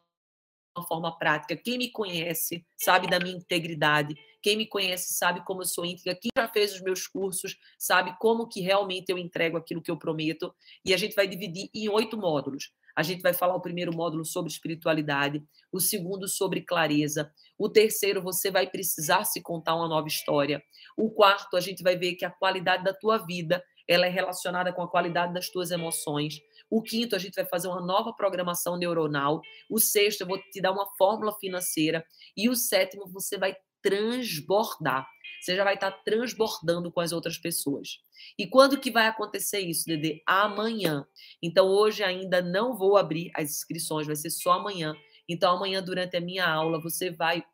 uma 0.77 0.87
forma 0.87 1.16
prática. 1.16 1.57
Quem 1.57 1.79
me 1.79 1.91
conhece 1.91 2.66
sabe 2.77 3.09
da 3.09 3.18
minha 3.18 3.37
integridade. 3.37 4.14
Quem 4.43 4.57
me 4.57 4.66
conhece 4.66 5.14
sabe 5.14 5.45
como 5.45 5.62
eu 5.62 5.66
sou 5.66 5.85
íntegra. 5.87 6.18
Quem 6.20 6.31
já 6.37 6.49
fez 6.49 6.75
os 6.75 6.83
meus 6.83 7.07
cursos 7.07 7.57
sabe 7.79 8.16
como 8.18 8.49
que 8.49 8.61
realmente 8.61 9.11
eu 9.11 9.18
entrego 9.18 9.57
aquilo 9.57 9.81
que 9.81 9.91
eu 9.91 9.97
prometo. 9.97 10.55
E 10.85 10.93
a 10.93 10.97
gente 10.97 11.14
vai 11.14 11.27
dividir 11.27 11.70
em 11.75 11.89
oito 11.89 12.16
módulos. 12.16 12.72
A 12.97 13.03
gente 13.03 13.22
vai 13.22 13.33
falar 13.33 13.57
o 13.57 13.61
primeiro 13.61 13.95
módulo 13.95 14.25
sobre 14.25 14.53
espiritualidade, 14.53 15.43
o 15.72 15.81
segundo 15.81 16.29
sobre 16.29 16.61
clareza, 16.61 17.33
o 17.59 17.68
terceiro 17.68 18.22
você 18.22 18.53
vai 18.53 18.68
precisar 18.68 19.25
se 19.25 19.43
contar 19.43 19.75
uma 19.75 19.89
nova 19.89 20.07
história. 20.07 20.62
O 20.97 21.11
quarto 21.11 21.57
a 21.57 21.61
gente 21.61 21.83
vai 21.83 21.97
ver 21.97 22.14
que 22.14 22.25
a 22.25 22.31
qualidade 22.31 22.85
da 22.85 22.95
tua 22.95 23.18
vida, 23.18 23.62
ela 23.89 24.07
é 24.07 24.09
relacionada 24.09 24.72
com 24.72 24.83
a 24.83 24.89
qualidade 24.89 25.35
das 25.35 25.49
tuas 25.49 25.72
emoções. 25.72 26.41
O 26.75 26.83
quinto, 26.83 27.14
a 27.14 27.20
gente 27.20 27.37
vai 27.37 27.45
fazer 27.45 27.68
uma 27.68 27.81
nova 27.81 28.12
programação 28.12 28.77
neuronal. 28.77 29.41
O 29.70 29.79
sexto, 29.79 30.22
eu 30.22 30.27
vou 30.27 30.41
te 30.51 30.61
dar 30.61 30.72
uma 30.72 30.85
fórmula 30.99 31.33
financeira. 31.39 32.05
E 32.37 32.49
o 32.49 32.57
sétimo, 32.57 33.07
você 33.07 33.39
vai 33.39 33.55
transbordar. 33.81 35.07
Você 35.41 35.55
já 35.55 35.62
vai 35.62 35.75
estar 35.75 35.93
transbordando 36.03 36.91
com 36.91 37.01
as 37.01 37.12
outras 37.12 37.39
pessoas. 37.39 38.01
E 38.37 38.45
quando 38.45 38.81
que 38.81 38.91
vai 38.91 39.07
acontecer 39.07 39.61
isso, 39.61 39.85
Dede? 39.87 40.20
Amanhã. 40.27 41.07
Então, 41.41 41.68
hoje 41.68 42.03
ainda 42.03 42.43
não 42.43 42.77
vou 42.77 42.97
abrir 42.97 43.31
as 43.37 43.53
inscrições, 43.53 44.09
vai 44.09 44.16
ser 44.16 44.31
só 44.31 44.55
amanhã. 44.55 44.97
Então, 45.29 45.55
amanhã, 45.55 45.81
durante 45.81 46.16
a 46.16 46.20
minha 46.20 46.45
aula, 46.45 46.81
você 46.81 47.09
vai 47.09 47.45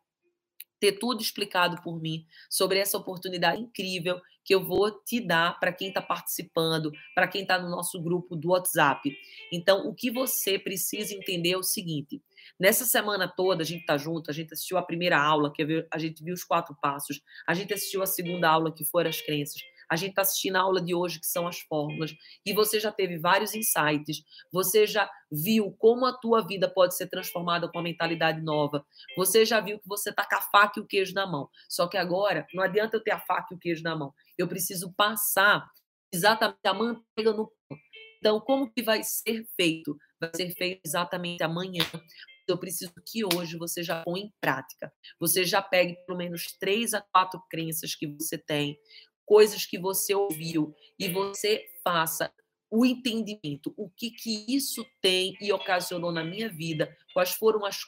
ter 0.79 0.93
tudo 0.93 1.21
explicado 1.21 1.79
por 1.83 2.01
mim 2.01 2.25
sobre 2.49 2.79
essa 2.79 2.97
oportunidade 2.97 3.61
incrível 3.61 4.19
que 4.43 4.53
eu 4.53 4.63
vou 4.63 4.91
te 5.03 5.19
dar 5.19 5.59
para 5.59 5.71
quem 5.71 5.89
está 5.89 6.01
participando, 6.01 6.91
para 7.13 7.27
quem 7.27 7.43
está 7.43 7.59
no 7.59 7.69
nosso 7.69 8.01
grupo 8.01 8.35
do 8.35 8.49
WhatsApp. 8.49 9.15
Então, 9.51 9.87
o 9.87 9.93
que 9.93 10.09
você 10.09 10.57
precisa 10.57 11.13
entender 11.13 11.51
é 11.51 11.57
o 11.57 11.63
seguinte: 11.63 12.21
nessa 12.59 12.85
semana 12.85 13.27
toda 13.27 13.63
a 13.63 13.65
gente 13.65 13.81
está 13.81 13.97
junto, 13.97 14.29
a 14.29 14.33
gente 14.33 14.53
assistiu 14.53 14.77
a 14.77 14.83
primeira 14.83 15.21
aula, 15.21 15.51
que 15.53 15.85
a 15.91 15.97
gente 15.97 16.23
viu 16.23 16.33
os 16.33 16.43
quatro 16.43 16.75
passos, 16.81 17.21
a 17.47 17.53
gente 17.53 17.73
assistiu 17.73 18.01
a 18.01 18.07
segunda 18.07 18.49
aula, 18.49 18.73
que 18.73 18.83
foram 18.83 19.09
as 19.09 19.21
crenças, 19.21 19.61
a 19.91 19.97
gente 19.97 20.11
está 20.11 20.21
assistindo 20.21 20.55
a 20.55 20.61
aula 20.61 20.81
de 20.81 20.95
hoje, 20.95 21.19
que 21.19 21.27
são 21.27 21.45
as 21.45 21.59
fórmulas, 21.59 22.15
e 22.45 22.53
você 22.53 22.79
já 22.79 22.93
teve 22.93 23.17
vários 23.17 23.53
insights, 23.53 24.23
você 24.49 24.87
já 24.87 25.11
viu 25.29 25.75
como 25.77 26.05
a 26.05 26.13
tua 26.13 26.47
vida 26.47 26.69
pode 26.69 26.95
ser 26.95 27.07
transformada 27.07 27.67
com 27.67 27.77
a 27.77 27.83
mentalidade 27.83 28.39
nova, 28.41 28.85
você 29.17 29.43
já 29.43 29.59
viu 29.59 29.77
que 29.79 29.87
você 29.89 30.09
está 30.09 30.25
com 30.25 30.35
a 30.35 30.41
faca 30.41 30.79
e 30.79 30.81
o 30.81 30.87
queijo 30.87 31.13
na 31.13 31.27
mão. 31.27 31.49
Só 31.67 31.89
que 31.89 31.97
agora, 31.97 32.47
não 32.53 32.63
adianta 32.63 32.95
eu 32.95 33.03
ter 33.03 33.11
a 33.11 33.19
faca 33.19 33.47
e 33.51 33.55
o 33.57 33.59
queijo 33.59 33.83
na 33.83 33.93
mão, 33.93 34.13
eu 34.37 34.47
preciso 34.47 34.93
passar 34.93 35.69
exatamente 36.09 36.59
a 36.63 36.73
manteiga 36.73 37.33
no 37.33 37.51
pão. 37.67 37.77
Então, 38.17 38.39
como 38.39 38.71
que 38.71 38.81
vai 38.81 39.03
ser 39.03 39.45
feito? 39.57 39.97
Vai 40.21 40.31
ser 40.33 40.51
feito 40.51 40.79
exatamente 40.85 41.43
amanhã, 41.43 41.83
eu 42.47 42.57
preciso 42.57 42.93
que 43.05 43.23
hoje 43.25 43.57
você 43.57 43.83
já 43.83 44.03
põe 44.03 44.21
em 44.21 44.33
prática. 44.39 44.91
Você 45.19 45.43
já 45.43 45.61
pegue 45.61 45.95
pelo 46.05 46.17
menos 46.17 46.47
três 46.59 46.93
a 46.93 47.01
quatro 47.01 47.41
crenças 47.49 47.95
que 47.95 48.07
você 48.07 48.37
tem, 48.37 48.77
coisas 49.25 49.65
que 49.65 49.77
você 49.77 50.13
ouviu 50.13 50.73
e 50.99 51.07
você 51.07 51.65
faça 51.83 52.31
o 52.69 52.85
entendimento, 52.85 53.73
o 53.75 53.89
que 53.89 54.11
que 54.11 54.45
isso 54.47 54.85
tem 55.01 55.35
e 55.41 55.51
ocasionou 55.51 56.11
na 56.11 56.23
minha 56.23 56.47
vida, 56.47 56.95
quais 57.13 57.31
foram 57.31 57.65
as, 57.65 57.81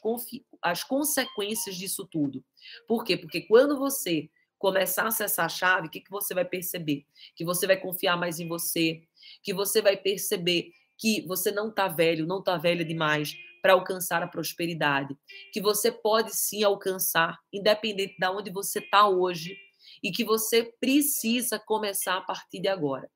as 0.62 0.84
consequências 0.84 1.78
disso 1.78 2.06
tudo. 2.06 2.44
Por 2.86 3.06
quê? 3.06 3.16
Porque 3.16 3.42
quando 3.42 3.80
você 3.80 4.30
começar 4.60 5.04
a 5.04 5.08
acessar 5.08 5.46
a 5.46 5.50
chave, 5.50 5.88
o 5.88 5.90
que, 5.90 6.02
que 6.02 6.12
você 6.12 6.34
vai 6.34 6.44
perceber? 6.44 7.06
Que 7.36 7.46
você 7.46 7.66
vai 7.66 7.78
confiar 7.78 8.18
mais 8.18 8.40
em 8.40 8.48
você, 8.48 9.04
que 9.42 9.54
você 9.54 9.82
vai 9.82 9.96
perceber 9.96 10.72
que 10.98 11.22
você 11.28 11.52
não 11.52 11.70
está 11.70 11.88
velho, 11.88 12.28
não 12.28 12.40
está 12.40 12.58
velha 12.58 12.84
demais 12.84 13.36
para 13.62 13.74
alcançar 13.74 14.22
a 14.22 14.28
prosperidade, 14.28 15.18
que 15.54 15.62
você 15.62 15.90
pode 15.90 16.36
sim 16.36 16.64
alcançar, 16.64 17.40
independente 17.52 18.16
de 18.20 18.28
onde 18.28 18.52
você 18.52 18.80
está 18.80 19.08
hoje, 19.08 19.58
e 20.04 20.12
que 20.12 20.26
você 20.26 20.74
precisa 20.80 21.58
começar 21.58 22.18
a 22.18 22.22
partir 22.22 22.60
de 22.60 22.68
agora. 22.68 23.10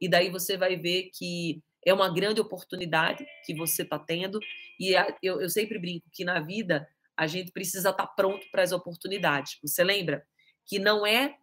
E 0.00 0.08
daí 0.08 0.30
você 0.30 0.56
vai 0.56 0.76
ver 0.76 1.10
que 1.14 1.62
é 1.84 1.94
uma 1.94 2.12
grande 2.12 2.40
oportunidade 2.40 3.24
que 3.44 3.54
você 3.54 3.82
está 3.82 3.98
tendo. 3.98 4.38
E 4.78 4.94
eu, 5.22 5.40
eu 5.40 5.48
sempre 5.48 5.78
brinco 5.78 6.10
que 6.12 6.24
na 6.24 6.40
vida 6.40 6.86
a 7.16 7.26
gente 7.26 7.50
precisa 7.50 7.90
estar 7.90 8.06
tá 8.06 8.12
pronto 8.12 8.46
para 8.50 8.62
as 8.62 8.72
oportunidades. 8.72 9.58
Você 9.62 9.82
lembra 9.82 10.26
que 10.66 10.78
não 10.78 11.06
é 11.06 11.36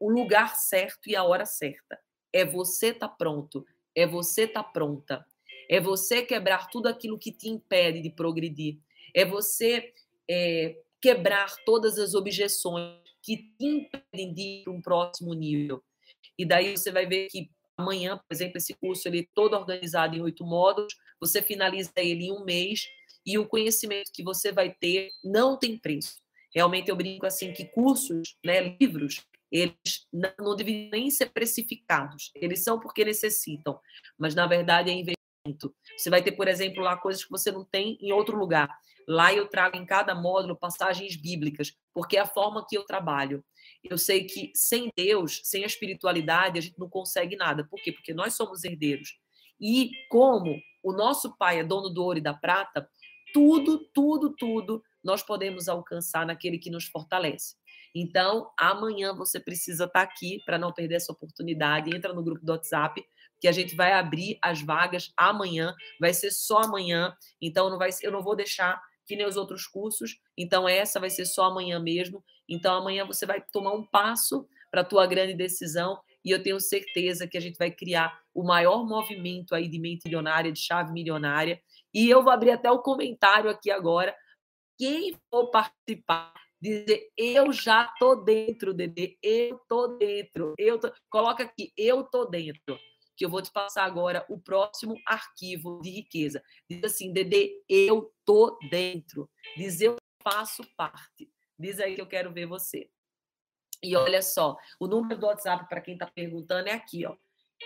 o 0.00 0.08
lugar 0.08 0.56
certo 0.56 1.08
e 1.10 1.16
a 1.16 1.24
hora 1.24 1.44
certa. 1.44 1.98
É 2.32 2.44
você 2.44 2.88
estar 2.88 3.08
tá 3.08 3.14
pronto, 3.14 3.66
é 3.94 4.06
você 4.06 4.44
estar 4.44 4.62
tá 4.62 4.70
pronta. 4.70 5.26
É 5.68 5.80
você 5.80 6.22
quebrar 6.22 6.70
tudo 6.70 6.86
aquilo 6.86 7.18
que 7.18 7.30
te 7.30 7.48
impede 7.48 8.00
de 8.00 8.08
progredir. 8.08 8.78
É 9.14 9.24
você 9.24 9.92
é, 10.30 10.78
quebrar 11.00 11.54
todas 11.64 11.98
as 11.98 12.14
objeções 12.14 13.07
que 13.28 13.36
te 13.58 13.66
impedem 13.66 14.32
de 14.32 14.40
ir 14.40 14.64
para 14.64 14.72
um 14.72 14.80
próximo 14.80 15.34
nível. 15.34 15.84
E 16.38 16.46
daí 16.46 16.74
você 16.74 16.90
vai 16.90 17.04
ver 17.04 17.28
que 17.28 17.50
amanhã, 17.76 18.16
por 18.16 18.34
exemplo, 18.34 18.56
esse 18.56 18.72
curso 18.72 19.06
ele 19.06 19.20
é 19.20 19.26
todo 19.34 19.54
organizado 19.54 20.16
em 20.16 20.22
oito 20.22 20.46
módulos, 20.46 20.94
você 21.20 21.42
finaliza 21.42 21.92
ele 21.96 22.24
em 22.24 22.32
um 22.32 22.42
mês 22.42 22.88
e 23.26 23.36
o 23.36 23.46
conhecimento 23.46 24.10
que 24.14 24.22
você 24.22 24.50
vai 24.50 24.72
ter 24.72 25.10
não 25.22 25.58
tem 25.58 25.76
preço. 25.76 26.16
Realmente 26.54 26.88
eu 26.88 26.96
brinco 26.96 27.26
assim 27.26 27.52
que 27.52 27.66
cursos, 27.66 28.34
né, 28.42 28.74
livros, 28.80 29.22
eles 29.52 30.06
não, 30.10 30.32
não 30.38 30.56
devem 30.56 30.88
nem 30.90 31.10
ser 31.10 31.26
precificados. 31.26 32.30
Eles 32.34 32.64
são 32.64 32.80
porque 32.80 33.04
necessitam, 33.04 33.78
mas 34.16 34.34
na 34.34 34.46
verdade 34.46 34.90
é 34.90 34.94
investimento. 34.94 35.74
Você 35.98 36.08
vai 36.08 36.22
ter, 36.22 36.32
por 36.32 36.48
exemplo, 36.48 36.82
lá 36.82 36.96
coisas 36.96 37.22
que 37.22 37.30
você 37.30 37.52
não 37.52 37.64
tem 37.64 37.98
em 38.00 38.10
outro 38.10 38.38
lugar. 38.38 38.74
Lá 39.08 39.32
eu 39.32 39.48
trago 39.48 39.74
em 39.78 39.86
cada 39.86 40.14
módulo 40.14 40.54
passagens 40.54 41.16
bíblicas, 41.16 41.72
porque 41.94 42.18
é 42.18 42.20
a 42.20 42.26
forma 42.26 42.66
que 42.68 42.76
eu 42.76 42.84
trabalho. 42.84 43.42
Eu 43.82 43.96
sei 43.96 44.24
que 44.24 44.52
sem 44.54 44.92
Deus, 44.94 45.40
sem 45.44 45.64
a 45.64 45.66
espiritualidade, 45.66 46.58
a 46.58 46.62
gente 46.62 46.78
não 46.78 46.90
consegue 46.90 47.34
nada. 47.34 47.66
Por 47.66 47.80
quê? 47.80 47.90
Porque 47.90 48.12
nós 48.12 48.34
somos 48.34 48.64
herdeiros. 48.64 49.18
E 49.58 49.92
como 50.10 50.60
o 50.82 50.92
nosso 50.92 51.34
pai 51.38 51.60
é 51.60 51.64
dono 51.64 51.88
do 51.88 52.04
ouro 52.04 52.18
e 52.18 52.22
da 52.22 52.34
prata, 52.34 52.86
tudo, 53.32 53.78
tudo, 53.94 54.34
tudo 54.36 54.82
nós 55.02 55.22
podemos 55.22 55.68
alcançar 55.70 56.26
naquele 56.26 56.58
que 56.58 56.70
nos 56.70 56.84
fortalece. 56.86 57.56
Então, 57.94 58.50
amanhã 58.58 59.14
você 59.14 59.40
precisa 59.40 59.84
estar 59.84 60.02
aqui 60.02 60.38
para 60.44 60.58
não 60.58 60.72
perder 60.72 60.96
essa 60.96 61.12
oportunidade. 61.12 61.96
Entra 61.96 62.12
no 62.12 62.22
grupo 62.22 62.44
do 62.44 62.52
WhatsApp, 62.52 63.02
que 63.40 63.48
a 63.48 63.52
gente 63.52 63.74
vai 63.74 63.92
abrir 63.92 64.38
as 64.42 64.60
vagas 64.60 65.12
amanhã. 65.16 65.74
Vai 65.98 66.12
ser 66.12 66.30
só 66.30 66.58
amanhã. 66.58 67.14
Então, 67.40 67.70
não 67.70 67.78
vai, 67.78 67.88
eu 68.02 68.12
não 68.12 68.22
vou 68.22 68.36
deixar 68.36 68.80
que 69.08 69.16
nem 69.16 69.26
os 69.26 69.38
outros 69.38 69.66
cursos. 69.66 70.20
Então, 70.36 70.68
essa 70.68 71.00
vai 71.00 71.08
ser 71.08 71.24
só 71.24 71.46
amanhã 71.46 71.80
mesmo. 71.80 72.22
Então, 72.46 72.74
amanhã 72.74 73.06
você 73.06 73.24
vai 73.24 73.42
tomar 73.50 73.72
um 73.72 73.84
passo 73.84 74.46
para 74.70 74.82
a 74.82 74.84
tua 74.84 75.06
grande 75.06 75.32
decisão 75.34 75.98
e 76.22 76.30
eu 76.30 76.42
tenho 76.42 76.60
certeza 76.60 77.26
que 77.26 77.38
a 77.38 77.40
gente 77.40 77.56
vai 77.56 77.70
criar 77.70 78.20
o 78.34 78.44
maior 78.44 78.86
movimento 78.86 79.54
aí 79.54 79.66
de 79.66 79.78
mente 79.78 80.04
milionária, 80.04 80.52
de 80.52 80.60
chave 80.60 80.92
milionária. 80.92 81.58
E 81.94 82.08
eu 82.08 82.22
vou 82.22 82.30
abrir 82.30 82.50
até 82.50 82.70
o 82.70 82.82
comentário 82.82 83.48
aqui 83.48 83.70
agora. 83.70 84.14
Quem 84.78 85.16
for 85.30 85.50
participar, 85.50 86.34
dizer 86.60 87.08
eu 87.16 87.50
já 87.50 87.90
tô 87.98 88.14
dentro, 88.14 88.74
Dedê, 88.74 89.16
eu 89.22 89.58
tô 89.66 89.96
dentro. 89.96 90.54
Eu 90.58 90.78
tô... 90.78 90.92
Coloca 91.08 91.44
aqui, 91.44 91.72
eu 91.76 92.04
tô 92.04 92.26
dentro 92.26 92.78
que 93.18 93.24
eu 93.24 93.28
vou 93.28 93.42
te 93.42 93.50
passar 93.50 93.82
agora 93.82 94.24
o 94.28 94.38
próximo 94.38 94.94
arquivo 95.04 95.80
de 95.82 95.90
riqueza. 95.90 96.40
Diz 96.70 96.84
assim, 96.84 97.12
Dedê, 97.12 97.60
eu 97.68 98.14
tô 98.24 98.56
dentro. 98.70 99.28
Diz 99.56 99.80
eu 99.80 99.96
faço 100.22 100.62
parte. 100.76 101.28
Diz 101.58 101.80
aí 101.80 101.96
que 101.96 102.00
eu 102.00 102.06
quero 102.06 102.32
ver 102.32 102.46
você. 102.46 102.88
E 103.82 103.96
olha 103.96 104.22
só, 104.22 104.56
o 104.78 104.86
número 104.86 105.18
do 105.18 105.26
WhatsApp 105.26 105.68
para 105.68 105.80
quem 105.80 105.94
está 105.94 106.06
perguntando 106.06 106.68
é 106.68 106.72
aqui, 106.72 107.04
ó. 107.04 107.16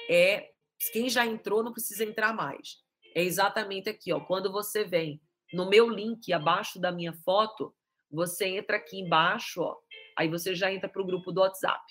É 0.09 0.51
quem 0.91 1.11
já 1.11 1.27
entrou 1.27 1.63
não 1.63 1.73
precisa 1.73 2.03
entrar 2.03 2.33
mais. 2.33 2.79
É 3.15 3.23
exatamente 3.23 3.91
aqui, 3.91 4.11
ó. 4.11 4.21
Quando 4.21 4.51
você 4.51 4.85
vem 4.85 5.21
no 5.53 5.69
meu 5.69 5.87
link 5.91 6.33
abaixo 6.33 6.81
da 6.81 6.91
minha 6.91 7.13
foto, 7.13 7.75
você 8.11 8.47
entra 8.47 8.79
aqui 8.79 8.99
embaixo, 8.99 9.61
ó. 9.61 9.77
Aí 10.17 10.29
você 10.29 10.55
já 10.55 10.73
entra 10.73 10.89
para 10.89 11.03
o 11.03 11.07
grupo 11.07 11.31
do 11.31 11.43
WhatsApp 11.43 11.85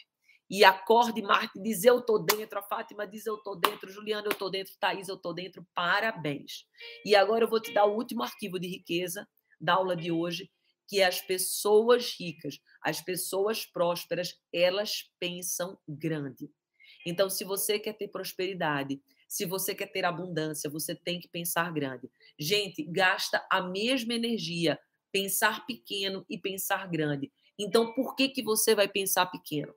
e 0.51 0.65
acorde 0.65 1.21
Marte 1.21 1.61
diz 1.61 1.85
eu 1.85 2.01
tô 2.01 2.19
dentro, 2.19 2.59
a 2.59 2.61
Fátima 2.61 3.07
diz 3.07 3.25
eu 3.25 3.37
tô 3.37 3.55
dentro, 3.55 3.89
Juliana 3.89 4.27
eu 4.27 4.35
tô 4.35 4.49
dentro, 4.49 4.73
Thaís 4.77 5.07
eu 5.07 5.15
tô 5.15 5.31
dentro, 5.31 5.65
parabéns. 5.73 6.65
E 7.05 7.15
agora 7.15 7.45
eu 7.45 7.49
vou 7.49 7.61
te 7.61 7.73
dar 7.73 7.85
o 7.85 7.95
último 7.95 8.21
arquivo 8.21 8.59
de 8.59 8.67
riqueza 8.67 9.25
da 9.61 9.75
aula 9.75 9.95
de 9.95 10.11
hoje, 10.11 10.51
que 10.89 10.99
é 10.99 11.05
as 11.05 11.21
pessoas 11.21 12.13
ricas, 12.19 12.59
as 12.83 12.99
pessoas 12.99 13.65
prósperas, 13.65 14.37
elas 14.51 15.09
pensam 15.17 15.79
grande. 15.87 16.51
Então, 17.07 17.29
se 17.29 17.45
você 17.45 17.79
quer 17.79 17.93
ter 17.93 18.09
prosperidade, 18.09 19.01
se 19.29 19.45
você 19.45 19.73
quer 19.73 19.87
ter 19.87 20.03
abundância, 20.03 20.69
você 20.69 20.93
tem 20.93 21.17
que 21.17 21.29
pensar 21.29 21.71
grande. 21.71 22.09
Gente, 22.37 22.83
gasta 22.83 23.41
a 23.49 23.61
mesma 23.61 24.13
energia 24.13 24.77
pensar 25.13 25.65
pequeno 25.65 26.25
e 26.29 26.37
pensar 26.37 26.89
grande. 26.89 27.31
Então, 27.57 27.93
por 27.93 28.17
que 28.17 28.27
que 28.27 28.43
você 28.43 28.75
vai 28.75 28.89
pensar 28.89 29.27
pequeno? 29.27 29.73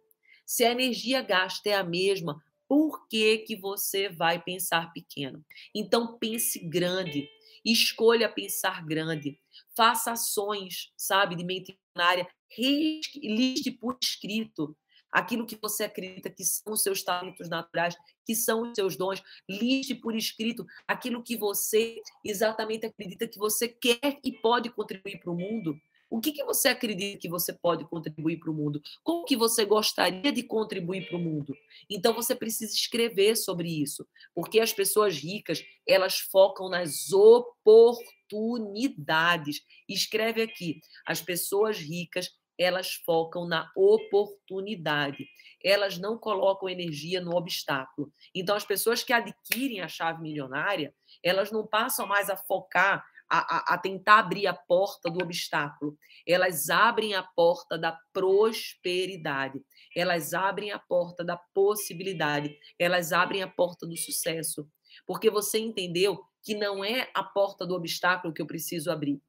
Se 0.47 0.64
a 0.64 0.72
energia 0.72 1.22
gasta 1.22 1.70
é 1.70 1.74
a 1.74 1.84
mesma, 1.84 2.42
por 2.68 3.07
que, 3.09 3.38
que 3.38 3.57
você 3.57 4.09
vai 4.09 4.42
pensar 4.42 4.92
pequeno? 4.92 5.45
Então 5.74 6.18
pense 6.18 6.59
grande, 6.59 7.28
escolha 7.64 8.28
pensar 8.28 8.84
grande, 8.84 9.38
faça 9.76 10.12
ações, 10.12 10.92
sabe, 10.97 11.36
de 11.36 11.45
mente 11.45 11.78
área, 11.97 12.26
liste 12.59 13.70
por 13.70 13.97
escrito 14.03 14.76
aquilo 15.14 15.47
que 15.47 15.57
você 15.62 15.84
acredita 15.84 16.28
que 16.28 16.45
são 16.45 16.72
os 16.72 16.82
seus 16.82 17.05
talentos 17.05 17.49
naturais, 17.49 17.95
que 18.26 18.34
são 18.34 18.62
os 18.62 18.74
seus 18.74 18.97
dons, 18.97 19.22
liste 19.49 19.95
por 19.95 20.16
escrito 20.16 20.66
aquilo 20.88 21.22
que 21.22 21.36
você 21.36 22.01
exatamente 22.24 22.84
acredita 22.84 23.28
que 23.28 23.38
você 23.38 23.68
quer 23.68 24.18
e 24.24 24.32
pode 24.32 24.70
contribuir 24.70 25.20
para 25.20 25.30
o 25.30 25.36
mundo. 25.36 25.80
O 26.15 26.21
que, 26.21 26.31
que 26.31 26.45
você 26.45 26.69
acredita 26.69 27.19
que 27.19 27.29
você 27.29 27.53
pode 27.53 27.85
contribuir 27.87 28.39
para 28.39 28.49
o 28.49 28.55
mundo? 28.55 28.81
Como 29.03 29.25
que 29.25 29.37
você 29.37 29.65
gostaria 29.65 30.31
de 30.31 30.45
contribuir 30.45 31.09
para 31.09 31.17
o 31.17 31.21
mundo? 31.21 31.53
Então 31.91 32.15
você 32.15 32.37
precisa 32.37 32.73
escrever 32.73 33.35
sobre 33.35 33.83
isso, 33.83 34.07
porque 34.33 34.61
as 34.61 34.73
pessoas 34.73 35.19
ricas 35.19 35.65
elas 35.85 36.21
focam 36.21 36.69
nas 36.69 37.11
oportunidades. 37.11 39.61
Escreve 39.89 40.43
aqui: 40.43 40.81
as 41.05 41.21
pessoas 41.21 41.79
ricas 41.79 42.31
elas 42.57 42.93
focam 43.05 43.45
na 43.45 43.69
oportunidade. 43.75 45.27
Elas 45.65 45.99
não 45.99 46.17
colocam 46.17 46.69
energia 46.69 47.21
no 47.21 47.35
obstáculo. 47.35 48.12
Então, 48.33 48.55
as 48.55 48.65
pessoas 48.65 49.03
que 49.03 49.12
adquirem 49.12 49.81
a 49.81 49.89
chave 49.89 50.23
milionária, 50.23 50.95
elas 51.25 51.51
não 51.51 51.67
passam 51.67 52.07
mais 52.07 52.31
a 52.31 52.37
focar 52.37 53.05
a, 53.39 53.74
a, 53.74 53.78
tentar 53.78 54.18
abrir 54.18 54.47
a 54.47 54.55
porta 54.55 55.11
do 55.11 55.22
obstáculo. 55.22 55.97
Elas 56.26 56.70
abrem 56.70 57.14
a 57.14 57.22
porta 57.22 57.76
da 57.78 57.99
prosperidade. 58.12 59.61
Elas 59.97 60.35
abrem 60.35 60.72
a 60.72 60.78
porta 60.78 61.24
da 61.24 61.37
possibilidade. 61.37 62.57
Elas 62.78 63.12
abrem 63.12 63.43
a 63.43 63.49
porta 63.49 63.87
do 63.87 63.97
sucesso. 63.97 64.68
Porque 65.07 65.30
você 65.30 65.59
entendeu 65.59 66.22
que 66.43 66.55
não 66.55 66.85
é 66.85 67.11
a 67.14 67.24
porta 67.24 67.66
do 67.66 67.74
obstáculo 67.74 68.32
que 68.32 68.43
eu 68.43 68.47
preciso 68.47 68.91
abrir. 68.91 69.20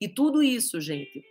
E 0.00 0.08
tudo 0.08 0.42
isso, 0.42 0.80
gente, 0.80 1.24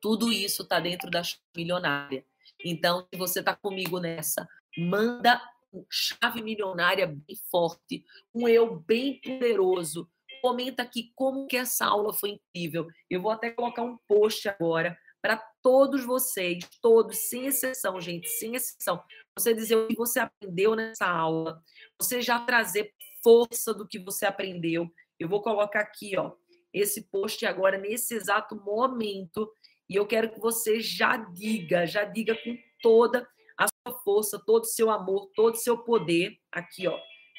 tudo 0.00 0.30
isso 0.30 0.62
está 0.62 0.78
dentro 0.78 1.10
da 1.10 1.22
milionária. 1.56 2.24
Então, 2.64 3.06
se 3.12 3.18
você 3.18 3.40
está 3.40 3.56
comigo 3.56 3.98
nessa, 3.98 4.46
manda 4.76 5.40
chave 5.88 6.42
milionária 6.42 7.06
bem 7.06 7.36
forte, 7.50 8.04
um 8.34 8.48
eu 8.48 8.78
bem 8.80 9.20
poderoso. 9.20 10.08
Comenta 10.40 10.82
aqui 10.82 11.12
como 11.14 11.46
que 11.46 11.56
essa 11.56 11.86
aula 11.86 12.12
foi 12.12 12.30
incrível. 12.30 12.86
Eu 13.08 13.20
vou 13.20 13.30
até 13.30 13.50
colocar 13.50 13.82
um 13.82 13.98
post 14.08 14.48
agora 14.48 14.96
para 15.22 15.36
todos 15.62 16.04
vocês, 16.04 16.66
todos, 16.80 17.16
sem 17.28 17.46
exceção, 17.46 18.00
gente, 18.00 18.28
sem 18.28 18.54
exceção. 18.54 19.02
Você 19.38 19.52
dizer 19.52 19.76
o 19.76 19.88
que 19.88 19.96
você 19.96 20.18
aprendeu 20.18 20.74
nessa 20.74 21.06
aula, 21.06 21.62
você 22.00 22.22
já 22.22 22.40
trazer 22.40 22.92
força 23.22 23.74
do 23.74 23.86
que 23.86 23.98
você 23.98 24.24
aprendeu. 24.24 24.90
Eu 25.18 25.28
vou 25.28 25.42
colocar 25.42 25.80
aqui, 25.80 26.16
ó, 26.16 26.32
esse 26.72 27.02
post 27.10 27.44
agora 27.44 27.76
nesse 27.76 28.14
exato 28.14 28.56
momento 28.56 29.50
e 29.88 29.96
eu 29.96 30.06
quero 30.06 30.30
que 30.30 30.38
você 30.38 30.80
já 30.80 31.16
diga, 31.16 31.84
já 31.84 32.04
diga 32.04 32.34
com 32.44 32.56
toda 32.80 33.28
a 33.58 33.66
sua 33.66 33.98
força, 34.02 34.38
todo 34.38 34.62
o 34.62 34.66
seu 34.66 34.88
amor, 34.88 35.28
todo 35.34 35.54
o 35.54 35.58
seu 35.58 35.76
poder. 35.76 36.38
Aqui, 36.52 36.86
ó. 36.86 36.96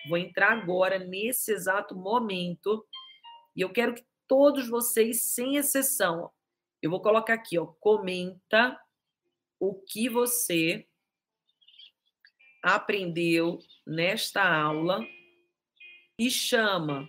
Vou 0.08 0.18
entrar 0.18 0.52
agora 0.52 0.98
nesse 1.00 1.52
exato 1.52 1.96
momento 1.96 2.86
e 3.56 3.62
eu 3.62 3.70
quero 3.70 3.94
que 3.94 4.06
todos 4.28 4.68
vocês, 4.70 5.24
sem 5.24 5.58
exceção, 5.58 6.32
eu 6.82 6.90
vou 6.90 7.02
colocar 7.02 7.34
aqui, 7.34 7.60
ó, 7.60 7.66
comenta 7.66 8.80
o 9.60 9.76
que 9.76 10.10
você 10.10 10.88
aprendeu 12.64 13.60
nesta 13.86 14.42
aula 14.42 15.06
e 16.18 16.30
chama 16.30 17.08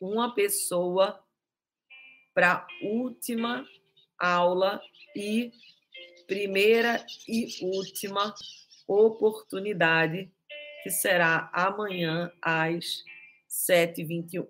uma 0.00 0.34
pessoa 0.34 1.22
para 2.32 2.66
última 2.82 3.66
aula 4.18 4.80
e 5.14 5.52
primeira 6.26 7.04
e 7.28 7.46
última 7.62 8.34
oportunidade, 8.86 10.32
que 10.84 10.90
será 10.90 11.50
amanhã 11.50 12.30
às 12.42 13.02
7h21. 13.48 14.46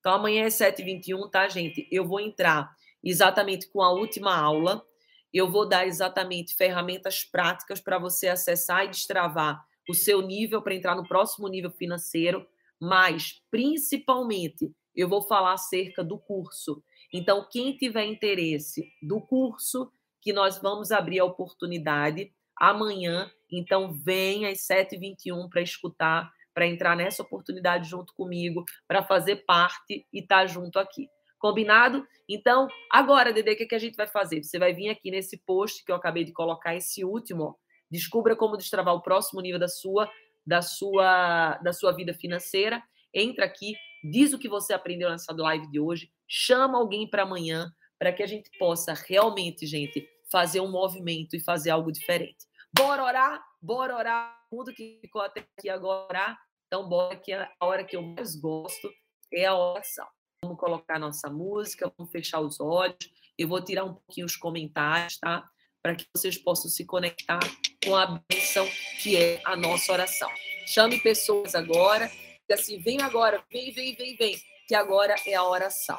Então, 0.00 0.14
amanhã 0.14 0.44
às 0.46 0.54
7h21, 0.54 1.30
tá, 1.30 1.48
gente? 1.48 1.86
Eu 1.92 2.04
vou 2.04 2.18
entrar 2.18 2.74
exatamente 3.04 3.68
com 3.68 3.80
a 3.80 3.92
última 3.92 4.36
aula. 4.36 4.84
Eu 5.32 5.48
vou 5.48 5.68
dar 5.68 5.86
exatamente 5.86 6.56
ferramentas 6.56 7.22
práticas 7.22 7.80
para 7.80 8.00
você 8.00 8.26
acessar 8.26 8.84
e 8.84 8.88
destravar 8.88 9.64
o 9.88 9.94
seu 9.94 10.20
nível 10.20 10.60
para 10.60 10.74
entrar 10.74 10.96
no 10.96 11.06
próximo 11.06 11.46
nível 11.46 11.70
financeiro, 11.70 12.44
mas 12.80 13.40
principalmente 13.48 14.74
eu 14.92 15.08
vou 15.08 15.22
falar 15.22 15.52
acerca 15.52 16.02
do 16.02 16.18
curso. 16.18 16.82
Então, 17.12 17.46
quem 17.48 17.76
tiver 17.76 18.06
interesse 18.06 18.90
do 19.00 19.20
curso, 19.20 19.88
que 20.20 20.32
nós 20.32 20.58
vamos 20.58 20.90
abrir 20.90 21.20
a 21.20 21.24
oportunidade 21.24 22.32
amanhã. 22.56 23.30
Então, 23.50 23.92
vem 23.92 24.46
às 24.46 24.58
7h21 24.66 25.48
para 25.48 25.62
escutar, 25.62 26.30
para 26.54 26.66
entrar 26.66 26.96
nessa 26.96 27.22
oportunidade 27.22 27.88
junto 27.88 28.14
comigo, 28.14 28.64
para 28.88 29.02
fazer 29.02 29.44
parte 29.44 30.06
e 30.12 30.20
estar 30.20 30.40
tá 30.40 30.46
junto 30.46 30.78
aqui. 30.78 31.08
Combinado? 31.38 32.06
Então, 32.28 32.66
agora, 32.90 33.32
Dede, 33.32 33.52
o 33.52 33.56
que, 33.56 33.66
que 33.66 33.74
a 33.74 33.78
gente 33.78 33.94
vai 33.94 34.06
fazer? 34.06 34.42
Você 34.42 34.58
vai 34.58 34.72
vir 34.72 34.88
aqui 34.88 35.10
nesse 35.10 35.36
post 35.36 35.84
que 35.84 35.92
eu 35.92 35.96
acabei 35.96 36.24
de 36.24 36.32
colocar, 36.32 36.74
esse 36.74 37.04
último. 37.04 37.44
Ó. 37.44 37.54
Descubra 37.90 38.34
como 38.34 38.56
destravar 38.56 38.94
o 38.94 39.02
próximo 39.02 39.40
nível 39.40 39.60
da 39.60 39.68
sua, 39.68 40.10
da 40.46 40.62
sua, 40.62 41.58
da 41.58 41.72
sua 41.72 41.92
vida 41.92 42.14
financeira. 42.14 42.82
Entra 43.12 43.44
aqui, 43.44 43.74
diz 44.02 44.32
o 44.32 44.38
que 44.38 44.48
você 44.48 44.72
aprendeu 44.72 45.10
nessa 45.10 45.34
live 45.34 45.70
de 45.70 45.78
hoje, 45.78 46.10
chama 46.26 46.78
alguém 46.78 47.08
para 47.08 47.22
amanhã, 47.22 47.70
para 47.98 48.12
que 48.12 48.22
a 48.22 48.26
gente 48.26 48.50
possa 48.58 48.92
realmente, 48.92 49.66
gente, 49.66 50.06
fazer 50.30 50.60
um 50.60 50.70
movimento 50.70 51.34
e 51.34 51.40
fazer 51.40 51.70
algo 51.70 51.92
diferente. 51.92 52.46
Bora 52.76 53.04
orar? 53.04 53.44
Bora 53.60 53.96
orar. 53.96 54.46
Tudo 54.50 54.72
que 54.72 54.98
ficou 55.00 55.22
até 55.22 55.46
aqui 55.56 55.68
agora. 55.68 56.36
Então, 56.66 56.88
bora 56.88 57.16
que 57.16 57.32
a 57.32 57.48
hora 57.60 57.84
que 57.84 57.96
eu 57.96 58.02
mais 58.02 58.34
gosto 58.36 58.90
é 59.32 59.46
a 59.46 59.54
oração. 59.54 60.06
Vamos 60.42 60.58
colocar 60.58 60.98
nossa 60.98 61.30
música, 61.30 61.92
vamos 61.96 62.12
fechar 62.12 62.40
os 62.40 62.60
olhos. 62.60 63.10
Eu 63.38 63.48
vou 63.48 63.62
tirar 63.62 63.84
um 63.84 63.94
pouquinho 63.94 64.26
os 64.26 64.36
comentários, 64.36 65.18
tá? 65.18 65.48
Para 65.82 65.94
que 65.94 66.06
vocês 66.14 66.36
possam 66.36 66.70
se 66.70 66.84
conectar 66.84 67.40
com 67.84 67.94
a 67.94 68.20
bênção 68.28 68.66
que 69.02 69.16
é 69.16 69.40
a 69.44 69.56
nossa 69.56 69.92
oração. 69.92 70.30
Chame 70.66 71.00
pessoas 71.00 71.54
agora. 71.54 72.10
Assim, 72.50 72.78
vem 72.78 73.00
agora, 73.02 73.42
vem, 73.50 73.72
vem, 73.72 73.94
vem, 73.94 74.16
vem. 74.16 74.36
Que 74.68 74.74
agora 74.74 75.14
é 75.26 75.34
a 75.34 75.44
oração. 75.44 75.98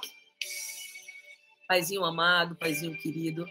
Paizinho 1.68 2.06
amado, 2.06 2.56
Paizinho 2.56 2.98
querido, 2.98 3.46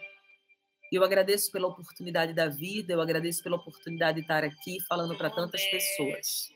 eu 0.96 1.04
agradeço 1.04 1.50
pela 1.52 1.68
oportunidade 1.68 2.32
da 2.32 2.48
vida, 2.48 2.92
eu 2.92 3.00
agradeço 3.00 3.42
pela 3.42 3.56
oportunidade 3.56 4.16
de 4.16 4.22
estar 4.22 4.42
aqui 4.42 4.78
falando 4.88 5.16
para 5.16 5.30
tantas 5.30 5.64
pessoas. 5.66 6.50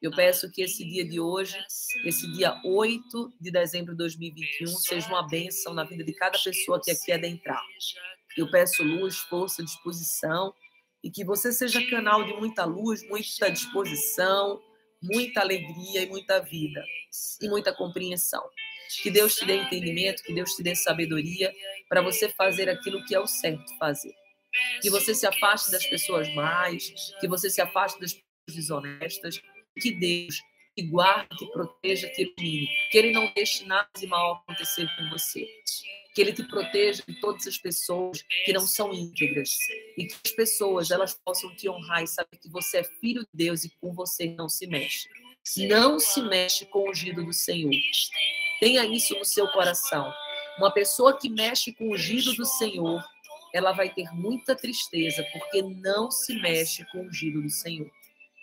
Eu 0.00 0.12
peço 0.12 0.50
que 0.50 0.62
esse 0.62 0.84
dia 0.84 1.04
de 1.04 1.18
hoje, 1.18 1.58
esse 2.04 2.30
dia 2.32 2.60
8 2.64 3.32
de 3.40 3.50
dezembro 3.50 3.92
de 3.92 3.98
2021, 3.98 4.68
seja 4.68 5.08
uma 5.08 5.26
bênção 5.26 5.74
na 5.74 5.82
vida 5.82 6.04
de 6.04 6.12
cada 6.12 6.38
pessoa 6.38 6.80
que 6.80 6.90
aqui 6.90 7.10
adentrar. 7.10 7.62
Eu 8.36 8.48
peço 8.50 8.84
luz, 8.84 9.16
força, 9.16 9.64
disposição 9.64 10.54
e 11.02 11.10
que 11.10 11.24
você 11.24 11.52
seja 11.52 11.84
canal 11.90 12.24
de 12.24 12.32
muita 12.34 12.64
luz, 12.64 13.02
muita 13.08 13.50
disposição, 13.50 14.62
muita 15.02 15.40
alegria 15.40 16.02
e 16.02 16.06
muita 16.08 16.38
vida 16.40 16.84
e 17.40 17.48
muita 17.48 17.72
compreensão. 17.74 18.42
Que 19.02 19.10
Deus 19.10 19.34
te 19.34 19.44
dê 19.44 19.56
entendimento, 19.56 20.22
que 20.22 20.32
Deus 20.32 20.54
te 20.54 20.62
dê 20.62 20.74
sabedoria 20.74 21.54
para 21.88 22.00
você 22.00 22.28
fazer 22.28 22.68
aquilo 22.68 23.04
que 23.04 23.14
é 23.14 23.20
o 23.20 23.26
certo 23.26 23.76
fazer. 23.78 24.14
Que 24.80 24.90
você 24.90 25.14
se 25.14 25.26
afaste 25.26 25.70
das 25.70 25.86
pessoas 25.86 26.32
mais, 26.34 26.92
que 27.20 27.28
você 27.28 27.50
se 27.50 27.60
afaste 27.60 28.00
das 28.00 28.12
pessoas 28.12 28.28
desonestas, 28.48 29.42
que 29.78 29.92
Deus 29.92 30.40
te 30.76 30.82
guarde, 30.82 31.36
te 31.36 31.46
proteja, 31.52 32.08
te 32.08 32.22
ilumine, 32.22 32.68
que 32.90 32.98
Ele 32.98 33.12
não 33.12 33.32
deixe 33.34 33.64
nada 33.66 33.88
de 33.98 34.06
mal 34.06 34.34
acontecer 34.34 34.88
com 34.96 35.10
você. 35.10 35.46
Que 36.14 36.22
Ele 36.22 36.32
te 36.32 36.42
proteja 36.44 37.02
de 37.06 37.20
todas 37.20 37.46
as 37.46 37.58
pessoas 37.58 38.24
que 38.44 38.52
não 38.52 38.66
são 38.66 38.92
íntegras. 38.92 39.50
E 39.96 40.06
que 40.06 40.16
as 40.24 40.32
pessoas 40.32 40.90
elas 40.90 41.18
possam 41.24 41.54
te 41.54 41.68
honrar 41.68 42.02
e 42.02 42.06
saber 42.06 42.38
que 42.40 42.48
você 42.48 42.78
é 42.78 42.84
filho 42.84 43.22
de 43.22 43.28
Deus 43.34 43.64
e 43.64 43.70
com 43.80 43.92
você 43.92 44.26
não 44.26 44.48
se 44.48 44.66
mexe. 44.66 45.08
Não 45.56 45.98
se 45.98 46.20
mexe 46.22 46.66
com 46.66 46.80
o 46.80 46.90
ungido 46.90 47.24
do 47.24 47.32
Senhor. 47.32 47.70
Tenha 48.60 48.84
isso 48.84 49.16
no 49.18 49.24
seu 49.24 49.48
coração. 49.48 50.12
Uma 50.58 50.70
pessoa 50.70 51.16
que 51.16 51.28
mexe 51.28 51.72
com 51.72 51.84
o 51.84 51.92
ungido 51.94 52.34
do 52.34 52.44
Senhor, 52.44 53.02
ela 53.54 53.72
vai 53.72 53.88
ter 53.88 54.12
muita 54.12 54.56
tristeza, 54.56 55.24
porque 55.32 55.62
não 55.62 56.10
se 56.10 56.34
mexe 56.40 56.84
com 56.90 56.98
o 56.98 57.06
ungido 57.06 57.40
do 57.40 57.50
Senhor. 57.50 57.90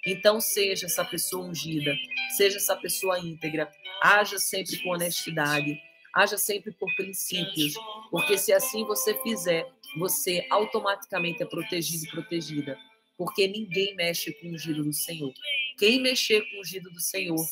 Então, 0.06 0.40
seja 0.40 0.86
essa 0.86 1.04
pessoa 1.04 1.46
ungida, 1.46 1.94
seja 2.38 2.58
essa 2.58 2.76
pessoa 2.76 3.20
íntegra, 3.20 3.70
haja 4.02 4.38
sempre 4.38 4.78
com 4.84 4.92
honestidade, 4.92 5.78
haja 6.14 6.38
sempre 6.38 6.72
por 6.72 6.94
princípios, 6.96 7.74
porque 8.12 8.38
se 8.38 8.54
assim 8.54 8.86
você 8.86 9.14
fizer, 9.24 9.68
você 9.98 10.46
automaticamente 10.50 11.42
é 11.42 11.46
protegido 11.46 12.06
e 12.06 12.12
protegida, 12.12 12.78
porque 13.18 13.48
ninguém 13.48 13.96
mexe 13.96 14.32
com 14.34 14.48
o 14.48 14.54
ungido 14.54 14.84
do 14.84 14.94
Senhor. 14.94 15.34
Quem 15.78 16.02
mexer 16.02 16.42
com 16.42 16.58
o 16.58 16.62
ungido 16.62 16.90
do 16.90 17.00
Senhor 17.00 17.46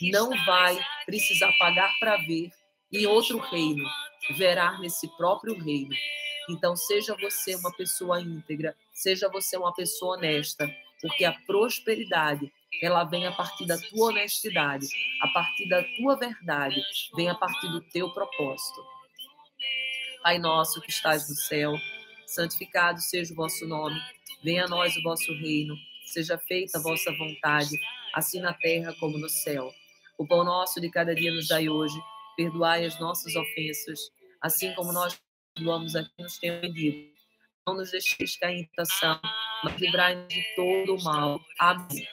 não 0.00 0.30
vai 0.44 0.78
precisar 1.04 1.52
pagar 1.58 1.92
para 1.98 2.16
ver 2.18 2.50
em 2.92 3.06
outro 3.06 3.38
reino, 3.38 3.84
verá 4.36 4.78
nesse 4.78 5.08
próprio 5.16 5.58
reino. 5.58 5.94
Então, 6.48 6.74
seja 6.74 7.14
você 7.20 7.54
uma 7.56 7.70
pessoa 7.76 8.20
íntegra, 8.20 8.74
seja 8.92 9.28
você 9.28 9.56
uma 9.56 9.74
pessoa 9.74 10.16
honesta, 10.16 10.66
porque 11.02 11.24
a 11.24 11.32
prosperidade 11.46 12.50
ela 12.82 13.04
vem 13.04 13.26
a 13.26 13.32
partir 13.32 13.66
da 13.66 13.76
tua 13.76 14.08
honestidade, 14.08 14.86
a 15.22 15.28
partir 15.28 15.68
da 15.68 15.82
tua 15.96 16.16
verdade, 16.16 16.80
vem 17.14 17.28
a 17.28 17.34
partir 17.34 17.68
do 17.68 17.80
teu 17.80 18.10
propósito. 18.10 18.82
Pai 20.22 20.38
nosso 20.38 20.80
que 20.80 20.90
estás 20.90 21.28
no 21.28 21.34
céu, 21.34 21.74
santificado 22.26 23.00
seja 23.00 23.32
o 23.32 23.36
vosso 23.36 23.66
nome, 23.66 24.00
venha 24.42 24.64
a 24.64 24.68
nós 24.68 24.96
o 24.96 25.02
vosso 25.02 25.32
reino 25.34 25.76
seja 26.12 26.38
feita 26.38 26.78
a 26.78 26.82
vossa 26.82 27.12
vontade, 27.12 27.78
assim 28.14 28.40
na 28.40 28.52
terra 28.52 28.94
como 28.98 29.18
no 29.18 29.28
céu. 29.28 29.72
O 30.18 30.26
pão 30.26 30.44
nosso 30.44 30.80
de 30.80 30.90
cada 30.90 31.14
dia 31.14 31.32
nos 31.32 31.48
dai 31.48 31.68
hoje, 31.68 31.98
perdoai 32.36 32.84
as 32.84 32.98
nossas 32.98 33.34
ofensas, 33.36 34.00
assim 34.42 34.72
como 34.74 34.92
nós 34.92 35.20
perdoamos 35.54 35.94
a 35.94 36.02
quem 36.02 36.24
nos 36.24 36.38
tem 36.38 36.56
ofendido. 36.56 37.18
Não 37.66 37.76
nos 37.76 37.90
deixeis 37.90 38.36
cair 38.38 38.60
em 38.60 38.64
tentação, 38.64 39.20
mas 39.62 39.76
livrai-nos 39.80 40.28
de 40.28 40.42
todo 40.56 40.96
o 40.96 41.04
mal. 41.04 41.40
Amém. 41.58 42.06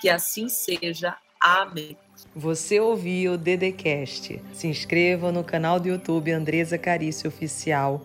Que 0.00 0.08
assim 0.08 0.48
seja. 0.48 1.16
Amém. 1.40 1.96
Você 2.34 2.80
ouviu 2.80 3.34
o 3.34 3.38
Dedecast. 3.38 4.40
Se 4.52 4.66
inscreva 4.66 5.30
no 5.30 5.44
canal 5.44 5.78
do 5.78 5.88
YouTube 5.88 6.32
Andresa 6.32 6.76
Carício 6.76 7.28
Oficial. 7.28 8.04